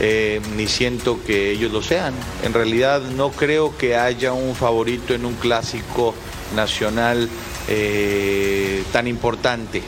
eh, 0.00 0.40
ni 0.56 0.66
siento 0.66 1.22
que 1.22 1.50
ellos 1.50 1.70
lo 1.72 1.82
sean. 1.82 2.14
En 2.42 2.54
realidad 2.54 3.02
no 3.02 3.32
creo 3.32 3.76
que 3.76 3.96
haya 3.96 4.32
un 4.32 4.54
favorito 4.54 5.12
en 5.12 5.26
un 5.26 5.34
clásico 5.34 6.14
nacional 6.54 7.28
eh, 7.68 8.82
tan 8.92 9.06
importante. 9.06 9.82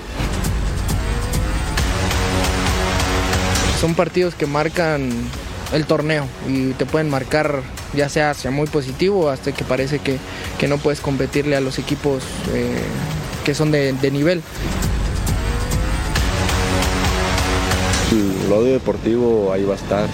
Son 3.80 3.94
partidos 3.94 4.34
que 4.34 4.46
marcan 4.46 5.10
el 5.72 5.84
torneo 5.84 6.26
y 6.48 6.72
te 6.72 6.86
pueden 6.86 7.10
marcar 7.10 7.62
ya 7.94 8.08
sea 8.08 8.30
hacia 8.30 8.50
muy 8.50 8.66
positivo 8.66 9.30
hasta 9.30 9.52
que 9.52 9.64
parece 9.64 9.98
que, 9.98 10.18
que 10.58 10.68
no 10.68 10.78
puedes 10.78 11.00
competirle 11.00 11.56
a 11.56 11.60
los 11.60 11.78
equipos 11.78 12.22
eh, 12.52 12.82
que 13.44 13.54
son 13.54 13.70
de, 13.70 13.92
de 13.92 14.10
nivel. 14.10 14.42
El 18.10 18.52
odio 18.52 18.72
deportivo 18.72 19.52
ahí 19.52 19.64
va 19.64 19.74
a 19.74 19.76
estar, 19.76 20.08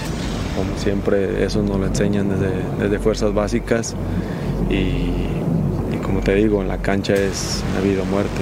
como 0.56 0.76
siempre, 0.78 1.44
eso 1.44 1.62
nos 1.62 1.78
lo 1.78 1.86
enseñan 1.86 2.28
desde, 2.28 2.52
desde 2.80 2.98
fuerzas 2.98 3.32
básicas 3.32 3.94
y, 4.68 4.74
y 5.94 6.00
como 6.02 6.20
te 6.20 6.34
digo, 6.34 6.60
en 6.60 6.68
la 6.68 6.78
cancha 6.78 7.14
es 7.14 7.62
la 7.74 7.80
vida 7.80 8.02
o 8.02 8.04
muerte. 8.04 8.40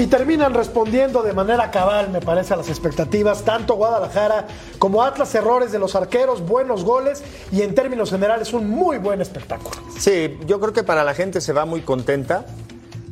Y 0.00 0.06
terminan 0.06 0.54
respondiendo 0.54 1.22
de 1.22 1.34
manera 1.34 1.70
cabal, 1.70 2.08
me 2.08 2.22
parece, 2.22 2.54
a 2.54 2.56
las 2.56 2.70
expectativas, 2.70 3.44
tanto 3.44 3.74
Guadalajara 3.74 4.46
como 4.78 5.02
Atlas, 5.02 5.34
errores 5.34 5.72
de 5.72 5.78
los 5.78 5.94
arqueros, 5.94 6.40
buenos 6.40 6.84
goles 6.84 7.22
y 7.52 7.60
en 7.60 7.74
términos 7.74 8.08
generales 8.08 8.54
un 8.54 8.70
muy 8.70 8.96
buen 8.96 9.20
espectáculo. 9.20 9.76
Sí, 9.98 10.38
yo 10.46 10.58
creo 10.58 10.72
que 10.72 10.84
para 10.84 11.04
la 11.04 11.12
gente 11.12 11.42
se 11.42 11.52
va 11.52 11.66
muy 11.66 11.82
contenta, 11.82 12.46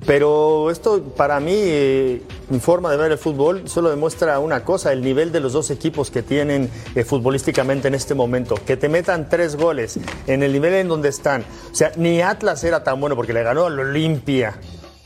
pero 0.06 0.70
esto 0.70 1.02
para 1.14 1.40
mí, 1.40 1.52
eh, 1.54 2.22
mi 2.48 2.58
forma 2.58 2.90
de 2.90 2.96
ver 2.96 3.12
el 3.12 3.18
fútbol, 3.18 3.68
solo 3.68 3.90
demuestra 3.90 4.38
una 4.38 4.64
cosa, 4.64 4.90
el 4.90 5.02
nivel 5.02 5.30
de 5.30 5.40
los 5.40 5.52
dos 5.52 5.70
equipos 5.70 6.10
que 6.10 6.22
tienen 6.22 6.70
eh, 6.94 7.04
futbolísticamente 7.04 7.88
en 7.88 7.96
este 7.96 8.14
momento. 8.14 8.54
Que 8.66 8.78
te 8.78 8.88
metan 8.88 9.28
tres 9.28 9.56
goles 9.56 10.00
en 10.26 10.42
el 10.42 10.54
nivel 10.54 10.72
en 10.72 10.88
donde 10.88 11.10
están. 11.10 11.44
O 11.70 11.74
sea, 11.74 11.92
ni 11.96 12.22
Atlas 12.22 12.64
era 12.64 12.82
tan 12.82 12.98
bueno 12.98 13.14
porque 13.14 13.34
le 13.34 13.42
ganó 13.42 13.66
al 13.66 13.78
Olimpia 13.78 14.58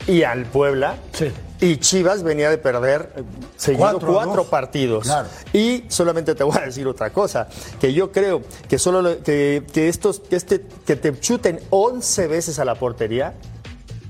y 0.07 0.23
al 0.23 0.45
Puebla. 0.45 0.95
Y 1.59 1.77
Chivas 1.77 2.23
venía 2.23 2.49
de 2.49 2.57
perder 2.57 3.13
eh, 3.15 3.23
seguido 3.55 3.99
Cuatro 3.99 4.43
partidos. 4.45 5.03
Claro. 5.05 5.27
Y 5.53 5.85
solamente 5.87 6.35
te 6.35 6.43
voy 6.43 6.57
a 6.57 6.65
decir 6.65 6.85
otra 6.87 7.11
cosa, 7.11 7.47
que 7.79 7.93
yo 7.93 8.11
creo 8.11 8.41
que 8.67 8.77
solo 8.77 9.01
lo- 9.01 9.23
que, 9.23 9.63
que 9.73 9.87
estos 9.87 10.19
que 10.19 10.35
este 10.35 10.65
que 10.85 10.95
te 10.97 11.17
chuten 11.19 11.61
11 11.69 12.27
veces 12.27 12.59
a 12.59 12.65
la 12.65 12.75
portería 12.75 13.33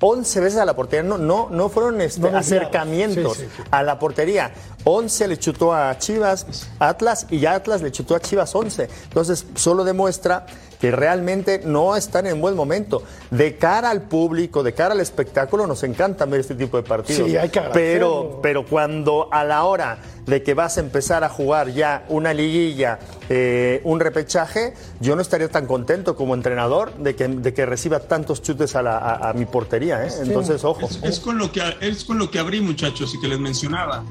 11 0.06 0.42
veces 0.42 0.60
a 0.60 0.66
la 0.66 0.76
portería, 0.76 1.02
no, 1.04 1.18
no, 1.18 1.48
no 1.50 1.70
fueron 1.70 2.02
este, 2.02 2.20
No 2.30 2.38
acercamientos 2.38 3.38
Sí, 3.38 3.44
sí, 3.44 3.50
sí. 3.56 3.64
a 3.72 3.84
la 3.84 4.00
portería. 4.00 4.52
11 4.84 5.30
le 5.30 5.38
chutó 5.40 5.74
a 5.74 5.98
Chivas, 5.98 6.68
Atlas, 6.80 7.26
y 7.30 7.40
ya 7.40 7.54
Atlas 7.56 7.82
le 7.82 7.90
chutó 7.90 8.14
a 8.14 8.20
Chivas 8.20 8.54
11. 8.54 8.90
Entonces, 9.06 9.46
solo 9.56 9.86
demuestra 9.86 10.46
que 10.84 10.92
realmente 10.92 11.62
no 11.64 11.96
están 11.96 12.28
en 12.28 12.42
buen 12.42 12.58
momento. 12.58 13.04
De 13.32 13.56
cara 13.56 13.90
al 13.90 14.02
público, 14.02 14.64
de 14.64 14.74
cara 14.74 14.94
al 14.94 15.00
espectáculo, 15.00 15.66
nos 15.66 15.82
encanta 15.84 16.26
ver 16.26 16.42
este 16.42 16.56
tipo 16.56 16.76
de 16.76 16.84
partidos. 16.84 17.26
Sí, 17.30 17.38
hay 17.38 17.48
que 17.48 17.62
pero, 17.72 18.42
pero 18.44 18.66
cuando 18.66 19.30
a 19.32 19.46
la 19.46 19.64
hora 19.64 20.00
de 20.26 20.44
que 20.44 20.54
vas 20.54 20.76
a 20.76 20.82
empezar 20.82 21.24
a 21.24 21.30
jugar 21.30 21.70
ya 21.70 22.04
una 22.10 22.34
liguilla, 22.34 23.00
eh, 23.30 23.80
un 23.86 24.02
repechaje, 24.02 24.74
yo 25.00 25.16
no 25.16 25.22
estaría 25.22 25.48
tan 25.48 25.68
contento 25.68 26.18
como 26.18 26.34
entrenador 26.34 26.94
de 26.96 27.16
que, 27.16 27.30
de 27.30 27.54
que 27.54 27.66
reciba 27.66 28.02
tantos 28.02 28.42
chutes 28.42 28.76
a, 28.76 28.82
la- 28.82 28.98
a- 28.98 29.30
a 29.30 29.34
mi 29.34 29.46
portería. 29.46 30.06
¿eh? 30.06 30.10
Entonces, 30.22 30.66
ojo. 30.66 30.86
Es, 30.86 31.00
es 31.02 31.20
con 31.22 31.38
lo 31.38 31.50
que, 31.50 31.62
es 31.80 32.04
con 32.04 32.18
lo 32.18 32.30
que 32.30 32.40
abrí, 32.40 32.60
muchachos, 32.60 33.16
y 33.16 33.22
que 33.22 33.30
les 33.30 33.40
mencionaba. 33.40 34.04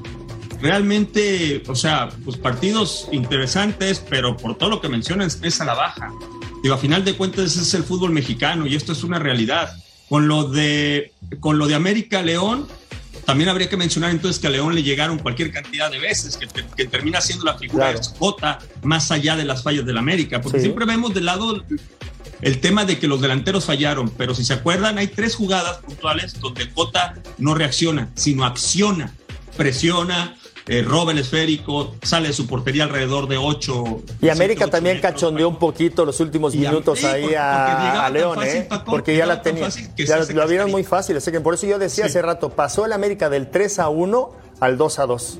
Realmente, 0.59 1.61
o 1.67 1.75
sea, 1.75 2.09
pues 2.25 2.37
partidos 2.37 3.07
interesantes, 3.11 4.01
pero 4.09 4.35
por 4.37 4.57
todo 4.57 4.69
lo 4.71 4.81
que 4.81 4.89
mencionas 4.89 5.37
es 5.43 5.61
a 5.61 5.65
la 5.65 5.75
baja. 5.75 6.11
Digo, 6.63 6.75
a 6.75 6.77
final 6.77 7.03
de 7.03 7.15
cuentas 7.15 7.45
ese 7.51 7.61
es 7.61 7.73
el 7.73 7.83
fútbol 7.83 8.11
mexicano 8.11 8.65
y 8.65 8.75
esto 8.75 8.93
es 8.93 9.03
una 9.03 9.19
realidad. 9.19 9.75
Con 10.07 10.29
lo 10.29 10.45
de, 10.45 11.11
con 11.41 11.57
lo 11.57 11.67
de 11.67 11.75
América 11.75 12.21
León, 12.21 12.67
también 13.25 13.49
habría 13.49 13.67
que 13.69 13.75
mencionar 13.75 14.11
entonces 14.11 14.39
que 14.39 14.47
a 14.47 14.49
León 14.49 14.73
le 14.73 14.81
llegaron 14.81 15.19
cualquier 15.19 15.51
cantidad 15.51 15.91
de 15.91 15.99
veces, 15.99 16.37
que, 16.37 16.47
que- 16.47 16.85
termina 16.87 17.19
siendo 17.19 17.43
la 17.43 17.57
figura 17.57 17.91
Claro. 17.91 17.99
de 17.99 18.17
Jota 18.17 18.59
más 18.81 19.11
allá 19.11 19.35
de 19.35 19.43
las 19.43 19.61
fallas 19.61 19.85
del 19.85 19.97
América, 19.97 20.41
porque 20.41 20.59
Sí. 20.59 20.63
siempre 20.65 20.85
vemos 20.85 21.13
del 21.13 21.25
lado 21.25 21.63
el 22.41 22.59
tema 22.61 22.85
de 22.85 22.97
que 22.97 23.07
los 23.07 23.19
delanteros 23.19 23.65
fallaron, 23.65 24.09
pero 24.17 24.33
si 24.33 24.45
se 24.45 24.53
acuerdan, 24.53 24.97
hay 24.97 25.07
tres 25.07 25.35
jugadas 25.35 25.77
puntuales 25.79 26.39
donde 26.39 26.69
Jota 26.73 27.15
no 27.39 27.55
reacciona, 27.55 28.09
sino 28.15 28.45
acciona, 28.45 29.13
presiona, 29.57 30.35
eh, 30.67 30.81
roba 30.81 31.11
el 31.11 31.17
esférico, 31.19 31.95
sale 32.01 32.29
de 32.29 32.33
su 32.33 32.47
portería 32.47 32.83
alrededor 32.85 33.27
de 33.27 33.37
ocho. 33.37 34.01
Y 34.21 34.29
América 34.29 34.67
también 34.67 34.95
metros. 34.97 35.13
cachondeó 35.13 35.49
un 35.49 35.57
poquito 35.59 36.05
los 36.05 36.19
últimos 36.19 36.55
minutos 36.55 37.03
ahí 37.03 37.23
porque- 37.23 37.37
a, 37.37 38.05
a 38.05 38.09
León, 38.09 38.35
fácil, 38.35 38.57
¿eh? 38.57 38.65
Paco, 38.69 38.91
porque 38.91 39.15
ya 39.17 39.25
la 39.25 39.41
tenía. 39.41 39.67
Ya 39.97 40.23
se 40.23 40.33
lo, 40.33 40.47
vieron 40.47 40.71
muy 40.71 40.83
fácil. 40.83 41.17
Así 41.17 41.31
que 41.31 41.41
por 41.41 41.53
eso 41.55 41.67
yo 41.67 41.79
decía 41.79 42.05
Sí. 42.05 42.09
hace 42.11 42.21
rato, 42.21 42.49
pasó 42.49 42.85
el 42.85 42.93
América 42.93 43.29
del 43.29 43.49
3 43.51 43.79
a 43.79 43.89
1 43.89 44.31
al 44.59 44.77
2 44.77 44.99
a 44.99 45.05
2. 45.05 45.39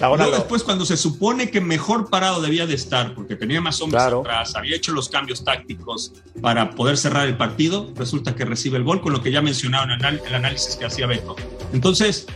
Ahora 0.00 0.26
lo- 0.26 0.30
después 0.32 0.62
cuando 0.62 0.86
se 0.86 0.96
supone 0.96 1.50
que 1.50 1.60
mejor 1.60 2.08
parado 2.08 2.40
debía 2.40 2.66
de 2.66 2.74
estar, 2.74 3.14
porque 3.14 3.34
tenía 3.36 3.60
más 3.60 3.80
hombres 3.80 4.00
Claro. 4.02 4.20
atrás, 4.20 4.54
había 4.54 4.76
hecho 4.76 4.92
los 4.92 5.08
cambios 5.08 5.42
tácticos 5.44 6.12
para 6.40 6.70
poder 6.70 6.96
cerrar 6.96 7.26
el 7.26 7.36
partido, 7.36 7.90
resulta 7.96 8.36
que 8.36 8.44
recibe 8.44 8.76
el 8.78 8.84
gol, 8.84 9.00
con 9.00 9.12
lo 9.12 9.22
que 9.22 9.32
ya 9.32 9.42
mencionaba 9.42 9.92
en 9.92 10.20
el 10.24 10.34
análisis 10.34 10.76
que 10.76 10.84
hacía 10.84 11.06
Beto. 11.08 11.34
Entonces, 11.72 12.26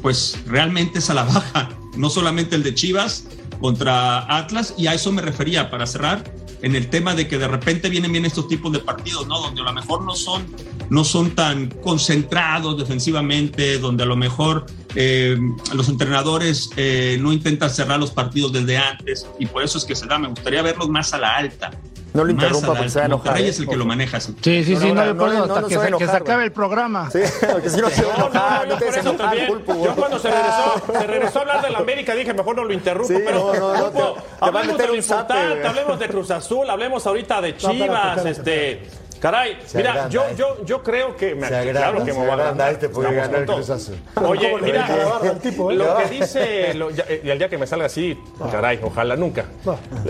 pues 0.00 0.38
realmente 0.46 0.98
es 0.98 1.10
a 1.10 1.14
la 1.14 1.24
baja, 1.24 1.70
no 1.96 2.10
solamente 2.10 2.56
el 2.56 2.62
de 2.62 2.74
Chivas 2.74 3.24
contra 3.60 4.36
Atlas, 4.36 4.74
y 4.76 4.88
a 4.88 4.94
eso 4.94 5.12
me 5.12 5.22
refería 5.22 5.70
para 5.70 5.86
cerrar, 5.86 6.24
en 6.62 6.76
el 6.76 6.88
tema 6.88 7.14
de 7.14 7.28
que 7.28 7.38
de 7.38 7.48
repente 7.48 7.88
vienen 7.88 8.12
bien 8.12 8.24
estos 8.24 8.48
tipos 8.48 8.72
de 8.72 8.78
partidos, 8.78 9.26
¿no? 9.26 9.40
Donde 9.40 9.60
a 9.60 9.64
lo 9.64 9.72
mejor 9.72 10.02
no 10.04 10.14
son, 10.14 10.46
no 10.90 11.04
son 11.04 11.32
tan 11.32 11.68
concentrados 11.68 12.78
defensivamente, 12.78 13.78
donde 13.78 14.04
a 14.04 14.06
lo 14.06 14.16
mejor 14.16 14.66
eh, 14.94 15.36
los 15.74 15.88
entrenadores 15.88 16.70
eh, 16.76 17.18
no 17.20 17.32
intentan 17.32 17.68
cerrar 17.68 17.98
los 17.98 18.12
partidos 18.12 18.52
desde 18.52 18.76
antes 18.76 19.26
y 19.38 19.46
por 19.46 19.64
eso 19.64 19.78
es 19.78 19.84
que 19.84 19.96
se 19.96 20.06
da. 20.06 20.18
Me 20.18 20.28
gustaría 20.28 20.62
verlos 20.62 20.88
más 20.88 21.12
a 21.12 21.18
la 21.18 21.36
alta. 21.36 21.72
No 22.14 22.24
lo 22.24 22.30
interrumpa 22.30 22.68
porque 22.68 22.88
se 22.90 22.98
va 22.98 23.04
a 23.04 23.06
enojar, 23.06 23.26
Monterrey 23.26 23.46
¿eh? 23.46 23.50
es 23.50 23.58
el 23.60 23.68
que 23.68 23.76
lo 23.76 23.84
maneja. 23.86 24.20
Sí, 24.20 24.34
sí, 24.42 24.64
sí, 24.64 24.74
no, 24.74 24.94
no, 24.94 25.04
le 25.04 25.14
no, 25.14 25.42
hasta 25.44 25.60
no 25.62 25.68
que, 25.98 26.06
se 26.06 26.16
acabe 26.16 26.44
el 26.44 26.52
programa. 26.52 27.10
Sí, 27.10 27.20
porque 27.52 27.70
si 27.70 27.80
no 27.80 27.88
se 27.90 28.04
va 28.04 28.12
a 28.12 28.16
enojar, 28.16 28.68
no 28.68 28.74
te 28.76 28.84
Por 28.84 28.94
des 28.94 28.96
eso 29.00 29.10
enojar, 29.10 29.26
también, 29.28 29.46
Pulpo, 29.46 29.84
yo 29.84 29.94
cuando 29.94 30.18
se 30.18 30.30
regresó, 30.30 30.82
se 31.00 31.06
regresó 31.06 31.38
a 31.38 31.42
hablar 31.42 31.62
de 31.62 31.70
la 31.70 31.78
América 31.78 32.14
dije 32.14 32.34
mejor 32.34 32.56
no 32.56 32.64
lo 32.64 32.72
interrumpo, 32.72 33.08
Sí, 33.14 33.22
pero 33.24 33.52
no, 33.54 33.54
no, 33.54 33.74
no, 33.74 33.90
Pulpo, 33.92 34.14
te- 34.14 34.20
te 34.20 34.20
va 34.20 34.20
a 34.40 34.46
hablemos 34.46 34.66
meter 34.72 34.90
de 34.90 35.66
hablemos 35.68 35.98
de 35.98 36.08
Cruz 36.08 36.30
Azul, 36.30 36.68
hablemos 36.70 37.06
ahorita 37.06 37.40
de 37.40 37.48
espérate, 37.50 37.78
Chivas, 37.78 38.16
espérate, 38.26 38.30
este 38.30 38.82
Caray, 39.22 39.56
Se 39.64 39.78
mira, 39.78 40.08
yo, 40.08 40.24
yo, 40.36 40.64
yo 40.64 40.82
creo 40.82 41.16
que 41.16 41.36
me 41.36 41.46
Se 41.46 41.54
agranda, 41.54 41.80
claro 41.80 42.04
que 42.04 42.12
se 42.12 42.18
me 42.18 42.24
voy 42.24 42.28
a 42.28 42.32
agranda 42.32 42.64
agrandar. 42.66 42.72
este 42.72 42.88
porque 42.88 43.08
Estamos 43.10 43.28
ganó 43.28 43.38
el 43.38 43.46
con 43.46 43.54
Cruz. 43.54 43.70
Azul. 43.70 43.96
Oye, 44.26 44.50
¿Cómo 44.50 44.58
le 44.58 44.66
mira, 44.66 44.88
eh? 44.88 45.74
lo 45.76 45.96
que 45.96 46.06
dice, 46.10 46.74
lo- 46.74 46.90
ya- 46.90 47.04
y 47.22 47.30
el 47.30 47.38
día 47.38 47.48
que 47.48 47.56
me 47.56 47.66
salga 47.68 47.86
así, 47.86 48.18
caray, 48.50 48.80
ojalá 48.82 49.14
nunca. 49.14 49.44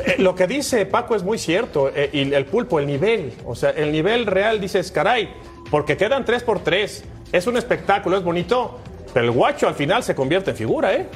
Eh, 0.07 0.15
lo 0.19 0.35
que 0.35 0.47
dice 0.47 0.87
Paco 0.87 1.15
es 1.15 1.23
muy 1.23 1.37
cierto, 1.37 1.91
eh, 1.95 2.09
y 2.11 2.33
el 2.33 2.47
pulpo, 2.47 2.79
el 2.81 2.87
nivel, 2.87 3.35
o 3.45 3.55
sea, 3.55 3.69
el 3.71 3.93
nivel 3.93 4.25
real 4.25 4.59
dices, 4.63 4.91
caray, 4.91 5.29
porque 5.71 5.99
quedan 5.99 6.25
3 6.25 6.43
por 6.43 6.61
3 6.61 7.05
es 7.33 7.47
un 7.47 7.59
espectáculo, 7.59 8.17
es 8.17 8.25
bonito, 8.25 8.79
pero 9.13 9.27
el 9.27 9.31
guacho 9.33 9.69
al 9.69 9.75
final 9.75 10.03
se 10.03 10.15
convierte 10.15 10.51
en 10.53 10.57
figura, 10.57 10.95
¿eh? 10.95 11.07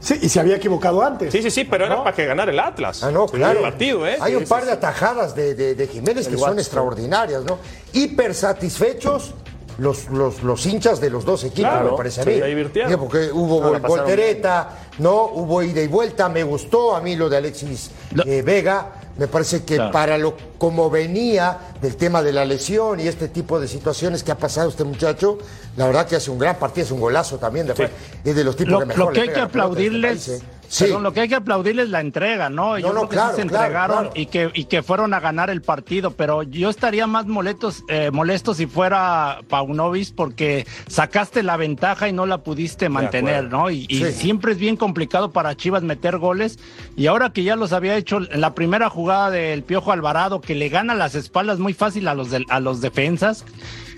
Sí, 0.00 0.18
y 0.22 0.28
se 0.28 0.40
había 0.40 0.56
equivocado 0.56 1.02
antes. 1.02 1.32
Sí, 1.32 1.42
sí, 1.42 1.50
sí, 1.50 1.64
pero 1.64 1.86
era 1.86 2.02
para 2.02 2.14
que 2.14 2.26
ganara 2.26 2.50
el 2.50 2.58
Atlas. 2.58 3.02
Ah, 3.02 3.10
no, 3.10 3.26
claro. 3.26 3.58
El 3.58 3.62
partido, 3.64 4.06
¿eh? 4.06 4.16
Hay 4.20 4.34
un 4.34 4.44
par 4.44 4.64
de 4.64 4.72
atajadas 4.72 5.34
de, 5.34 5.54
de- 5.54 5.74
de 5.74 5.86
Jiménez 5.86 6.28
que 6.28 6.36
son 6.36 6.58
extraordinarias, 6.58 7.42
¿no? 7.44 7.58
Hiper 7.92 8.34
satisfechos 8.34 9.34
los, 9.78 10.08
los, 10.08 10.42
los 10.42 10.66
hinchas 10.66 11.00
de 11.00 11.10
los 11.10 11.24
dos 11.24 11.44
equipos, 11.44 11.70
Claro, 11.70 11.90
me 11.92 11.96
parece 11.96 12.20
a 12.20 12.24
se 12.24 12.30
mí. 12.30 12.70
Digo, 12.86 13.00
Porque 13.00 13.30
hubo 13.32 13.60
No, 13.78 13.80
voltereta, 13.80 14.70
no, 14.98 15.24
hubo 15.26 15.62
ida 15.62 15.80
y 15.82 15.88
vuelta, 15.88 16.28
me 16.28 16.42
gustó 16.44 16.94
a 16.94 17.00
mí 17.00 17.16
lo 17.16 17.28
de 17.28 17.36
Alexis 17.38 17.90
eh, 18.24 18.42
Vega. 18.42 19.00
Me 19.16 19.28
parece 19.28 19.64
que 19.64 19.76
Claro. 19.76 19.92
para 19.92 20.18
lo 20.18 20.36
como 20.58 20.90
venía 20.90 21.58
del 21.80 21.94
tema 21.96 22.20
de 22.20 22.32
la 22.32 22.44
lesión 22.44 22.98
y 22.98 23.06
este 23.06 23.28
tipo 23.28 23.60
de 23.60 23.68
situaciones 23.68 24.24
que 24.24 24.32
ha 24.32 24.38
pasado 24.38 24.68
este 24.70 24.82
muchacho, 24.82 25.38
la 25.76 25.86
verdad 25.86 26.06
que 26.06 26.16
hace 26.16 26.30
un 26.32 26.38
gran 26.38 26.56
partido, 26.58 26.84
es 26.84 26.90
un 26.90 27.00
golazo 27.00 27.38
también. 27.38 27.66
De 27.68 27.90
Es 28.24 28.34
de 28.34 28.42
los 28.44 28.56
tipos 28.56 28.72
Lo, 28.72 28.80
que 28.80 28.86
mejor 28.86 29.06
lo 29.06 29.12
que 29.12 29.20
hay 29.20 29.26
que 29.26 29.32
este 29.34 29.40
aplaudirles, 29.42 30.28
país, 30.28 30.42
¿eh? 30.42 30.44
Sí. 30.74 30.84
perdón, 30.86 31.04
lo 31.04 31.12
que 31.12 31.20
hay 31.20 31.28
que 31.28 31.36
aplaudirles 31.36 31.88
la 31.90 32.00
entrega, 32.00 32.50
¿no? 32.50 32.76
Yo 32.78 32.88
No, 32.88 32.94
no, 32.94 32.98
creo 33.00 33.08
que 33.10 33.14
claro, 33.16 33.30
sí 33.30 33.36
se 33.36 33.42
entregaron 33.42 33.98
claro. 33.98 34.12
y 34.16 34.26
que 34.26 34.50
y 34.54 34.64
que 34.64 34.82
fueron 34.82 35.14
a 35.14 35.20
ganar 35.20 35.48
el 35.48 35.62
partido, 35.62 36.10
pero 36.10 36.42
yo 36.42 36.68
estaría 36.68 37.06
más 37.06 37.26
molestos, 37.26 37.84
eh, 37.88 38.10
molesto 38.12 38.54
si 38.54 38.66
fuera 38.66 39.38
Paunovis 39.48 40.10
porque 40.10 40.66
sacaste 40.88 41.44
la 41.44 41.56
ventaja 41.56 42.08
y 42.08 42.12
no 42.12 42.26
la 42.26 42.38
pudiste 42.38 42.88
mantener, 42.88 43.44
¿no? 43.50 43.70
Y, 43.70 43.86
y 43.88 43.98
Sí. 44.04 44.12
siempre 44.12 44.50
es 44.52 44.58
bien 44.58 44.76
complicado 44.76 45.30
para 45.30 45.54
Chivas 45.56 45.84
meter 45.84 46.18
goles 46.18 46.58
y 46.96 47.06
ahora 47.06 47.30
que 47.32 47.44
ya 47.44 47.54
los 47.54 47.72
había 47.72 47.94
hecho 47.96 48.16
en 48.28 48.40
la 48.40 48.54
primera 48.54 48.90
jugada 48.90 49.30
del 49.30 49.62
Piojo 49.62 49.92
Alvarado 49.92 50.40
que 50.40 50.56
le 50.56 50.68
gana 50.70 50.94
las 50.96 51.14
espaldas 51.14 51.60
muy 51.60 51.72
fácil 51.74 52.08
a 52.08 52.14
los 52.14 52.30
del- 52.32 52.46
a 52.48 52.58
los 52.58 52.80
defensas. 52.80 53.44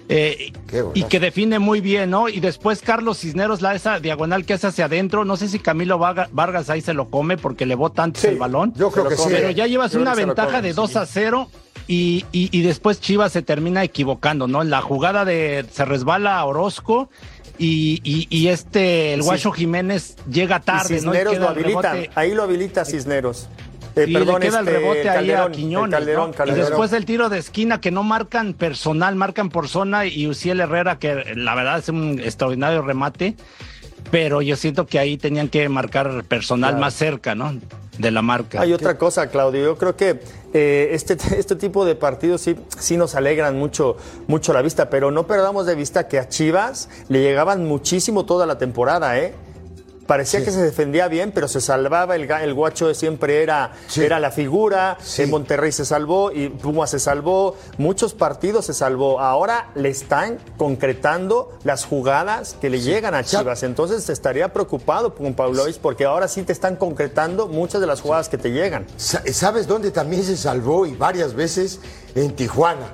Eh, 0.09 0.53
y 0.95 1.03
que 1.05 1.19
define 1.21 1.59
muy 1.59 1.81
bien, 1.81 2.11
¿no? 2.11 2.29
Y 2.29 2.41
después 2.41 2.81
Carlos 2.83 3.19
Cisneros, 3.21 3.61
la 3.63 3.75
esa 3.75 3.99
diagonal 4.01 4.45
que 4.45 4.55
hace 4.55 4.69
hacia 4.69 4.85
adentro, 4.85 5.25
no 5.25 5.37
sé 5.37 5.49
si 5.49 5.59
Camilo 5.59 5.99
Vargas 5.99 6.71
ahí 6.71 6.81
se 6.81 6.95
lo 6.95 7.09
come 7.11 7.37
porque 7.37 7.67
le 7.67 7.75
bota 7.75 8.03
antes 8.05 8.23
Sí, 8.23 8.29
el 8.29 8.39
balón. 8.39 8.73
Yo 8.77 8.91
creo 8.91 9.09
que 9.09 9.17
sí. 9.17 9.25
Pero 9.29 9.49
¿eh? 9.49 9.55
ya 9.55 9.67
llevas 9.67 9.93
Yo 9.93 10.01
una 10.01 10.15
ventaja 10.15 10.49
come, 10.49 10.63
de 10.63 10.71
sí. 10.71 10.77
2 10.77 10.97
a 10.97 11.07
0 11.07 11.51
y, 11.89 12.25
y- 12.33 12.49
y 12.57 12.63
después 12.63 13.01
Chivas 13.01 13.33
se 13.33 13.43
termina 13.43 13.83
equivocando, 13.85 14.47
¿no? 14.49 14.63
En 14.63 14.71
la 14.71 14.81
jugada 14.83 15.25
de 15.25 15.65
se 15.73 15.85
resbala 15.85 16.45
Orozco 16.45 17.09
y, 17.59 18.01
y- 18.05 18.27
y 18.31 18.49
este, 18.49 19.15
el 19.15 19.23
Sí. 19.23 19.27
Guacho 19.27 19.51
Jiménez 19.53 20.17
llega 20.31 20.59
Y 20.59 20.61
tarde, 20.63 20.89
¿no? 21.01 21.13
Y 21.15 21.17
Cisneros 21.17 21.33
queda 21.35 21.43
lo 21.45 21.49
habilita, 21.51 21.95
ahí 22.15 22.35
lo 22.35 22.43
habilita 22.43 22.85
Cisneros. 22.85 23.49
Eh, 23.59 23.66
Sí, 24.05 24.13
perdón, 24.13 24.41
le 24.41 24.47
queda 24.49 24.61
el 24.61 24.69
este, 24.69 24.79
rebote 24.79 25.09
ahí 25.09 25.17
Calderón, 25.17 25.49
a 25.49 25.53
Quiñones, 25.53 25.87
el 25.87 25.91
Calderón, 25.91 26.31
¿no? 26.31 26.37
Calderón. 26.37 26.61
Y 26.61 26.65
después 26.65 26.93
el 26.93 27.07
tiro 27.07 27.29
de 27.31 27.39
esquina 27.39 27.81
que 27.81 27.91
no 27.91 28.03
marcan 28.03 28.53
personal, 28.53 29.17
marcan 29.17 29.49
por 29.49 29.69
zona 29.69 30.05
y 30.05 30.27
Uciel 30.27 30.61
Herrera, 30.61 30.99
que 30.99 31.35
la 31.35 31.55
verdad 31.55 31.79
es 31.79 31.89
un 31.89 32.21
extraordinario 32.21 32.83
remate, 32.83 33.37
pero 34.11 34.43
yo 34.43 34.55
siento 34.57 34.87
que 34.87 34.99
ahí 34.99 35.17
tenían 35.17 35.49
que 35.49 35.67
marcar 35.71 36.25
personal 36.25 36.77
más 36.77 36.93
cerca, 36.93 37.35
¿no? 37.35 37.55
De 37.97 38.11
la 38.11 38.21
marca. 38.21 38.61
Hay 38.61 38.75
otra 38.75 38.99
cosa, 38.99 39.31
Claudio. 39.31 39.65
Yo 39.65 39.79
creo 39.79 39.97
que 39.97 40.21
eh, 40.53 40.91
este, 40.93 41.15
este 41.39 41.57
tipo 41.57 41.87
de 41.87 41.95
partidos 41.95 42.43
sí, 42.43 42.55
sí 42.79 42.99
nos 42.99 43.15
alegran 43.15 43.59
mucho, 43.59 43.97
mucho 44.27 44.53
la 44.53 44.61
vista, 44.61 44.91
pero 44.91 45.11
no 45.11 45.27
perdamos 45.27 45.65
de 45.65 45.75
vista 45.75 46.07
que 46.07 46.19
a 46.19 46.29
Chivas 46.29 46.91
le 47.09 47.23
llegaban 47.23 47.65
muchísimo 47.67 48.27
toda 48.27 48.45
la 48.45 48.59
temporada, 48.59 49.19
¿eh? 49.19 49.35
Parecía 50.07 50.45
que 50.45 50.51
se 50.51 50.63
defendía 50.63 51.09
bien, 51.09 51.33
pero 51.33 51.49
se 51.49 51.61
salvaba. 51.61 52.15
El, 52.17 52.31
el 52.31 52.55
guacho 52.55 52.93
siempre 52.95 53.43
era, 53.43 53.73
Sí. 53.89 54.03
era 54.05 54.21
la 54.21 54.31
figura. 54.31 54.97
Sí. 55.03 55.23
En 55.23 55.31
Monterrey 55.31 55.73
se 55.73 55.85
salvó 55.85 56.31
y 56.33 56.49
Puma 56.49 56.87
se 56.87 56.99
salvó. 56.99 57.57
Muchos 57.79 58.15
partidos 58.15 58.67
se 58.67 58.75
salvó. 58.75 59.21
Ahora 59.21 59.71
le 59.75 59.89
están 59.89 60.39
concretando 60.57 61.53
las 61.65 61.85
jugadas 61.85 62.57
que 62.61 62.71
le 62.71 62.81
llegan 62.81 63.15
a 63.15 63.25
Chivas. 63.25 63.63
Entonces 63.63 64.09
estaría 64.09 64.53
preocupado 64.53 65.15
con 65.15 65.35
Paulois 65.35 65.79
porque 65.79 66.05
ahora 66.05 66.29
sí 66.29 66.43
te 66.43 66.53
están 66.53 66.77
concretando 66.77 67.49
muchas 67.49 67.81
de 67.81 67.87
las 67.87 68.01
jugadas 68.01 68.29
que 68.29 68.39
te 68.39 68.51
llegan. 68.53 68.87
Sa- 68.97 69.23
¿Sabes 69.33 69.67
dónde 69.67 69.91
también 69.91 70.23
se 70.23 70.37
salvó 70.37 70.87
y 70.87 70.95
varias 70.95 71.35
veces? 71.35 71.81
En 72.15 72.35
Tijuana. 72.35 72.87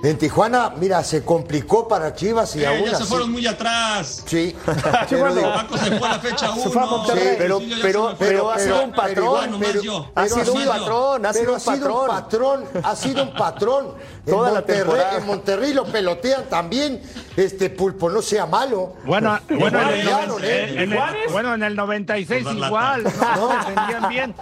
En 0.00 0.16
Tijuana, 0.16 0.70
mira, 0.78 1.02
se 1.02 1.24
complicó 1.24 1.88
para 1.88 2.14
Chivas 2.14 2.54
y 2.54 2.62
Eh, 2.62 2.66
aún 2.68 2.84
ya 2.84 2.96
se 2.98 3.04
fueron 3.04 3.32
muy 3.32 3.44
atrás. 3.48 4.22
Sí. 4.26 4.54
Sí, 5.08 5.14
bueno, 5.16 5.34
digo, 5.34 5.52
Paco 5.52 5.76
se 5.76 5.98
fue 5.98 6.08
a 6.08 6.12
la 6.12 6.18
fecha 6.20 6.54
Se 6.54 6.68
fue 6.70 6.82
a 6.82 6.86
1. 6.86 6.96
Monterrey. 6.98 7.34
pero, 7.38 7.60
pero, 7.82 8.14
pero, 8.18 8.50
ha 8.52 8.58
sido 8.60 8.84
un 8.84 8.92
patrón. 8.92 9.56
pero- 9.58 10.06
ha 10.14 10.22
Pero 10.22 10.34
sido 10.36 10.52
un 10.54 10.64
patrón, 10.66 11.26
ha 11.26 11.32
sido 11.32 11.56
pero 11.66 12.00
un 12.02 12.06
patrón, 12.08 12.64
ha 12.84 12.96
sido 12.96 13.22
un 13.24 13.34
patrón. 13.34 13.94
En 14.28 14.34
Toda 14.34 14.48
la 14.50 14.54
Monterrey, 14.60 14.78
temporada. 14.82 15.16
en 15.18 15.26
Monterrey 15.26 15.72
lo 15.72 15.84
pelotean 15.86 16.44
también. 16.50 17.00
Este 17.34 17.70
pulpo 17.70 18.10
no 18.10 18.20
sea 18.20 18.44
malo. 18.46 18.94
Bueno, 19.06 19.38
bueno, 19.48 19.80
en 19.80 20.00
el, 20.00 20.44
¿eh? 20.44 20.82
en 20.82 20.92
el- 20.92 20.98
bueno, 21.32 21.54
en 21.54 21.62
el 21.62 21.74
96 21.76 22.44
Por 22.44 22.58
dar 22.58 22.66
igual. 22.68 23.04
¿no? 23.36 23.48
Defendían 23.48 24.08
bien. 24.10 24.34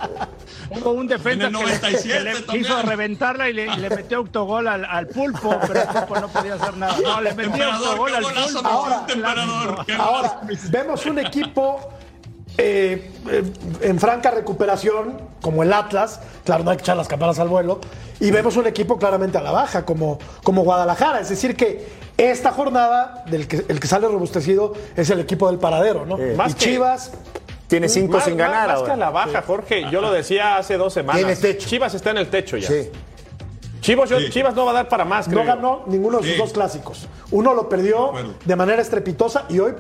Hubo 0.71 0.91
un 0.91 1.07
defensa 1.07 1.47
En 1.47 1.55
el 1.55 1.61
que 1.61 1.67
le- 1.67 1.79
97 1.79 2.19
que 2.19 2.53
le, 2.53 2.59
quiso 2.59 2.83
reventarla 2.83 3.49
y 3.49 3.53
le, 3.53 3.67
y 3.67 3.77
le 3.77 3.91
metió 3.91 4.19
autogol 4.19 4.67
al, 4.67 4.85
al 4.85 5.07
pulpo, 5.07 5.57
pero 5.69 5.81
el 5.83 5.87
pulpo 5.89 6.17
no 6.21 6.29
podía 6.29 6.55
hacer 6.55 6.77
nada. 6.77 6.97
No, 7.03 7.21
le 7.21 7.35
metió 7.35 7.73
autogol 7.73 8.15
al 8.17 8.25
pulpo. 8.25 9.85
Ahora, 9.99 10.41
vemos 10.71 11.07
un 11.07 11.19
equipo 11.21 11.93
eh, 12.59 13.11
eh, 13.31 13.43
en 13.83 13.99
franca 13.99 14.31
recuperación, 14.31 15.21
como 15.41 15.63
el 15.63 15.73
Atlas, 15.73 16.21
claro, 16.45 16.65
no 16.65 16.71
hay 16.71 16.77
que 16.77 16.83
echar 16.83 16.97
las 16.97 17.09
campanas 17.09 17.39
al 17.39 17.49
vuelo, 17.49 17.81
y 18.21 18.31
vemos 18.31 18.57
un 18.57 18.67
equipo 18.67 18.99
claramente 18.99 19.37
a 19.39 19.43
la 19.43 19.51
baja, 19.51 19.85
como, 19.85 20.19
como 20.43 20.63
Guadalajara. 20.65 21.21
Es 21.21 21.29
decir, 21.29 21.55
que 21.57 21.87
esta 22.17 22.51
jornada, 22.53 23.25
del 23.31 23.47
que, 23.47 23.65
el 23.69 23.79
que 23.79 23.87
sale 23.87 24.09
robustecido 24.09 24.73
es 24.97 25.11
el 25.11 25.21
equipo 25.21 25.49
del 25.51 25.59
paradero, 25.59 26.07
¿no? 26.07 26.17
Más 26.37 26.53
y 26.53 26.55
que- 26.55 26.65
Chivas, 26.65 27.13
Tiene 27.69 27.89
cinco 27.89 28.13
Más- 28.19 28.25
sin 28.25 28.37
más- 28.37 28.49
ganar 28.49 28.69
Más 28.69 28.83
que 28.83 28.91
a 28.93 28.97
la 28.97 29.11
baja, 29.11 29.43
Jorge. 29.43 29.91
Yo 29.91 30.01
lo 30.01 30.13
decía 30.13 30.57
hace 30.57 30.77
dos 30.77 30.93
semanas. 30.95 31.17
Tiene 31.21 31.35
techo. 31.35 31.69
Chivas 31.69 31.95
está 31.95 32.13
en 32.13 32.19
el 32.19 32.29
techo 32.31 32.57
ya. 32.57 32.69
Sí. 32.69 32.91
Chivas, 33.81 34.09
yo- 34.09 34.21
Sí. 34.21 34.31
Chivas 34.31 34.55
no 34.55 34.65
va 34.65 34.71
a 34.71 34.75
dar 34.75 34.89
para 34.89 35.05
más, 35.05 35.27
creo. 35.27 35.41
no 35.41 35.45
ganó 35.47 35.83
ninguno 35.87 36.19
de 36.19 36.25
sus 36.25 36.33
Sí. 36.35 36.39
dos 36.39 36.53
clásicos. 36.53 37.09
Uno 37.33 37.55
lo 37.55 37.69
perdió 37.69 38.13
de 38.45 38.55
manera 38.57 38.81
estrepitosa 38.81 39.47
y 39.49 39.59
hoy, 39.59 39.75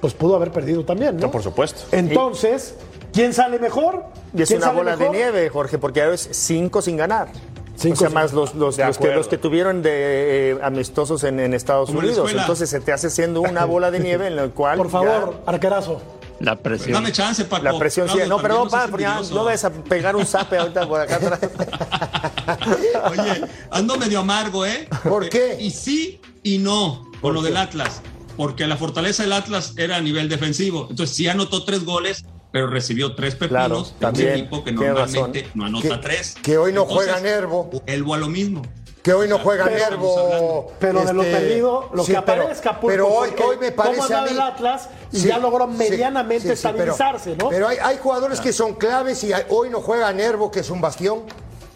pues 0.00 0.14
pudo 0.14 0.36
haber 0.36 0.52
perdido 0.52 0.84
también, 0.84 1.16
¿no? 1.16 1.26
No, 1.26 1.30
por 1.30 1.42
supuesto. 1.42 1.82
Entonces, 1.92 2.74
¿quién 3.12 3.32
sale 3.32 3.58
mejor? 3.58 4.04
Y 4.34 4.42
es 4.42 4.48
¿Quién 4.48 4.58
una 4.58 4.66
sale 4.66 4.78
bola 4.78 4.96
de 4.96 5.08
nieve, 5.10 5.48
Jorge, 5.48 5.78
porque 5.78 6.02
ahora 6.02 6.14
es 6.14 6.28
cinco 6.32 6.82
sin 6.82 6.96
ganar. 6.96 7.28
Cinco 7.76 7.94
o 7.94 7.98
sea, 7.98 8.08
más 8.08 8.32
los, 8.32 8.54
los, 8.54 8.76
que, 8.76 9.14
los 9.14 9.28
que 9.28 9.36
tuvieron 9.36 9.82
de 9.82 10.52
eh, 10.52 10.58
amistosos 10.62 11.24
en, 11.24 11.40
en 11.40 11.52
Estados 11.52 11.88
Como 11.88 11.98
Unidos. 12.00 12.32
Entonces 12.32 12.70
se 12.70 12.80
te 12.80 12.92
hace 12.92 13.10
siendo 13.10 13.42
una 13.42 13.64
bola 13.66 13.90
de 13.90 14.00
nieve 14.00 14.26
en 14.28 14.36
la 14.36 14.48
cual. 14.48 14.78
Por 14.78 14.90
favor, 14.90 15.42
arquerazo. 15.44 16.00
La 16.40 16.56
presión. 16.56 16.92
Dame 16.92 17.12
chance, 17.12 17.44
Paco. 17.44 17.64
ya 17.64 17.72
la 17.72 17.78
presión 17.78 18.08
sí. 18.08 18.14
Claudio, 18.14 18.36
No, 18.36 18.42
perdón, 18.42 18.68
pa, 18.68 18.88
porque 18.88 19.04
ya 19.04 19.20
no 19.32 19.44
ves 19.44 19.64
a 19.64 19.70
pegar 19.70 20.16
un 20.16 20.26
zape 20.26 20.58
ahorita 20.58 20.86
por 20.86 21.00
acá 21.00 21.16
atrás. 21.16 21.40
Oye, 23.10 23.42
ando 23.70 23.96
medio 23.96 24.20
amargo, 24.20 24.66
¿eh? 24.66 24.88
¿Por 25.02 25.28
qué? 25.28 25.56
Y 25.58 25.70
sí 25.70 26.20
y 26.42 26.58
no 26.58 27.10
con 27.20 27.34
lo 27.34 27.42
del 27.42 27.56
Atlas. 27.56 28.02
Porque 28.36 28.66
la 28.66 28.76
fortaleza 28.76 29.22
del 29.22 29.32
Atlas 29.32 29.74
era 29.76 29.96
a 29.96 30.00
nivel 30.00 30.28
defensivo. 30.28 30.86
Entonces 30.90 31.16
sí 31.16 31.26
anotó 31.28 31.64
tres 31.64 31.84
goles, 31.84 32.24
pero 32.52 32.66
recibió 32.68 33.14
tres 33.14 33.34
Claro, 33.34 33.84
pepinos. 33.84 33.94
de 33.94 33.98
también, 34.00 34.28
un 34.32 34.36
equipo 34.38 34.64
que 34.64 34.72
normalmente 34.72 35.40
razón. 35.42 35.52
no 35.54 35.64
anota 35.66 35.88
Que- 35.88 35.96
tres. 35.98 36.34
que 36.42 36.58
hoy 36.58 36.72
no 36.72 36.82
Entonces, 36.82 37.06
juega 37.12 37.20
Nervo. 37.20 37.70
Vuelvo 37.86 38.14
a 38.14 38.18
lo 38.18 38.28
mismo. 38.28 38.62
Que 39.02 39.12
hoy 39.12 39.28
no 39.28 39.38
juega 39.38 39.66
Pero- 39.66 39.90
Nervo. 39.90 40.72
Pero 40.80 41.04
de 41.04 41.12
lo 41.12 41.22
este, 41.22 41.36
perdido, 41.36 41.90
lo 41.94 42.04
sí, 42.04 42.12
que 42.12 42.22
pero- 42.22 42.42
aparezca, 42.42 42.72
Pulpo, 42.80 42.86
Pero 42.88 43.06
hoy, 43.08 43.30
hoy 43.46 43.56
me 43.60 43.70
parece 43.70 44.00
cómo 44.02 44.16
a 44.18 44.22
mí. 44.22 44.30
el 44.32 44.40
Atlas 44.40 44.88
y 45.12 45.20
Sí, 45.20 45.28
ya 45.28 45.38
logró 45.38 45.68
medianamente 45.68 46.56
sí, 46.56 46.56
sí, 46.56 46.62
pero- 46.72 46.92
estabilizarse, 46.92 47.36
¿no? 47.36 47.48
Pero 47.48 47.68
hay, 47.68 47.78
hay 47.80 47.98
jugadores 48.02 48.40
que 48.40 48.52
son 48.52 48.74
claves 48.74 49.22
y 49.22 49.32
hay- 49.32 49.44
hoy 49.48 49.70
no 49.70 49.80
juega 49.80 50.12
Nervo, 50.12 50.50
que 50.50 50.60
es 50.60 50.70
un 50.70 50.80
bastión. 50.80 51.20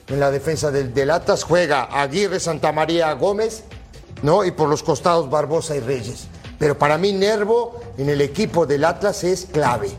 en 0.09 0.19
la 0.19 0.33
defensa 0.33 0.73
del, 0.73 0.93
del 0.93 1.09
Atlas. 1.09 1.45
Juega 1.45 1.85
Aguirre, 1.85 2.41
Santamaría, 2.41 3.13
Gómez, 3.13 3.63
¿no? 4.23 4.45
Y 4.45 4.51
por 4.51 4.69
los 4.69 4.83
costados 4.83 5.31
Barbosa 5.31 5.77
y 5.77 5.79
Reyes. 5.81 6.27
Pero 6.61 6.77
para 6.77 6.99
mí 6.99 7.15
Nervo 7.15 7.81
en 7.97 8.11
el 8.11 8.21
equipo 8.21 8.67
del 8.67 8.85
Atlas 8.85 9.25
es 9.25 9.47
clave. 9.47 9.91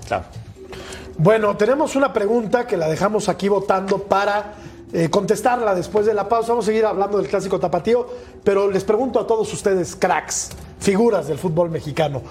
Bueno, 1.18 1.58
tenemos 1.58 1.96
una 1.96 2.14
pregunta 2.14 2.68
que 2.68 2.78
la 2.78 2.88
dejamos 2.88 3.30
aquí 3.30 3.50
votando 3.50 3.98
para 4.04 4.54
eh, 4.94 5.10
contestarla 5.10 5.74
después 5.74 6.06
de 6.06 6.14
la 6.14 6.30
pausa. 6.30 6.50
Vamos 6.50 6.66
a 6.66 6.68
seguir 6.68 6.86
hablando 6.86 7.18
del 7.18 7.28
clásico 7.28 7.60
tapatío, 7.60 8.08
pero 8.44 8.70
les 8.70 8.84
pregunto 8.84 9.20
a 9.20 9.26
todos 9.26 9.52
ustedes, 9.52 9.96
cracks, 9.96 10.50
figuras 10.80 11.28
del 11.28 11.40
fútbol 11.40 11.72
mexicano, 11.72 12.22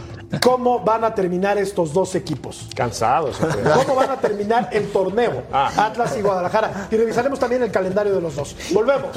¿cómo 0.41 0.79
van 0.79 1.03
a 1.03 1.13
terminar 1.13 1.59
estos 1.59 1.93
dos 1.93 2.15
equipos? 2.15 2.69
Cansados. 2.77 3.37
¿Cómo 3.85 3.97
van 3.97 4.11
a 4.11 4.17
terminar 4.21 4.69
el 4.71 4.93
torneo? 4.93 5.43
Atlas 5.53 6.17
y 6.17 6.23
Guadalajara. 6.23 6.87
Y 6.89 6.97
revisaremos 6.97 7.41
también 7.41 7.65
el 7.65 7.73
calendario 7.73 8.15
de 8.15 8.21
los 8.21 8.37
dos. 8.37 8.55
Volvemos. 8.73 9.11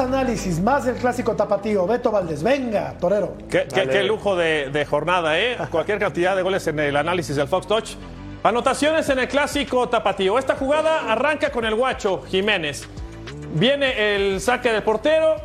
Análisis, 0.00 0.60
más 0.60 0.84
del 0.84 0.96
clásico 0.96 1.36
tapatío. 1.36 1.86
Beto 1.86 2.10
Valdés, 2.10 2.42
venga, 2.42 2.94
torero. 2.98 3.34
Qué, 3.50 3.66
qué- 3.72 3.86
qué 3.88 4.02
lujo 4.02 4.34
de, 4.36 4.70
de 4.70 4.84
jornada, 4.86 5.38
¿eh? 5.38 5.56
Cualquier 5.70 5.98
cantidad 5.98 6.34
de 6.34 6.42
goles 6.42 6.66
en 6.66 6.78
el 6.80 6.96
análisis 6.96 7.36
del 7.36 7.46
Fox 7.48 7.66
Touch. 7.66 7.90
Anotaciones 8.42 9.08
en 9.10 9.18
el 9.18 9.28
clásico 9.28 9.88
tapatío. 9.88 10.38
Esta 10.38 10.56
jugada 10.56 11.12
arranca 11.12 11.50
con 11.50 11.64
el 11.64 11.74
guacho 11.74 12.22
Jiménez. 12.28 12.88
Viene 13.54 14.14
el 14.16 14.40
saque 14.40 14.72
del 14.72 14.82
portero, 14.82 15.36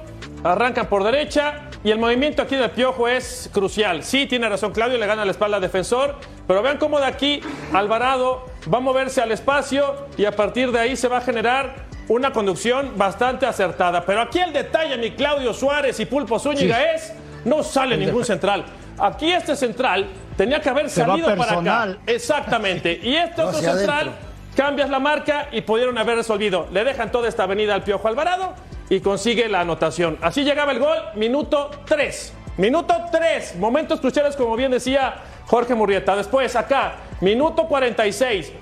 arranca 0.44 0.88
por 0.88 1.04
derecha 1.04 1.70
y 1.84 1.92
el 1.92 2.00
movimiento 2.00 2.42
aquí 2.42 2.56
del 2.56 2.72
piojo 2.72 3.08
es 3.08 3.50
crucial. 3.52 4.04
Sí, 4.04 4.28
tiene 4.28 4.48
razón 4.48 4.72
Claudio, 4.72 4.98
le 4.98 5.06
gana 5.08 5.26
la 5.26 5.32
espalda 5.32 5.58
al 5.58 5.62
defensor, 5.62 6.16
pero 6.48 6.62
vean 6.62 6.78
cómo 6.78 7.00
de 7.00 7.06
aquí 7.06 7.42
Alvarado 7.74 8.46
va 8.74 8.78
a 8.78 8.82
moverse 8.82 9.22
al 9.22 9.32
espacio 9.32 9.96
y 10.18 10.26
a 10.26 10.32
partir 10.36 10.72
de 10.72 10.80
ahí 10.80 10.96
se 10.96 11.08
va 11.08 11.18
a 11.18 11.22
generar 11.22 11.85
una 12.08 12.32
conducción 12.32 12.94
bastante 12.98 13.46
acertada. 13.46 14.06
Pero 14.06 14.22
aquí 14.22 14.40
el 14.40 14.54
detalle, 14.54 14.98
mi 14.98 15.12
Claudio 15.12 15.54
Suárez 15.54 16.00
y 16.00 16.06
Pulpo 16.06 16.40
Zúñiga, 16.40 16.78
Sí. 16.78 16.84
es 16.96 17.14
no 17.46 17.64
sale 17.64 17.98
ningún 17.98 18.26
central. 18.26 18.66
Aquí 18.98 19.32
este 19.32 19.56
central 19.56 20.08
tenía 20.38 20.62
que 20.62 20.70
haber 20.70 20.90
Se 20.90 21.02
salido 21.04 21.36
para 21.36 21.60
acá. 21.60 21.98
Exactamente. 22.08 23.00
Y 23.04 23.16
este 23.16 23.42
No 23.42 23.50
otro 23.50 23.60
central 23.60 24.08
adentro. 24.10 24.26
cambias 24.56 24.90
la 24.90 25.00
marca 25.00 25.48
y 25.52 25.62
pudieron 25.62 25.98
haber 25.98 26.16
resolvido. 26.18 26.68
Le 26.72 26.84
dejan 26.84 27.12
toda 27.12 27.28
esta 27.28 27.44
avenida 27.44 27.74
al 27.76 27.84
Piojo 27.84 28.08
Alvarado 28.08 28.54
y 28.90 29.00
consigue 29.02 29.50
la 29.50 29.62
anotación. 29.62 30.18
Así 30.22 30.44
llegaba 30.44 30.72
el 30.72 30.80
gol, 30.80 30.98
minuto 31.16 31.72
3. 31.86 32.34
Minuto 32.58 32.96
3. 33.12 33.56
Momentos 33.58 34.00
cruciales, 34.00 34.36
como 34.36 34.56
bien 34.56 34.72
decía 34.72 35.16
Jorge 35.48 35.76
Murrieta. 35.76 36.16
Después, 36.16 36.56
acá, 36.56 36.94
minuto 37.20 37.66
46. 37.68 38.54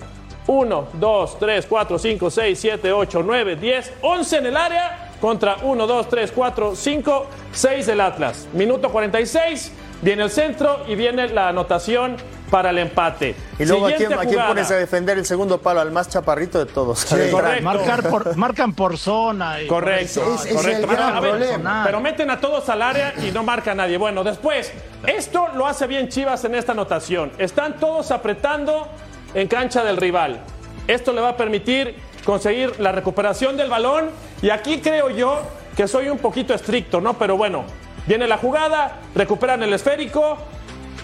1, 0.47 0.87
2, 0.93 1.39
3, 1.39 1.65
4, 1.67 1.99
5, 1.99 2.29
6, 2.31 2.59
7, 2.59 2.91
8, 2.91 3.23
9, 3.25 3.55
10, 3.55 3.93
11 4.01 4.37
en 4.37 4.45
el 4.47 4.57
área 4.57 5.09
contra 5.21 5.57
1, 5.61 5.87
2, 5.87 6.09
3, 6.09 6.31
4, 6.33 6.75
5, 6.75 7.25
6 7.53 7.85
del 7.85 8.01
Atlas. 8.01 8.47
Minuto 8.53 8.89
46, 8.91 9.71
viene 10.01 10.23
el 10.23 10.29
centro 10.29 10.83
y 10.87 10.95
viene 10.95 11.29
la 11.29 11.49
anotación 11.49 12.17
para 12.51 12.69
el 12.69 12.77
empate. 12.77 13.35
Y 13.57 13.65
luego, 13.65 13.87
¿a 13.87 13.93
quién, 13.93 14.13
a 14.13 14.17
quién 14.25 14.45
pones 14.45 14.69
a 14.69 14.75
defender 14.75 15.17
el 15.17 15.25
segundo 15.25 15.59
palo? 15.59 15.79
Al 15.79 15.91
más 15.91 16.07
chaparrito 16.09 16.59
de 16.59 16.65
todos. 16.71 17.03
correcto. 17.05 17.63
Marcar 17.63 18.07
por, 18.09 18.35
marcan 18.37 18.73
por 18.73 18.97
zona. 18.97 19.61
y- 19.61 19.65
Correcto, 19.67 20.21
Ese 20.35 20.49
es 20.49 20.55
correcto. 20.55 20.81
el 20.83 20.87
gran 20.95 21.15
A 21.15 21.19
ver, 21.19 21.59
pero 21.85 21.99
meten 21.99 22.29
a 22.29 22.39
todos 22.39 22.69
al 22.69 22.81
área 22.83 23.13
y 23.25 23.31
no 23.31 23.41
marca 23.43 23.71
a 23.71 23.75
nadie. 23.75 23.97
Bueno, 23.97 24.23
después, 24.23 24.71
esto 25.07 25.47
lo 25.55 25.65
hace 25.65 25.87
bien 25.87 26.09
Chivas 26.09 26.43
en 26.45 26.53
esta 26.53 26.73
anotación. 26.73 27.31
Están 27.39 27.79
todos 27.79 28.11
apretando 28.11 28.87
en 29.33 29.47
cancha 29.47 29.83
del 29.83 29.97
rival. 29.97 30.41
Esto 30.87 31.13
le 31.13 31.21
va 31.21 31.29
a 31.29 31.37
permitir 31.37 31.95
conseguir 32.23 32.79
la 32.79 32.91
recuperación 32.91 33.57
del 33.57 33.69
balón. 33.69 34.09
Y 34.41 34.49
aquí 34.49 34.79
creo 34.79 35.09
yo 35.09 35.41
que 35.75 35.87
soy 35.87 36.09
un 36.09 36.17
poquito 36.17 36.53
estricto, 36.53 37.01
¿no? 37.01 37.13
Pero 37.15 37.37
bueno, 37.37 37.63
viene 38.05 38.27
la 38.27 38.37
jugada, 38.37 38.99
recuperan 39.15 39.63
el 39.63 39.73
esférico. 39.73 40.37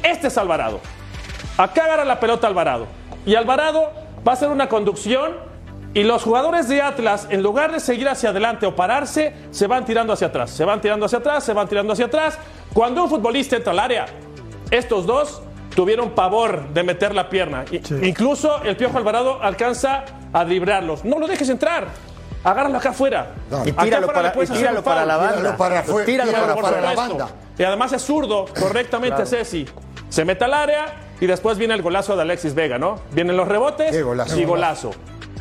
Este 0.03 0.27
es 0.27 0.38
Alvarado. 0.38 0.80
Acá 1.57 1.86
agarra 1.86 2.05
la 2.05 2.19
pelota 2.19 2.47
Alvarado. 2.47 2.88
Y 3.25 3.36
Alvarado 3.36 3.91
va 4.27 4.32
a 4.32 4.36
hacer 4.36 4.49
una 4.49 4.69
conducción 4.69 5.49
y 5.93 6.03
los 6.03 6.21
jugadores 6.21 6.69
de 6.69 6.84
Atlas, 6.84 7.27
en 7.32 7.41
lugar 7.41 7.71
de 7.71 7.80
seguir 7.80 8.07
hacia 8.07 8.30
adelante 8.30 8.67
o 8.67 8.75
pararse, 8.75 9.34
se 9.49 9.65
van 9.65 9.86
tirando 9.86 10.13
hacia 10.13 10.27
atrás. 10.27 10.51
Se 10.51 10.63
van 10.63 10.82
tirando 10.82 11.07
hacia 11.07 11.17
atrás, 11.17 11.43
se 11.43 11.53
van 11.53 11.67
tirando 11.67 11.93
hacia 11.93 12.05
atrás. 12.05 12.38
Cuando 12.73 13.03
un 13.03 13.09
futbolista 13.09 13.55
entra 13.55 13.71
al 13.71 13.80
área, 13.80 14.05
estos 14.69 15.07
dos 15.07 15.41
tuvieron 15.80 16.09
pavor 16.09 16.67
de 16.73 16.84
meter 16.84 17.15
la 17.15 17.30
pierna. 17.30 17.63
Incluso 18.01 18.61
el 18.63 18.75
Piojo 18.75 18.97
Alvarado 18.97 19.41
alcanza 19.41 20.03
a 20.34 20.43
librarlos. 20.43 21.05
No 21.05 21.17
lo 21.19 21.25
dejes 21.25 21.47
entrar. 21.47 21.88
Agárralo 22.43 22.80
acá 22.80 22.89
afuera. 22.89 23.32
Y 23.63 23.71
tíralo 23.71 24.07
para- 24.07 24.34
y 24.43 24.45
tíralo 24.47 24.84
para 24.84 25.05
la 25.05 25.15
banda. 25.15 25.38
Tíralo 25.38 25.57
para 25.57 25.80
afuera, 25.80 26.05
Tíralo 26.05 26.32
tíralo 26.32 26.53
por 26.55 26.63
para 26.63 26.82
la 26.82 26.93
banda. 26.95 27.30
Y 27.57 27.63
además 27.63 27.93
es 27.93 28.01
zurdo, 28.01 28.45
correctamente 28.59 29.15
Claro. 29.15 29.30
Ceci. 29.30 29.65
Se 30.09 30.25
mete 30.25 30.43
al 30.43 30.53
área 30.53 30.86
y 31.21 31.25
después 31.27 31.57
viene 31.57 31.75
el 31.75 31.82
golazo 31.82 32.17
de 32.17 32.23
Alexis 32.23 32.53
Vega, 32.53 32.77
¿no? 32.77 32.99
Vienen 33.13 33.38
los 33.38 33.47
rebotes 33.47 34.03
golazo. 34.03 34.38
y 34.38 34.43
golazo. 34.43 34.91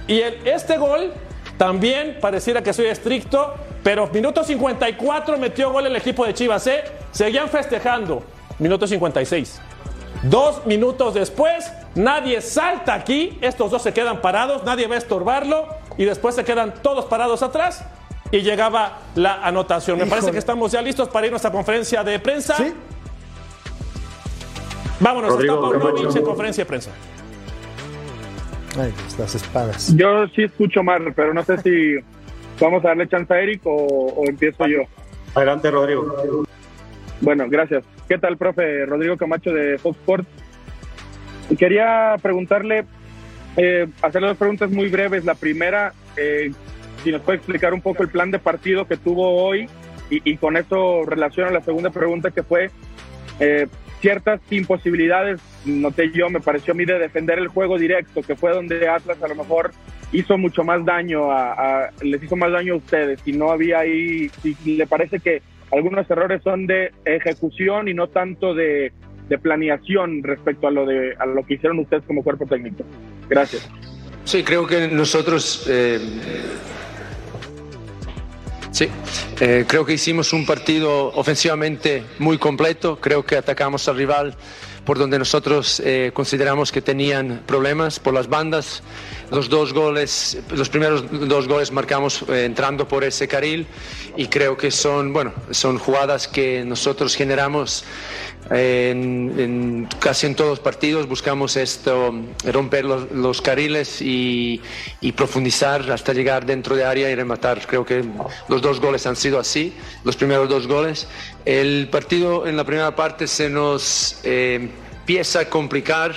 Y 0.07 0.21
el- 0.21 0.47
este 0.47 0.79
gol 0.79 1.13
también 1.57 2.19
pareciera 2.21 2.63
que 2.63 2.73
soy 2.73 2.87
estricto, 2.87 3.55
pero 3.83 4.07
minuto 4.07 4.45
54 4.45 5.37
metió 5.37 5.73
gol 5.73 5.87
el 5.87 5.97
equipo 5.97 6.25
de 6.25 6.33
Chivas, 6.33 6.65
¿eh? 6.69 6.85
Seguían 7.11 7.49
festejando. 7.49 8.23
Minuto 8.61 8.87
56. 8.87 9.63
Dos 10.23 10.67
minutos 10.67 11.15
después, 11.15 11.73
nadie 11.95 12.41
salta 12.41 12.95
aquí, 12.95 13.39
estos 13.41 13.71
dos 13.71 13.83
se 13.83 13.93
quedan 13.93 14.21
parados, 14.21 14.65
nadie 14.65 14.89
va 14.89 14.97
a 14.97 14.99
estorbarlo 14.99 15.69
y 15.97 16.05
después 16.05 16.35
se 16.35 16.45
quedan 16.45 16.75
todos 16.83 17.05
parados 17.05 17.43
atrás 17.43 17.85
y 18.33 18.41
llegaba 18.41 18.99
la 19.15 19.47
anotación. 19.47 19.99
Me 19.99 20.07
parece 20.07 20.33
que 20.33 20.39
estamos 20.39 20.73
ya 20.73 20.83
listos 20.83 21.09
para 21.09 21.27
ir 21.27 21.31
a 21.31 21.33
nuestra 21.33 21.53
conferencia 21.53 22.03
de 22.03 22.19
prensa. 22.19 22.57
Vámonos, 25.01 25.31
Rodrigo 25.31 25.55
está 25.55 25.79
Paunovic 25.79 26.17
en 26.17 26.25
conferencia 26.25 26.65
de 26.65 26.69
prensa. 26.69 26.91
Ay, 28.77 28.93
las 29.19 29.35
espadas. 29.35 29.95
Yo 29.97 30.27
sí 30.35 30.43
escucho 30.43 30.83
mal, 30.83 31.13
pero 31.15 31.33
no 31.33 31.45
sé 31.45 31.59
si 31.59 31.95
vamos 32.61 32.85
a 32.85 32.89
darle 32.89 33.09
chance 33.09 33.33
a 33.33 33.41
Eric 33.41 33.63
o, 33.65 33.71
o 33.71 34.25
empiezo 34.27 34.67
yo. 34.67 34.83
Adelante, 35.35 35.71
Rodrigo. 35.71 36.45
Bueno, 37.21 37.47
gracias. 37.49 37.85
¿Qué 38.09 38.19
tal, 38.19 38.37
profe? 38.39 38.87
Rodrigo 38.87 39.17
Camacho 39.17 39.53
de 39.53 39.79
Fox 39.79 39.99
Sports. 39.99 40.29
Quería 41.59 42.17
preguntarle, 42.23 42.85
eh, 43.57 43.87
hacerle 44.03 44.29
dos 44.29 44.37
preguntas 44.39 44.71
muy 44.71 44.89
breves. 44.89 45.25
La 45.25 45.35
primera, 45.35 45.93
eh, 46.17 46.51
si 47.03 47.13
nos 47.13 47.23
puede 47.23 47.37
explicar 47.39 47.75
un 47.75 47.81
poco 47.81 48.03
el 48.03 48.09
plan 48.09 48.31
de 48.31 48.39
partido 48.39 48.87
que 48.87 48.97
tuvo 48.97 49.43
hoy 49.45 49.69
y, 50.11 50.31
y 50.31 50.37
con 50.37 50.57
eso 50.57 51.05
relaciona 51.07 51.51
la 51.51 51.61
segunda 51.61 51.91
pregunta 51.91 52.31
que 52.31 52.43
fue 52.43 52.71
eh, 53.41 53.67
ciertas 54.01 54.41
imposibilidades, 54.51 55.41
noté 55.67 56.11
yo, 56.13 56.31
me 56.31 56.41
pareció 56.41 56.73
a 56.73 56.77
mí 56.77 56.85
de 56.85 56.99
defender 56.99 57.39
el 57.39 57.49
juego 57.49 57.79
directo, 57.79 58.23
que 58.23 58.37
fue 58.37 58.53
donde 58.53 58.89
Atlas 58.89 59.23
a 59.23 59.29
lo 59.29 59.35
mejor 59.35 59.73
hizo 60.13 60.39
mucho 60.39 60.65
más 60.65 60.85
daño, 60.85 61.31
a, 61.31 61.53
a- 61.87 61.91
les 62.03 62.23
hizo 62.23 62.37
más 62.37 62.53
daño 62.53 62.75
a 62.75 62.77
ustedes, 62.79 63.21
y 63.27 63.33
no 63.33 63.51
había 63.51 63.81
ahí, 63.81 64.31
si 64.43 64.57
le 64.77 64.87
parece 64.87 65.19
que 65.19 65.43
algunos 65.73 66.11
errores 66.11 66.43
son 66.43 66.67
de 66.67 66.93
ejecución 67.05 67.89
y 67.89 67.95
no 67.95 68.09
tanto 68.09 68.55
de, 68.55 68.93
de 69.29 69.39
planeación 69.39 70.23
respecto 70.23 70.67
a 70.67 70.71
lo, 70.71 70.87
de, 70.87 71.15
a 71.19 71.27
lo 71.27 71.45
que 71.45 71.55
hicieron 71.55 71.79
ustedes 71.81 72.05
como 72.07 72.23
cuerpo 72.23 72.47
técnico. 72.47 72.85
Gracias. 73.29 73.69
Sí, 74.25 74.43
creo 74.43 74.67
que 74.67 74.89
nosotros, 74.89 75.67
eh, 75.69 76.01
sí, 78.71 78.89
eh, 79.41 79.65
creo 79.67 79.85
que 79.85 79.95
hicimos 79.95 80.33
un 80.33 80.45
partido 80.45 81.13
ofensivamente 81.15 82.03
muy 82.19 82.39
completo. 82.39 82.99
Creo 83.01 83.25
que 83.25 83.37
atacamos 83.37 83.89
al 83.89 83.97
rival 83.97 84.35
por 84.89 84.99
donde 84.99 85.19
nosotros 85.19 85.83
eh, 85.85 86.13
consideramos 86.15 86.73
que 86.73 86.81
tenían 86.81 87.43
problemas 87.45 88.01
por 88.01 88.15
las 88.15 88.27
bandas. 88.27 88.83
Los 89.31 89.51
dos 89.51 89.75
goles, 89.75 90.39
los 90.49 90.71
primeros 90.71 91.05
dos 91.29 91.47
goles 91.47 91.71
marcamos 91.71 92.25
eh, 92.31 92.47
entrando 92.47 92.89
por 92.89 93.05
ese 93.05 93.29
carril 93.29 93.67
y 94.17 94.29
creo 94.29 94.57
que 94.57 94.71
son, 94.71 95.13
bueno, 95.13 95.35
son 95.51 95.77
jugadas 95.77 96.27
que 96.27 96.65
nosotros 96.65 97.15
generamos 97.17 97.85
en, 98.51 99.35
en 99.39 99.89
casi 99.99 100.27
en 100.27 100.35
todos 100.35 100.51
los 100.51 100.61
partidos 100.61 101.07
buscamos 101.07 101.57
esto, 101.57 102.15
romper 102.45 102.85
los, 102.85 103.11
los 103.13 103.43
carriles 103.43 104.01
y, 104.01 104.63
y 105.03 105.13
profundizar 105.13 105.91
hasta 105.93 106.15
llegar 106.15 106.47
dentro 106.47 106.75
de 106.75 106.85
área 106.85 107.11
y 107.11 107.15
rematar. 107.15 107.67
Creo 107.67 107.85
que 107.85 108.05
los 108.49 108.63
dos 108.63 108.81
goles 108.81 109.07
han 109.07 109.17
sido 109.17 109.39
así, 109.39 109.75
los 110.05 110.17
primeros 110.17 110.49
dos 110.49 110.67
goles. 110.67 111.09
El 111.45 111.89
partido 111.91 112.47
en 112.47 112.57
la 112.57 112.65
primera 112.65 112.97
parte 112.97 113.27
se 113.27 113.51
nos 113.51 114.21
eh, 114.25 114.69
empieza 115.09 115.41
a 115.41 115.49
complicar 115.49 116.15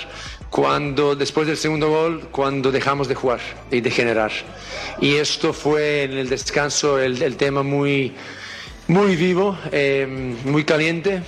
cuando 0.50 1.16
después 1.16 1.46
del 1.46 1.56
segundo 1.56 1.88
gol, 1.88 2.28
cuando 2.30 2.70
dejamos 2.70 3.08
de 3.08 3.14
jugar 3.14 3.40
y 3.70 3.80
de 3.80 3.90
generar. 3.90 4.30
Y 5.00 5.14
esto 5.14 5.54
fue 5.54 6.02
en 6.02 6.12
el 6.12 6.28
descanso 6.28 6.98
el, 6.98 7.22
el 7.22 7.36
tema 7.38 7.62
muy, 7.62 8.12
muy 8.88 9.16
vivo, 9.16 9.56
eh, 9.72 10.06
muy 10.44 10.64
caliente. 10.64 11.22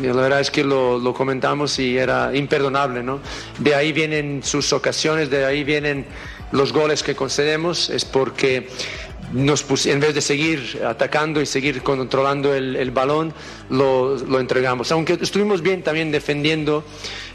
La 0.00 0.14
verdad 0.14 0.40
es 0.40 0.50
que 0.50 0.64
lo, 0.64 0.98
lo, 0.98 1.12
comentamos 1.12 1.78
y 1.78 1.98
era 1.98 2.34
imperdonable, 2.34 3.02
¿no? 3.02 3.20
De 3.58 3.74
ahí 3.74 3.92
vienen 3.92 4.42
sus 4.42 4.72
ocasiones, 4.72 5.28
de 5.28 5.44
ahí 5.44 5.62
vienen 5.62 6.06
los 6.52 6.72
goles 6.72 7.02
que 7.02 7.14
concedemos, 7.14 7.90
es 7.90 8.06
porque 8.06 8.66
nos 9.32 9.62
pus, 9.62 9.86
en 9.86 10.00
vez 10.00 10.14
de 10.14 10.20
seguir 10.20 10.80
atacando 10.86 11.40
y 11.40 11.46
seguir 11.46 11.82
controlando 11.82 12.54
el, 12.54 12.76
el 12.76 12.90
balón, 12.90 13.32
lo, 13.68 14.16
lo, 14.16 14.40
entregamos. 14.40 14.90
Aunque 14.92 15.18
estuvimos 15.20 15.62
bien 15.62 15.82
también 15.82 16.10
defendiendo 16.10 16.84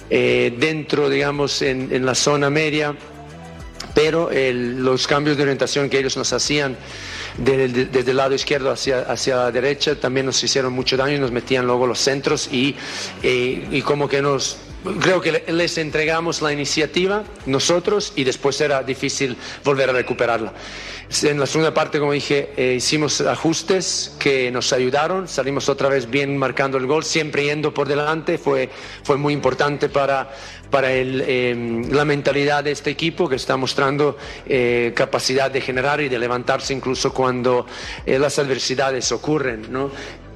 eh, 0.09 0.53
dentro, 0.57 1.09
digamos, 1.09 1.61
en, 1.61 1.89
en, 1.91 2.05
la 2.05 2.15
zona 2.15 2.49
media, 2.49 2.95
pero 3.93 4.29
el, 4.29 4.83
los 4.83 5.07
cambios 5.07 5.37
de 5.37 5.43
orientación 5.43 5.89
que 5.89 5.99
ellos 5.99 6.17
nos 6.17 6.33
hacían 6.33 6.77
desde, 7.37 7.85
de, 7.85 8.03
de 8.03 8.11
el 8.11 8.17
lado 8.17 8.33
izquierdo 8.33 8.71
hacia, 8.71 9.01
hacia 9.01 9.35
la 9.37 9.51
derecha 9.51 9.95
también 9.95 10.25
nos 10.25 10.41
hicieron 10.43 10.73
mucho 10.73 10.97
daño 10.97 11.15
y 11.15 11.19
nos 11.19 11.31
metían 11.31 11.65
luego 11.65 11.87
los 11.87 11.99
centros 11.99 12.49
y, 12.51 12.75
eh, 13.23 13.67
y 13.71 13.81
como 13.81 14.07
que 14.07 14.21
nos 14.21 14.57
creo 14.99 15.21
que 15.21 15.43
les 15.47 15.77
entregamos 15.77 16.41
la 16.41 16.53
iniciativa 16.53 17.23
nosotros 17.45 18.13
y 18.15 18.23
después 18.23 18.59
era 18.61 18.83
difícil 18.83 19.35
volver 19.63 19.89
a 19.89 19.93
recuperarla. 19.93 20.53
En 21.23 21.39
la 21.39 21.45
segunda 21.45 21.73
parte, 21.73 21.99
como 21.99 22.13
dije, 22.13 22.49
eh, 22.57 22.73
hicimos 22.77 23.21
ajustes 23.21 24.15
que 24.19 24.51
nos 24.51 24.73
ayudaron, 24.73 25.27
salimos 25.27 25.69
otra 25.69 25.87
vez 25.87 26.09
bien 26.09 26.35
marcando 26.35 26.77
el 26.77 26.87
gol, 26.87 27.03
siempre 27.03 27.43
yendo 27.43 27.73
por 27.73 27.87
delante, 27.87 28.37
fue, 28.37 28.69
fue 29.03 29.15
muy 29.15 29.33
importante 29.33 29.87
para, 29.87 30.31
para 30.71 30.87
eh, 30.91 31.83
la 31.91 32.05
mentalidad 32.05 32.63
de 32.63 32.71
este 32.71 32.89
equipo 32.89 33.29
que 33.29 33.35
está 33.35 33.55
mostrando 33.55 34.17
eh, 34.47 34.93
capacidad 34.95 35.51
de 35.51 35.61
generar 35.61 36.01
y 36.01 36.09
de 36.09 36.17
levantarse 36.17 36.73
incluso 36.73 37.13
cuando 37.13 37.67
las 38.05 38.39
adversidades 38.39 39.11
ocurren. 39.11 39.71
¿no? 39.71 39.91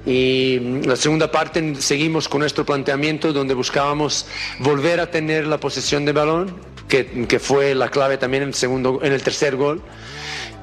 Y 0.05 0.59
la 0.85 0.95
segunda 0.95 1.31
parte 1.31 1.75
seguimos 1.75 2.29
con 2.29 2.39
nuestro 2.39 2.65
planteamiento 2.65 3.33
donde 3.33 3.53
buscábamos 3.53 4.27
volver 4.59 4.99
a 4.99 5.11
tener 5.11 5.45
la 5.45 5.59
posesión 5.59 6.05
de 6.05 6.13
balón, 6.13 6.55
que, 6.87 7.27
que 7.27 7.39
fue 7.39 7.75
la 7.75 7.89
clave 7.89 8.17
también 8.17 8.43
en 8.43 8.49
el, 8.49 8.55
segundo, 8.55 8.99
en 9.03 9.11
el 9.11 9.21
tercer 9.21 9.55
gol. 9.55 9.81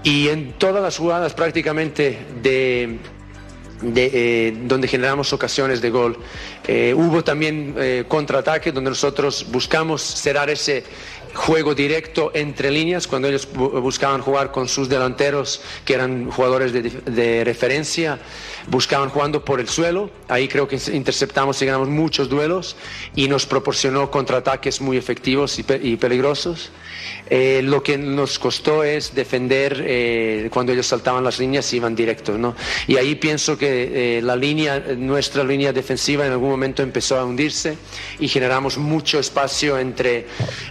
Y 0.02 0.28
en 0.28 0.52
todas 0.52 0.82
las 0.82 0.98
jugadas 0.98 1.34
prácticamente 1.34 2.18
de, 2.42 2.98
de, 3.82 4.10
eh, 4.12 4.56
donde 4.64 4.88
generamos 4.88 5.32
ocasiones 5.32 5.80
de 5.80 5.90
gol. 5.90 6.18
Eh, 6.66 6.94
hubo 6.96 7.22
también 7.22 7.74
eh, 7.78 8.04
contraataque 8.08 8.72
donde 8.72 8.90
nosotros 8.90 9.46
buscamos 9.50 10.02
cerrar 10.02 10.50
ese 10.50 10.84
juego 11.34 11.74
directo 11.74 12.30
entre 12.34 12.70
líneas 12.70 13.06
cuando 13.06 13.28
ellos 13.28 13.46
buscaban 13.52 14.22
jugar 14.22 14.52
con 14.52 14.68
sus 14.68 14.88
delanteros 14.88 15.60
que 15.84 15.92
eran 15.92 16.30
jugadores 16.30 16.72
de, 16.72 16.82
de 16.82 17.44
referencia 17.44 18.18
buscaban 18.68 19.08
jugando 19.10 19.44
por 19.44 19.60
el 19.60 19.68
suelo. 19.68 20.10
Ahí 20.28 20.48
creo 20.48 20.66
que 20.68 20.78
interceptamos 20.92 21.60
y 21.62 21.66
ganamos 21.66 21.88
muchos 21.88 22.28
duelos. 22.28 22.76
Y 23.14 23.28
nos 23.28 23.46
proporcionó 23.46 24.10
contraataques 24.10 24.80
muy 24.80 24.96
efectivos 24.96 25.58
y, 25.58 25.64
y 25.82 25.96
peligrosos 25.96 26.70
eh, 27.28 27.60
lo 27.62 27.82
que 27.82 27.98
nos 27.98 28.38
costó 28.38 28.84
es 28.84 29.14
defender 29.14 29.82
eh, 29.86 30.48
cuando 30.52 30.72
ellos 30.72 30.86
saltaban 30.86 31.24
las 31.24 31.38
líneas 31.38 31.72
y 31.72 31.76
iban 31.76 31.94
directos 31.94 32.38
¿no? 32.38 32.54
y 32.86 32.96
ahí 32.96 33.14
pienso 33.16 33.58
que 33.58 34.18
eh, 34.18 34.22
la 34.22 34.36
línea 34.36 34.82
nuestra 34.96 35.44
línea 35.44 35.72
defensiva 35.72 36.26
en 36.26 36.32
algún 36.32 36.50
momento 36.50 36.82
empezó 36.82 37.18
a 37.18 37.24
hundirse 37.24 37.76
y 38.18 38.28
generamos 38.28 38.78
mucho 38.78 39.18
espacio 39.18 39.78
entre, 39.78 40.26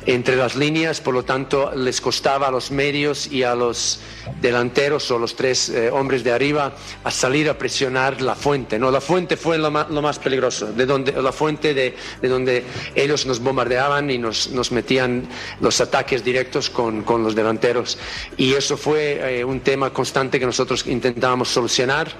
entre 0.06 0.36
las 0.36 0.56
líneas, 0.56 1.02
por 1.02 1.14
lo 1.14 1.24
tanto 1.24 1.74
les 1.76 2.02
costaba 2.02 2.48
a 2.48 2.52
los 2.52 2.72
medios 2.72 3.32
y 3.32 3.44
a 3.44 3.56
los 3.56 4.00
delanteros 4.42 5.10
o 5.12 5.20
los 5.20 5.36
tres 5.36 5.70
eh, 5.70 5.90
hombres 5.92 6.24
de 6.24 6.32
arriba 6.32 6.76
a 7.04 7.12
salir 7.12 7.50
a 7.50 7.58
presionar 7.58 8.22
la 8.22 8.36
fuente. 8.36 8.80
¿no? 8.80 8.92
La 8.92 9.02
fuente 9.02 9.38
fue 9.38 9.58
lo 9.58 9.72
más, 9.72 9.90
lo 9.90 10.02
más 10.02 10.20
peligroso, 10.20 10.72
de 10.74 10.86
donde, 10.86 11.12
la 11.12 11.32
fuente 11.32 11.74
de, 11.74 11.96
de, 12.22 12.28
donde 12.28 12.64
ellos 12.96 13.26
nos 13.26 13.40
bombardeaban 13.40 14.10
y 14.10 14.18
nos, 14.18 14.50
nos 14.50 14.72
metían 14.72 15.28
los 15.62 15.80
ataques 15.80 16.24
directos 16.26 16.70
con, 16.70 17.04
con, 17.04 17.24
los 17.24 17.36
delanteros. 17.36 17.98
Y 18.36 18.54
eso 18.54 18.76
fue 18.76 19.40
eh, 19.40 19.46
un 19.46 19.62
tema 19.62 19.94
constante 19.94 20.40
que 20.40 20.46
nosotros 20.46 20.86
intentábamos 20.88 21.48
solucionar. 21.50 22.12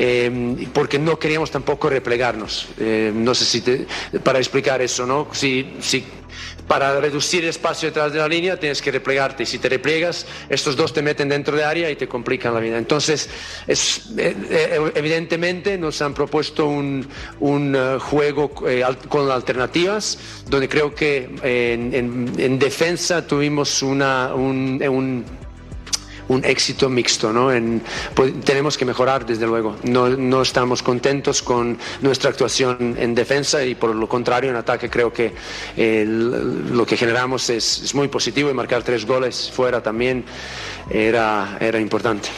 Eh, 0.00 0.68
porque 0.72 0.96
no 0.96 1.18
queríamos 1.18 1.50
tampoco 1.50 1.90
replegarnos. 1.90 2.68
Eh, 2.78 3.10
no 3.12 3.34
sé 3.34 3.44
si 3.44 3.86
para 4.22 4.38
explicar 4.38 4.80
eso, 4.80 5.04
¿no? 5.04 5.26
Si, 5.32 5.74
si 5.80 6.04
para 6.68 7.00
reducir 7.00 7.42
el 7.42 7.50
espacio 7.50 7.88
detrás 7.88 8.12
de 8.12 8.18
la 8.18 8.28
línea 8.28 8.60
tienes 8.60 8.80
que 8.82 8.92
replegarte 8.92 9.42
y 9.42 9.46
si 9.46 9.58
te 9.58 9.68
replegas 9.68 10.26
estos 10.48 10.76
dos 10.76 10.92
te 10.92 11.02
meten 11.02 11.28
dentro 11.28 11.56
de 11.56 11.64
área 11.64 11.90
y 11.90 11.96
te 11.96 12.06
complican 12.06 12.54
la 12.54 12.60
vida. 12.60 12.78
Entonces 12.78 13.28
es, 13.66 14.10
eh, 14.16 14.92
evidentemente 14.94 15.78
nos 15.78 16.00
han 16.02 16.14
propuesto 16.14 16.66
un, 16.66 17.08
uh, 17.40 17.98
juego 17.98 18.52
eh, 18.68 18.84
con 19.08 19.30
alternativas 19.30 20.18
donde 20.48 20.68
creo 20.68 20.94
que 20.94 21.30
eh, 21.42 21.72
en, 21.72 21.94
en, 21.94 22.32
en, 22.38 22.58
defensa 22.58 23.26
tuvimos 23.26 23.82
una, 23.82 24.34
un, 24.34 24.82
un 24.86 25.24
un 26.28 26.44
éxito 26.44 26.88
mixto. 26.88 27.32
¿no? 27.32 27.52
En, 27.52 27.82
pues, 28.14 28.40
tenemos 28.40 28.76
que 28.78 28.84
mejorar, 28.84 29.26
desde 29.26 29.46
luego. 29.46 29.76
No, 29.84 30.08
no, 30.08 30.42
estamos 30.42 30.82
contentos 30.82 31.42
con 31.42 31.78
nuestra 32.00 32.30
actuación 32.30 32.96
en 32.98 33.14
defensa 33.14 33.64
y 33.64 33.74
por 33.74 33.94
lo 33.94 34.08
contrario 34.08 34.50
en 34.50 34.56
ataque 34.56 34.88
creo 34.88 35.12
que 35.12 35.32
lo 35.76 36.86
que 36.86 36.96
generamos 36.96 37.50
es, 37.50 37.82
es, 37.82 37.94
muy 37.94 38.08
positivo 38.08 38.50
y 38.50 38.54
marcar 38.54 38.82
tres 38.82 39.04
goles 39.04 39.50
fuera 39.52 39.82
también 39.82 40.24
era, 40.90 41.56
era 41.60 41.80
importante 41.80 42.28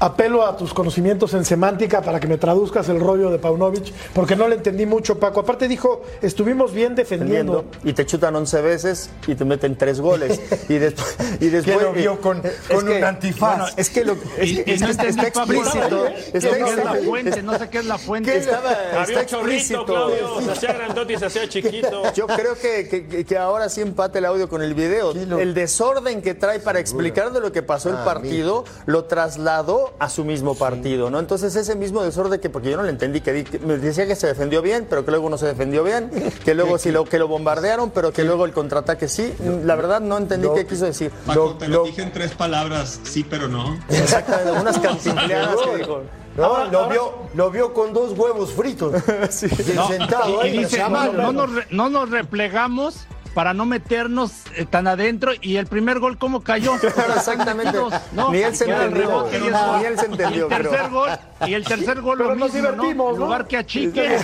apelo 0.00 0.46
a 0.46 0.56
tus 0.56 0.74
conocimientos 0.74 1.34
en 1.34 1.44
semántica 1.44 2.02
para 2.02 2.20
que 2.20 2.26
me 2.26 2.38
traduzcas 2.38 2.88
el 2.88 3.00
rollo 3.00 3.30
de 3.30 3.38
Paunovic, 3.38 3.92
porque 4.12 4.36
no 4.36 4.48
le 4.48 4.56
entendí 4.56 4.86
mucho, 4.86 5.18
Paco. 5.18 5.40
Aparte 5.40 5.68
dijo, 5.68 6.02
estuvimos 6.22 6.72
bien 6.72 6.94
defendiendo. 6.94 7.64
Y 7.82 7.92
te 7.92 8.06
chutan 8.06 8.34
11 8.36 8.62
veces 8.62 9.10
y 9.26 9.34
te 9.34 9.44
meten 9.44 9.76
3 9.76 10.00
goles. 10.00 10.40
y, 10.68 10.74
después, 10.74 11.16
y 11.40 11.48
después... 11.48 11.82
lo 11.82 11.92
vio 11.92 12.20
con, 12.20 12.42
con 12.70 12.86
que, 12.86 12.98
un 12.98 13.04
antifaz. 13.04 13.58
Bueno, 13.58 13.74
es 13.76 13.90
que, 13.90 14.04
lo, 14.04 14.16
es, 14.38 14.50
y, 14.50 14.62
es, 14.66 14.80
no 14.80 14.88
está, 14.88 15.06
está 15.06 15.28
explícito. 15.28 16.04
¿Qué 16.32 16.38
está, 16.38 16.56
es 16.56 16.76
la 16.76 16.94
fuente? 16.94 17.42
No 17.42 17.58
sé 17.58 17.68
qué 17.68 17.78
es 17.78 17.86
la 17.86 17.98
fuente. 17.98 18.36
Estaba, 18.36 18.72
está 19.02 19.22
explícito. 19.22 19.84
Claudio, 19.84 20.40
se 20.40 20.50
hacía 20.50 20.72
grandote 20.72 21.12
y 21.12 21.16
se 21.18 21.26
hacía 21.26 21.48
chiquito. 21.48 22.02
Yo 22.14 22.26
creo 22.26 22.54
que, 22.56 22.88
que, 22.88 23.24
que, 23.24 23.38
ahora 23.38 23.68
sí 23.68 23.80
empate 23.80 24.18
el 24.18 24.24
audio 24.24 24.48
con 24.48 24.62
el 24.62 24.74
video. 24.74 25.12
Lo... 25.14 25.38
El 25.38 25.54
desorden 25.54 26.22
que 26.22 26.34
trae 26.34 26.60
para 26.60 26.78
explicar 26.78 27.32
de 27.32 27.40
lo 27.40 27.52
que 27.52 27.62
pasó 27.62 27.90
ah, 27.90 27.98
el 27.98 28.04
partido, 28.04 28.64
mira. 28.66 28.82
lo 28.86 29.04
trasladó 29.04 29.83
a 29.98 30.08
su 30.08 30.24
mismo 30.24 30.54
partido 30.54 31.10
¿no? 31.10 31.18
Entonces 31.18 31.54
ese 31.56 31.74
mismo 31.74 32.02
desorden 32.02 32.40
que, 32.40 32.50
porque 32.50 32.70
yo 32.70 32.76
no 32.76 32.82
le 32.82 32.90
entendí, 32.90 33.20
que, 33.20 33.44
me 33.64 33.78
decía 33.78 34.06
que 34.06 34.16
se 34.16 34.26
defendió 34.26 34.62
bien, 34.62 34.86
pero 34.88 35.04
que 35.04 35.10
luego 35.10 35.30
no 35.30 35.38
se 35.38 35.46
defendió 35.46 35.84
bien, 35.84 36.10
que 36.44 36.54
luego 36.54 36.78
sí 36.78 36.90
lo, 36.90 37.04
que 37.04 37.18
lo 37.18 37.28
bombardearon, 37.28 37.90
pero 37.90 38.12
que 38.12 38.24
luego 38.24 38.44
el 38.44 38.52
contraataque 38.52 39.08
sí. 39.08 39.34
La 39.64 39.76
verdad 39.76 40.00
no 40.00 40.18
entendí 40.18 40.48
qué 40.54 40.66
quiso 40.66 40.84
decir. 40.84 41.10
Paco, 41.26 41.34
lo, 41.34 41.54
te 41.54 41.68
lo, 41.68 41.78
lo, 41.78 41.84
dije 41.84 42.02
en 42.02 42.12
tres 42.12 42.32
palabras, 42.32 43.00
sí, 43.04 43.24
pero 43.28 43.48
no. 43.48 43.78
Exactamente, 43.88 44.60
unas 44.60 44.78
cantimpleadas 44.80 45.56
que 45.56 45.76
dijo. 45.76 46.02
No, 46.36 46.44
ahora, 46.44 46.64
lo, 46.64 46.78
ahora... 46.80 46.92
Vio, 46.92 47.12
lo 47.34 47.50
vio 47.50 47.74
con 47.74 47.92
dos 47.92 48.18
huevos 48.18 48.52
fritos. 48.52 48.94
sí. 49.30 49.46
no, 49.74 49.86
sentado 49.86 50.42
y, 50.42 50.46
ahí, 50.46 50.56
y 50.56 50.58
dice, 50.64 50.78
no, 50.88 51.12
no, 51.12 51.32
nos, 51.32 51.50
no 51.70 51.88
nos 51.88 52.10
replegamos 52.10 53.06
para 53.34 53.52
no 53.52 53.66
meternos 53.66 54.32
eh, 54.56 54.64
tan 54.64 54.86
adentro 54.86 55.32
y 55.40 55.56
el 55.56 55.66
primer 55.66 55.98
gol 55.98 56.16
cómo 56.16 56.42
cayó 56.42 56.74
exactamente. 57.16 57.78
No, 58.12 58.30
ni 58.30 58.38
él 58.38 58.54
se 58.54 58.64
entendió 58.64 59.10
no, 59.50 59.78
ni 59.78 59.84
él 59.84 59.98
se 59.98 60.06
entendió 60.06 60.48
y 60.48 60.52
el 60.52 60.62
tercer 60.62 60.90
gol 60.90 61.10
y 61.46 61.54
el 61.54 61.64
tercer 61.64 62.00
gol 62.00 62.18
pero 62.18 62.30
lo 62.30 62.36
nos 62.36 62.52
mismo, 62.52 62.68
divertimos 62.70 63.06
¿no? 63.06 63.14
en 63.14 63.20
lugar 63.20 63.46
que 63.46 63.56
achique 63.56 64.16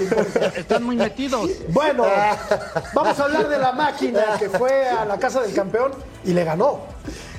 están 0.57 0.85
muy 0.85 0.97
metidos. 0.97 1.51
Bueno 1.69 2.05
vamos 2.95 3.19
a 3.19 3.25
hablar 3.25 3.49
de 3.49 3.59
la 3.59 3.73
máquina 3.73 4.23
que 4.39 4.49
fue 4.49 4.89
a 4.89 5.05
la 5.05 5.19
casa 5.19 5.43
del 5.43 5.53
campeón 5.55 5.93
y 6.25 6.33
le 6.33 6.45
ganó. 6.45 6.81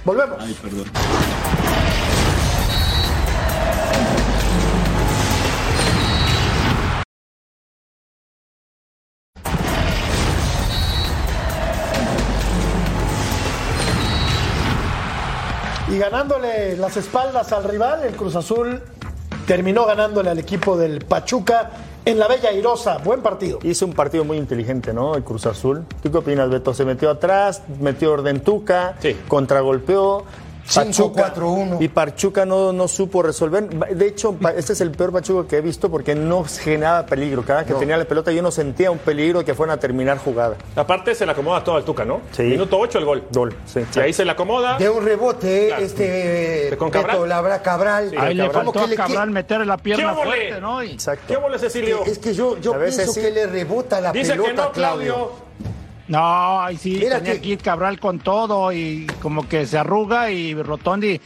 Volvemos. 0.04 0.38
Ay, 0.40 0.58
perdón. 0.62 0.86
Ganándole 16.02 16.76
las 16.78 16.98
espaldas 16.98 17.54
al 17.54 17.64
rival, 17.64 18.04
el 18.04 18.16
Cruz 18.16 18.36
Azul 18.36 18.82
terminó 19.46 19.86
ganándole 19.86 20.32
al 20.32 20.40
equipo 20.40 20.76
del 20.76 21.06
Pachuca 21.06 21.70
en 22.04 22.18
la 22.18 22.28
Bella 22.28 22.50
Airosa. 22.50 22.98
Buen 22.98 23.22
partido. 23.22 23.60
Hizo 23.62 23.86
un 23.86 23.94
partido 23.94 24.24
muy 24.24 24.38
inteligente, 24.38 24.94
¿no? 24.94 25.14
El 25.14 25.24
Cruz 25.24 25.46
Azul. 25.46 25.86
¿Tú 26.02 26.12
qué 26.12 26.18
opinas, 26.18 26.50
Beto? 26.50 26.74
Se 26.74 26.86
metió 26.86 27.12
atrás, 27.12 27.62
metió 27.80 28.14
orden 28.14 28.40
Tuca, 28.40 28.96
sí. 29.00 29.16
contragolpeó. 29.28 30.26
Pachuca. 30.74 31.34
5-4-1. 31.36 31.78
Y 31.82 31.88
Pachuca 31.88 32.46
no, 32.46 32.72
no 32.72 32.88
supo 32.88 33.22
resolver. 33.24 33.68
De 33.70 34.08
hecho, 34.08 34.36
este 34.56 34.74
es 34.74 34.82
el 34.82 34.92
peor 34.92 35.12
Pachuca 35.12 35.48
que 35.48 35.58
he 35.58 35.62
visto 35.62 35.90
porque 35.90 36.16
no 36.16 36.44
generaba 36.46 37.06
peligro. 37.06 37.44
Cada 37.44 37.66
que 37.66 37.74
No. 37.74 37.80
tenía 37.80 37.98
la 37.98 38.06
pelota 38.06 38.32
yo 38.32 38.42
no 38.42 38.52
sentía 38.52 38.92
un 38.92 38.98
peligro 39.00 39.44
que 39.44 39.54
fueran 39.54 39.78
a 39.78 39.80
terminar 39.80 40.18
jugada. 40.18 40.56
Aparte 40.76 41.16
se 41.16 41.26
le 41.26 41.32
acomoda 41.32 41.64
todo 41.64 41.76
al 41.76 41.84
Tuca, 41.84 42.06
¿no? 42.06 42.22
Sí. 42.32 42.44
Minuto 42.44 42.78
8 42.80 43.00
el 43.00 43.06
gol. 43.06 43.24
Gol, 43.32 43.56
sí. 43.66 43.82
Y 43.96 44.00
ahí 44.00 44.14
se 44.14 44.24
le 44.26 44.32
acomoda. 44.32 44.78
De 44.78 44.90
un 44.90 45.04
rebote, 45.04 45.68
Claro. 45.68 45.84
este 45.84 46.76
Con 46.78 46.90
Cabral. 46.90 47.18
Beto 47.18 47.26
Labra 47.28 47.62
Cabral. 47.62 48.10
Sí, 48.12 48.16
Ahí 48.18 48.34
le 48.36 48.50
faltó 48.50 48.72
que 48.72 48.80
a 48.80 48.88
le 48.88 48.96
Cabral 48.96 49.32
meter 49.32 49.66
la 49.66 49.78
pierna 49.78 50.16
¿Qué 50.16 50.24
fuerte, 50.24 50.62
¿no? 50.62 50.84
Y- 50.84 50.92
Exacto. 50.92 51.26
¿Qué 51.28 51.38
bola 51.38 51.58
Cecilio? 51.60 52.04
Es 52.06 52.20
que 52.20 52.34
yo, 52.34 52.58
yo 52.60 52.74
A 52.74 52.78
veces 52.78 52.96
pienso 52.98 53.14
sí. 53.14 53.22
que 53.22 53.32
le 53.32 53.48
rebota 53.48 54.00
la 54.02 54.12
Dice 54.12 54.32
pelota 54.32 54.50
que 54.50 54.56
no, 54.58 54.72
Claudio. 54.72 55.14
Claudio. 55.14 55.51
No, 56.12 56.62
ahí 56.62 56.78
sí, 56.78 56.98
Mira 57.00 57.18
tenía 57.20 57.40
que- 57.42 57.48
ir 57.48 57.58
Cabral 57.60 58.00
con 58.00 58.20
todo 58.20 58.72
y 58.74 59.08
como 59.22 59.48
que 59.48 59.66
se 59.66 59.78
arruga 59.78 60.30
y 60.30 60.54
Rotondi 60.54 61.20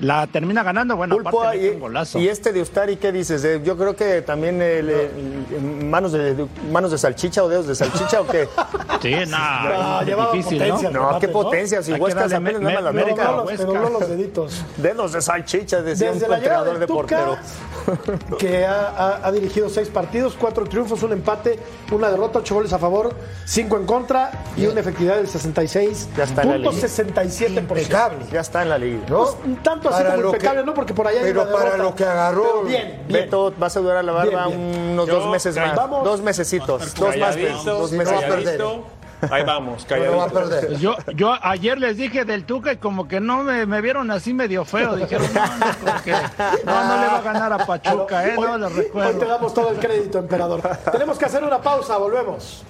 la 0.00 0.28
termina 0.28 0.62
ganando. 0.62 0.94
Bueno, 0.96 1.16
Pulpo, 1.16 1.42
aparte 1.42 1.66
y, 1.66 1.68
un 1.70 1.80
golazo. 1.80 2.20
y 2.20 2.28
este 2.28 2.52
de 2.52 2.62
Ustari, 2.62 2.98
¿qué 2.98 3.10
dices? 3.10 3.44
Eh, 3.44 3.60
yo 3.64 3.76
creo 3.76 3.96
que 3.96 4.22
también 4.22 4.62
el, 4.62 4.88
el- 4.90 5.84
manos, 5.86 6.12
de, 6.12 6.46
manos 6.70 6.92
de 6.92 6.98
salchicha 6.98 7.42
o 7.42 7.48
dedos 7.48 7.66
de 7.66 7.74
salchicha 7.74 8.20
o 8.20 8.26
qué. 8.28 8.48
Sí, 9.02 9.14
no, 9.28 9.38
No, 9.38 10.32
difícil, 10.32 10.58
potencia. 10.58 10.90
¿no? 10.90 11.12
No, 11.12 11.18
qué 11.20 11.26
¿no? 11.28 11.32
potencia. 11.32 11.82
Si 11.82 11.92
darle 12.30 12.36
apenas 12.36 12.60
me- 12.60 12.64
nada 12.64 12.74
más 12.74 12.84
la 12.84 12.92
me- 12.92 13.02
América. 13.02 13.22
Pero 13.22 13.30
no 13.30 13.36
los, 13.38 13.46
Huesca. 13.46 13.66
pero 13.66 13.80
no 13.90 13.90
los 14.00 14.08
deditos. 14.08 14.64
Dedos 14.76 15.12
de 15.12 15.22
salchicha, 15.22 15.82
decía 15.82 16.12
Desde 16.12 16.26
un 16.26 16.30
de 16.80 16.86
portero. 16.86 17.36
Que 18.38 18.64
ha, 18.64 18.88
ha- 18.88 19.20
ha 19.26 19.32
dirigido 19.32 19.68
seis 19.68 19.88
partidos, 19.88 20.34
cuatro 20.38 20.64
triunfos, 20.66 21.02
un 21.02 21.12
empate, 21.12 21.58
una 21.92 22.10
derrota, 22.10 22.38
ocho 22.40 22.54
goles 22.54 22.72
a 22.72 22.78
favor, 22.78 23.14
cinco 23.44 23.76
en 23.76 23.86
contra 23.86 24.30
y 24.56 24.66
una 24.66 24.80
efectividad 24.80 25.16
del 25.16 25.28
66. 25.28 26.08
Ya 26.16 26.24
está 26.24 26.42
en 26.42 26.48
la 26.48 26.54
punto 26.56 26.70
liga. 26.72 26.80
67 26.88 27.52
Impecable. 27.60 28.18
Ya 28.32 28.40
está 28.40 28.62
en 28.62 28.68
la 28.68 28.78
liga. 28.78 29.00
¿no? 29.08 29.18
Pues, 29.24 29.36
un 29.44 29.56
tanto 29.62 29.88
así 29.88 30.02
Para 30.02 30.14
como 30.16 30.26
impecable, 30.28 30.60
que- 30.60 30.66
¿no? 30.66 30.74
Porque 30.74 30.94
por 30.94 31.06
allá 31.06 31.20
hay 31.20 31.26
Pero 31.26 31.42
una 31.42 31.52
para 31.52 31.76
lo 31.76 31.94
que 31.94 32.04
agarró. 32.04 32.42
Pero 32.42 32.62
bien, 32.64 33.02
bien. 33.08 33.24
Beto, 33.24 33.52
vas 33.58 33.76
a 33.76 33.80
durar 33.80 34.04
la 34.04 34.12
barba 34.12 34.46
Bien, 34.46 34.58
bien. 34.70 34.90
unos 34.92 35.06
Yo, 35.08 35.14
dos 35.20 35.30
meses 35.30 35.56
más. 35.56 35.74
vamos. 35.74 36.04
Dos 36.04 36.20
mesecitos. 36.22 36.94
Dos 36.94 37.16
más 37.16 37.36
dos 37.64 37.90
Sí, 37.90 37.96
no 37.96 38.04
meses. 38.04 38.60
Ahí 39.30 39.42
vamos, 39.44 39.86
No 39.90 39.96
va 39.96 40.24
a 40.24 40.28
calladito. 40.28 40.34
perder. 40.34 40.66
Pues 40.68 40.80
yo, 40.80 40.96
yo 41.14 41.34
ayer 41.42 41.78
les 41.78 41.96
dije 41.96 42.24
del 42.24 42.44
Tuca 42.44 42.72
y 42.72 42.76
como 42.76 43.08
que 43.08 43.20
no 43.20 43.42
me, 43.42 43.66
me 43.66 43.80
vieron 43.80 44.10
así 44.10 44.32
medio 44.34 44.64
feo. 44.64 44.96
Dijeron, 44.96 45.26
no, 45.34 45.92
no, 45.92 46.02
que 46.02 46.12
no, 46.12 46.84
no 46.84 47.00
le 47.00 47.06
va 47.06 47.18
a 47.18 47.22
ganar 47.22 47.52
a 47.52 47.66
Pachuca, 47.66 48.26
¿eh? 48.26 48.34
No, 48.36 48.56
les 48.58 48.66
Hoy 48.68 48.74
te 48.74 48.82
recuerdo. 48.82 49.26
damos 49.26 49.54
todo 49.54 49.70
el 49.70 49.78
crédito, 49.78 50.18
emperador. 50.18 50.60
Tenemos 50.92 51.18
que 51.18 51.24
hacer 51.24 51.42
una 51.42 51.60
pausa, 51.60 51.96
volvemos. 51.98 52.64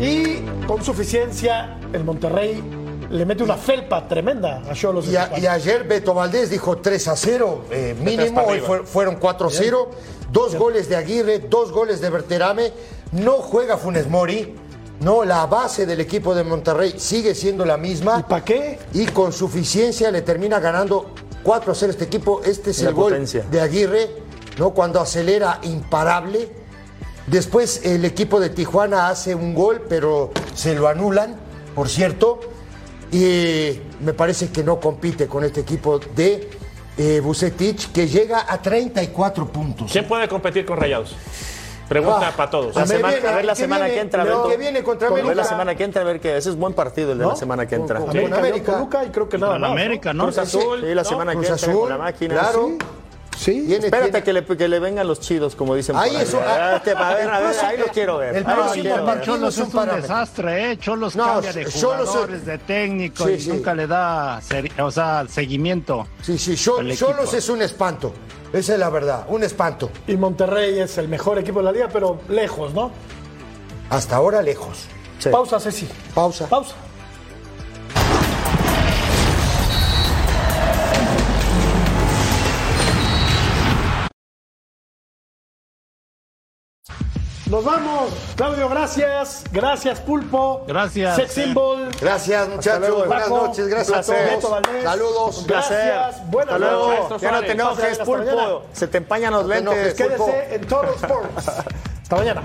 Y 0.00 0.40
con 0.66 0.82
suficiencia, 0.84 1.76
el 1.92 2.04
Monterrey 2.04 2.62
le 3.10 3.24
mete 3.24 3.42
una 3.42 3.56
felpa 3.56 4.06
tremenda 4.06 4.62
a 4.68 4.74
Cholos. 4.74 5.06
Y, 5.08 5.16
a- 5.16 5.38
y 5.38 5.46
ayer 5.46 5.84
Beto 5.84 6.14
Valdés 6.14 6.50
dijo 6.50 6.78
3 6.78 7.08
a 7.08 7.16
0 7.16 7.64
eh, 7.70 7.96
mínimo, 8.00 8.42
hoy 8.42 8.60
fue- 8.60 8.84
fueron 8.84 9.16
4 9.16 9.48
a 9.48 9.50
0, 9.50 9.90
dos 10.30 10.54
goles 10.56 10.88
de 10.88 10.96
Aguirre, 10.96 11.38
dos 11.40 11.72
goles 11.72 12.00
de 12.00 12.10
Berterame, 12.10 12.72
no 13.12 13.32
juega 13.38 13.76
Funes 13.78 14.08
Mori, 14.08 14.54
no, 15.00 15.24
la 15.24 15.46
base 15.46 15.86
del 15.86 16.00
equipo 16.00 16.34
de 16.34 16.44
Monterrey 16.44 16.94
sigue 16.98 17.34
siendo 17.34 17.64
la 17.64 17.76
misma. 17.76 18.18
¿Y 18.20 18.22
para 18.28 18.44
qué? 18.44 18.78
Y 18.92 19.06
con 19.06 19.32
suficiencia 19.32 20.10
le 20.10 20.22
termina 20.22 20.58
ganando 20.60 21.14
4 21.44 21.72
a 21.72 21.74
0 21.74 21.92
este 21.92 22.04
equipo, 22.04 22.42
este 22.44 22.70
es 22.72 22.82
la 22.82 22.88
el 22.90 22.94
gol 22.94 23.12
potencia. 23.12 23.44
de 23.50 23.60
Aguirre, 23.60 24.10
¿no? 24.58 24.70
cuando 24.70 25.00
acelera 25.00 25.60
imparable. 25.62 26.50
Después 27.26 27.84
el 27.84 28.04
equipo 28.04 28.40
de 28.40 28.48
Tijuana 28.50 29.08
hace 29.08 29.34
un 29.34 29.54
gol, 29.54 29.82
pero 29.88 30.30
se 30.54 30.74
lo 30.74 30.88
anulan, 30.88 31.36
por 31.74 31.88
cierto. 31.88 32.40
Y 33.12 33.80
me 34.00 34.12
parece 34.12 34.50
que 34.50 34.62
no 34.62 34.78
compite 34.80 35.26
con 35.26 35.44
este 35.44 35.60
equipo 35.60 35.98
de 35.98 36.50
eh, 36.98 37.20
Vucetich, 37.20 37.90
que 37.92 38.06
llega 38.08 38.44
a 38.52 38.60
34 38.60 39.46
puntos. 39.46 39.90
¿Quién 39.92 40.06
puede 40.06 40.28
competir 40.28 40.66
con 40.66 40.76
Rayados? 40.78 41.14
Pregunta 41.88 42.28
Ah, 42.28 42.32
para 42.36 42.50
todos. 42.50 42.74
La 42.74 42.82
Me 42.82 42.86
semana- 42.88 43.14
viene- 43.14 43.28
a 43.28 43.34
ver 43.36 43.44
la 43.46 43.52
que 43.54 43.58
semana 43.60 43.84
viene- 43.86 43.94
que 43.94 44.00
entra. 44.02 44.24
León, 44.24 44.36
Beto. 44.42 44.48
que 44.50 44.56
viene 44.58 44.82
contra 44.82 45.08
A 45.08 45.10
ver 45.12 45.24
la 45.24 45.30
América. 45.30 45.48
semana 45.48 45.74
que 45.74 45.84
entra, 45.84 46.02
a 46.02 46.04
ver 46.04 46.20
que 46.20 46.36
ese 46.36 46.50
es 46.50 46.56
buen 46.56 46.74
partido 46.74 47.12
el 47.12 47.18
de 47.18 47.24
¿No? 47.24 47.30
la 47.30 47.36
semana 47.36 47.66
que 47.66 47.76
entra. 47.76 48.00
Con 48.00 48.12
Sí. 48.12 48.18
América, 48.18 48.38
América. 48.40 48.72
Toluca 48.72 49.04
y 49.06 49.08
creo 49.08 49.28
que 49.28 49.38
nada 49.38 49.52
Con 49.52 49.60
más. 49.62 49.70
¿no? 49.70 49.76
América, 49.76 50.12
¿no? 50.12 50.24
Cruz 50.24 50.36
Azul, 50.38 50.80
sí, 50.80 50.86
la 50.94 51.02
¿no? 51.02 51.08
semana 51.08 51.32
Cruz 51.32 51.46
que 51.46 51.52
entra 51.52 51.68
Azul, 51.70 51.80
con 51.80 51.88
la 51.88 51.96
máquina. 51.98 52.34
claro. 52.34 52.68
Sí. 52.68 52.78
Sí. 53.38 53.64
Tiene- 53.68 53.86
Espérate 53.86 54.10
tiene- 54.22 54.24
que 54.24 54.32
le, 54.54 54.56
que 54.58 54.68
le 54.68 54.80
vengan 54.80 55.06
los 55.06 55.20
chidos, 55.20 55.54
como 55.54 55.76
dicen 55.76 55.94
Ahí 55.96 56.10
por 56.10 56.18
ahí. 56.18 56.22
eso- 56.24 56.40
Ah, 56.44 56.80
que- 56.82 56.90
a 56.90 57.14
ver, 57.14 57.30
a 57.30 57.38
ver, 57.40 57.52
el 57.54 57.64
ahí 57.64 57.78
lo 57.78 57.86
quiero 57.86 58.18
ver. 58.18 58.34
el 58.36 58.44
próximo 58.44 59.04
partido 59.06 59.36
Cholos 59.36 59.58
es 59.58 59.64
un 59.64 59.70
parámetro. 59.70 60.02
desastre, 60.02 60.72
¿eh? 60.72 60.78
Cholos 60.78 61.14
No, 61.14 61.24
cambia 61.24 61.52
de 61.52 61.64
Cholos- 61.66 62.08
jugadores, 62.08 62.44
de 62.44 62.58
técnico 62.58 63.26
Sí, 63.26 63.32
y 63.34 63.40
sí. 63.40 63.48
nunca 63.50 63.74
le 63.74 63.86
da 63.86 64.40
o 64.80 64.90
sea, 64.90 65.24
seguimiento. 65.28 66.06
Sí, 66.20 66.36
sí. 66.36 66.56
Cholos 66.56 67.32
es 67.34 67.48
un 67.48 67.62
espanto. 67.62 68.12
Esa 68.52 68.72
es 68.72 68.78
la 68.80 68.90
verdad, 68.90 69.26
un 69.28 69.44
espanto. 69.44 69.90
Y 70.08 70.16
Monterrey 70.16 70.80
es 70.80 70.98
el 70.98 71.06
mejor 71.08 71.38
equipo 71.38 71.60
de 71.60 71.66
la 71.66 71.72
liga, 71.72 71.88
pero 71.92 72.20
lejos, 72.28 72.74
¿no? 72.74 72.90
Hasta 73.90 74.16
ahora 74.16 74.42
lejos. 74.42 74.86
Sí. 75.18 75.28
Pausa, 75.30 75.60
Ceci. 75.60 75.86
Pausa. 76.14 76.46
Pausa. 76.48 76.74
Nos 87.50 87.64
vamos. 87.64 88.12
Claudio, 88.36 88.68
gracias. 88.68 89.42
Gracias, 89.50 90.00
Pulpo. 90.00 90.64
Gracias. 90.66 91.16
Sex 91.16 91.32
Symbol. 91.32 91.88
Gracias, 91.98 92.46
muchachos. 92.48 92.80
luego, 92.80 93.04
Buenas 93.06 93.24
Paco. 93.24 93.46
noches. 93.46 93.68
Gracias 93.68 94.08
a 94.10 94.12
todos. 94.40 94.62
Saludos. 94.82 95.38
Un 95.38 95.46
Gracias. 95.46 96.30
Buenas 96.30 96.54
Hasta 96.54 96.58
luego. 96.66 97.08
noches. 97.08 97.22
Ya 97.22 97.32
no 97.32 97.40
te 97.40 97.52
enojes, 97.52 97.98
pulpo. 98.00 98.62
Se 98.72 98.86
te 98.88 98.98
empañan 98.98 99.32
los 99.32 99.44
No 99.44 99.48
lentes. 99.48 99.94
Pulpo. 99.94 100.26
Quédese 100.26 100.54
en 100.56 100.66
Total 100.66 100.94
Sports. 100.94 101.48
Hasta 102.02 102.16
mañana. 102.16 102.42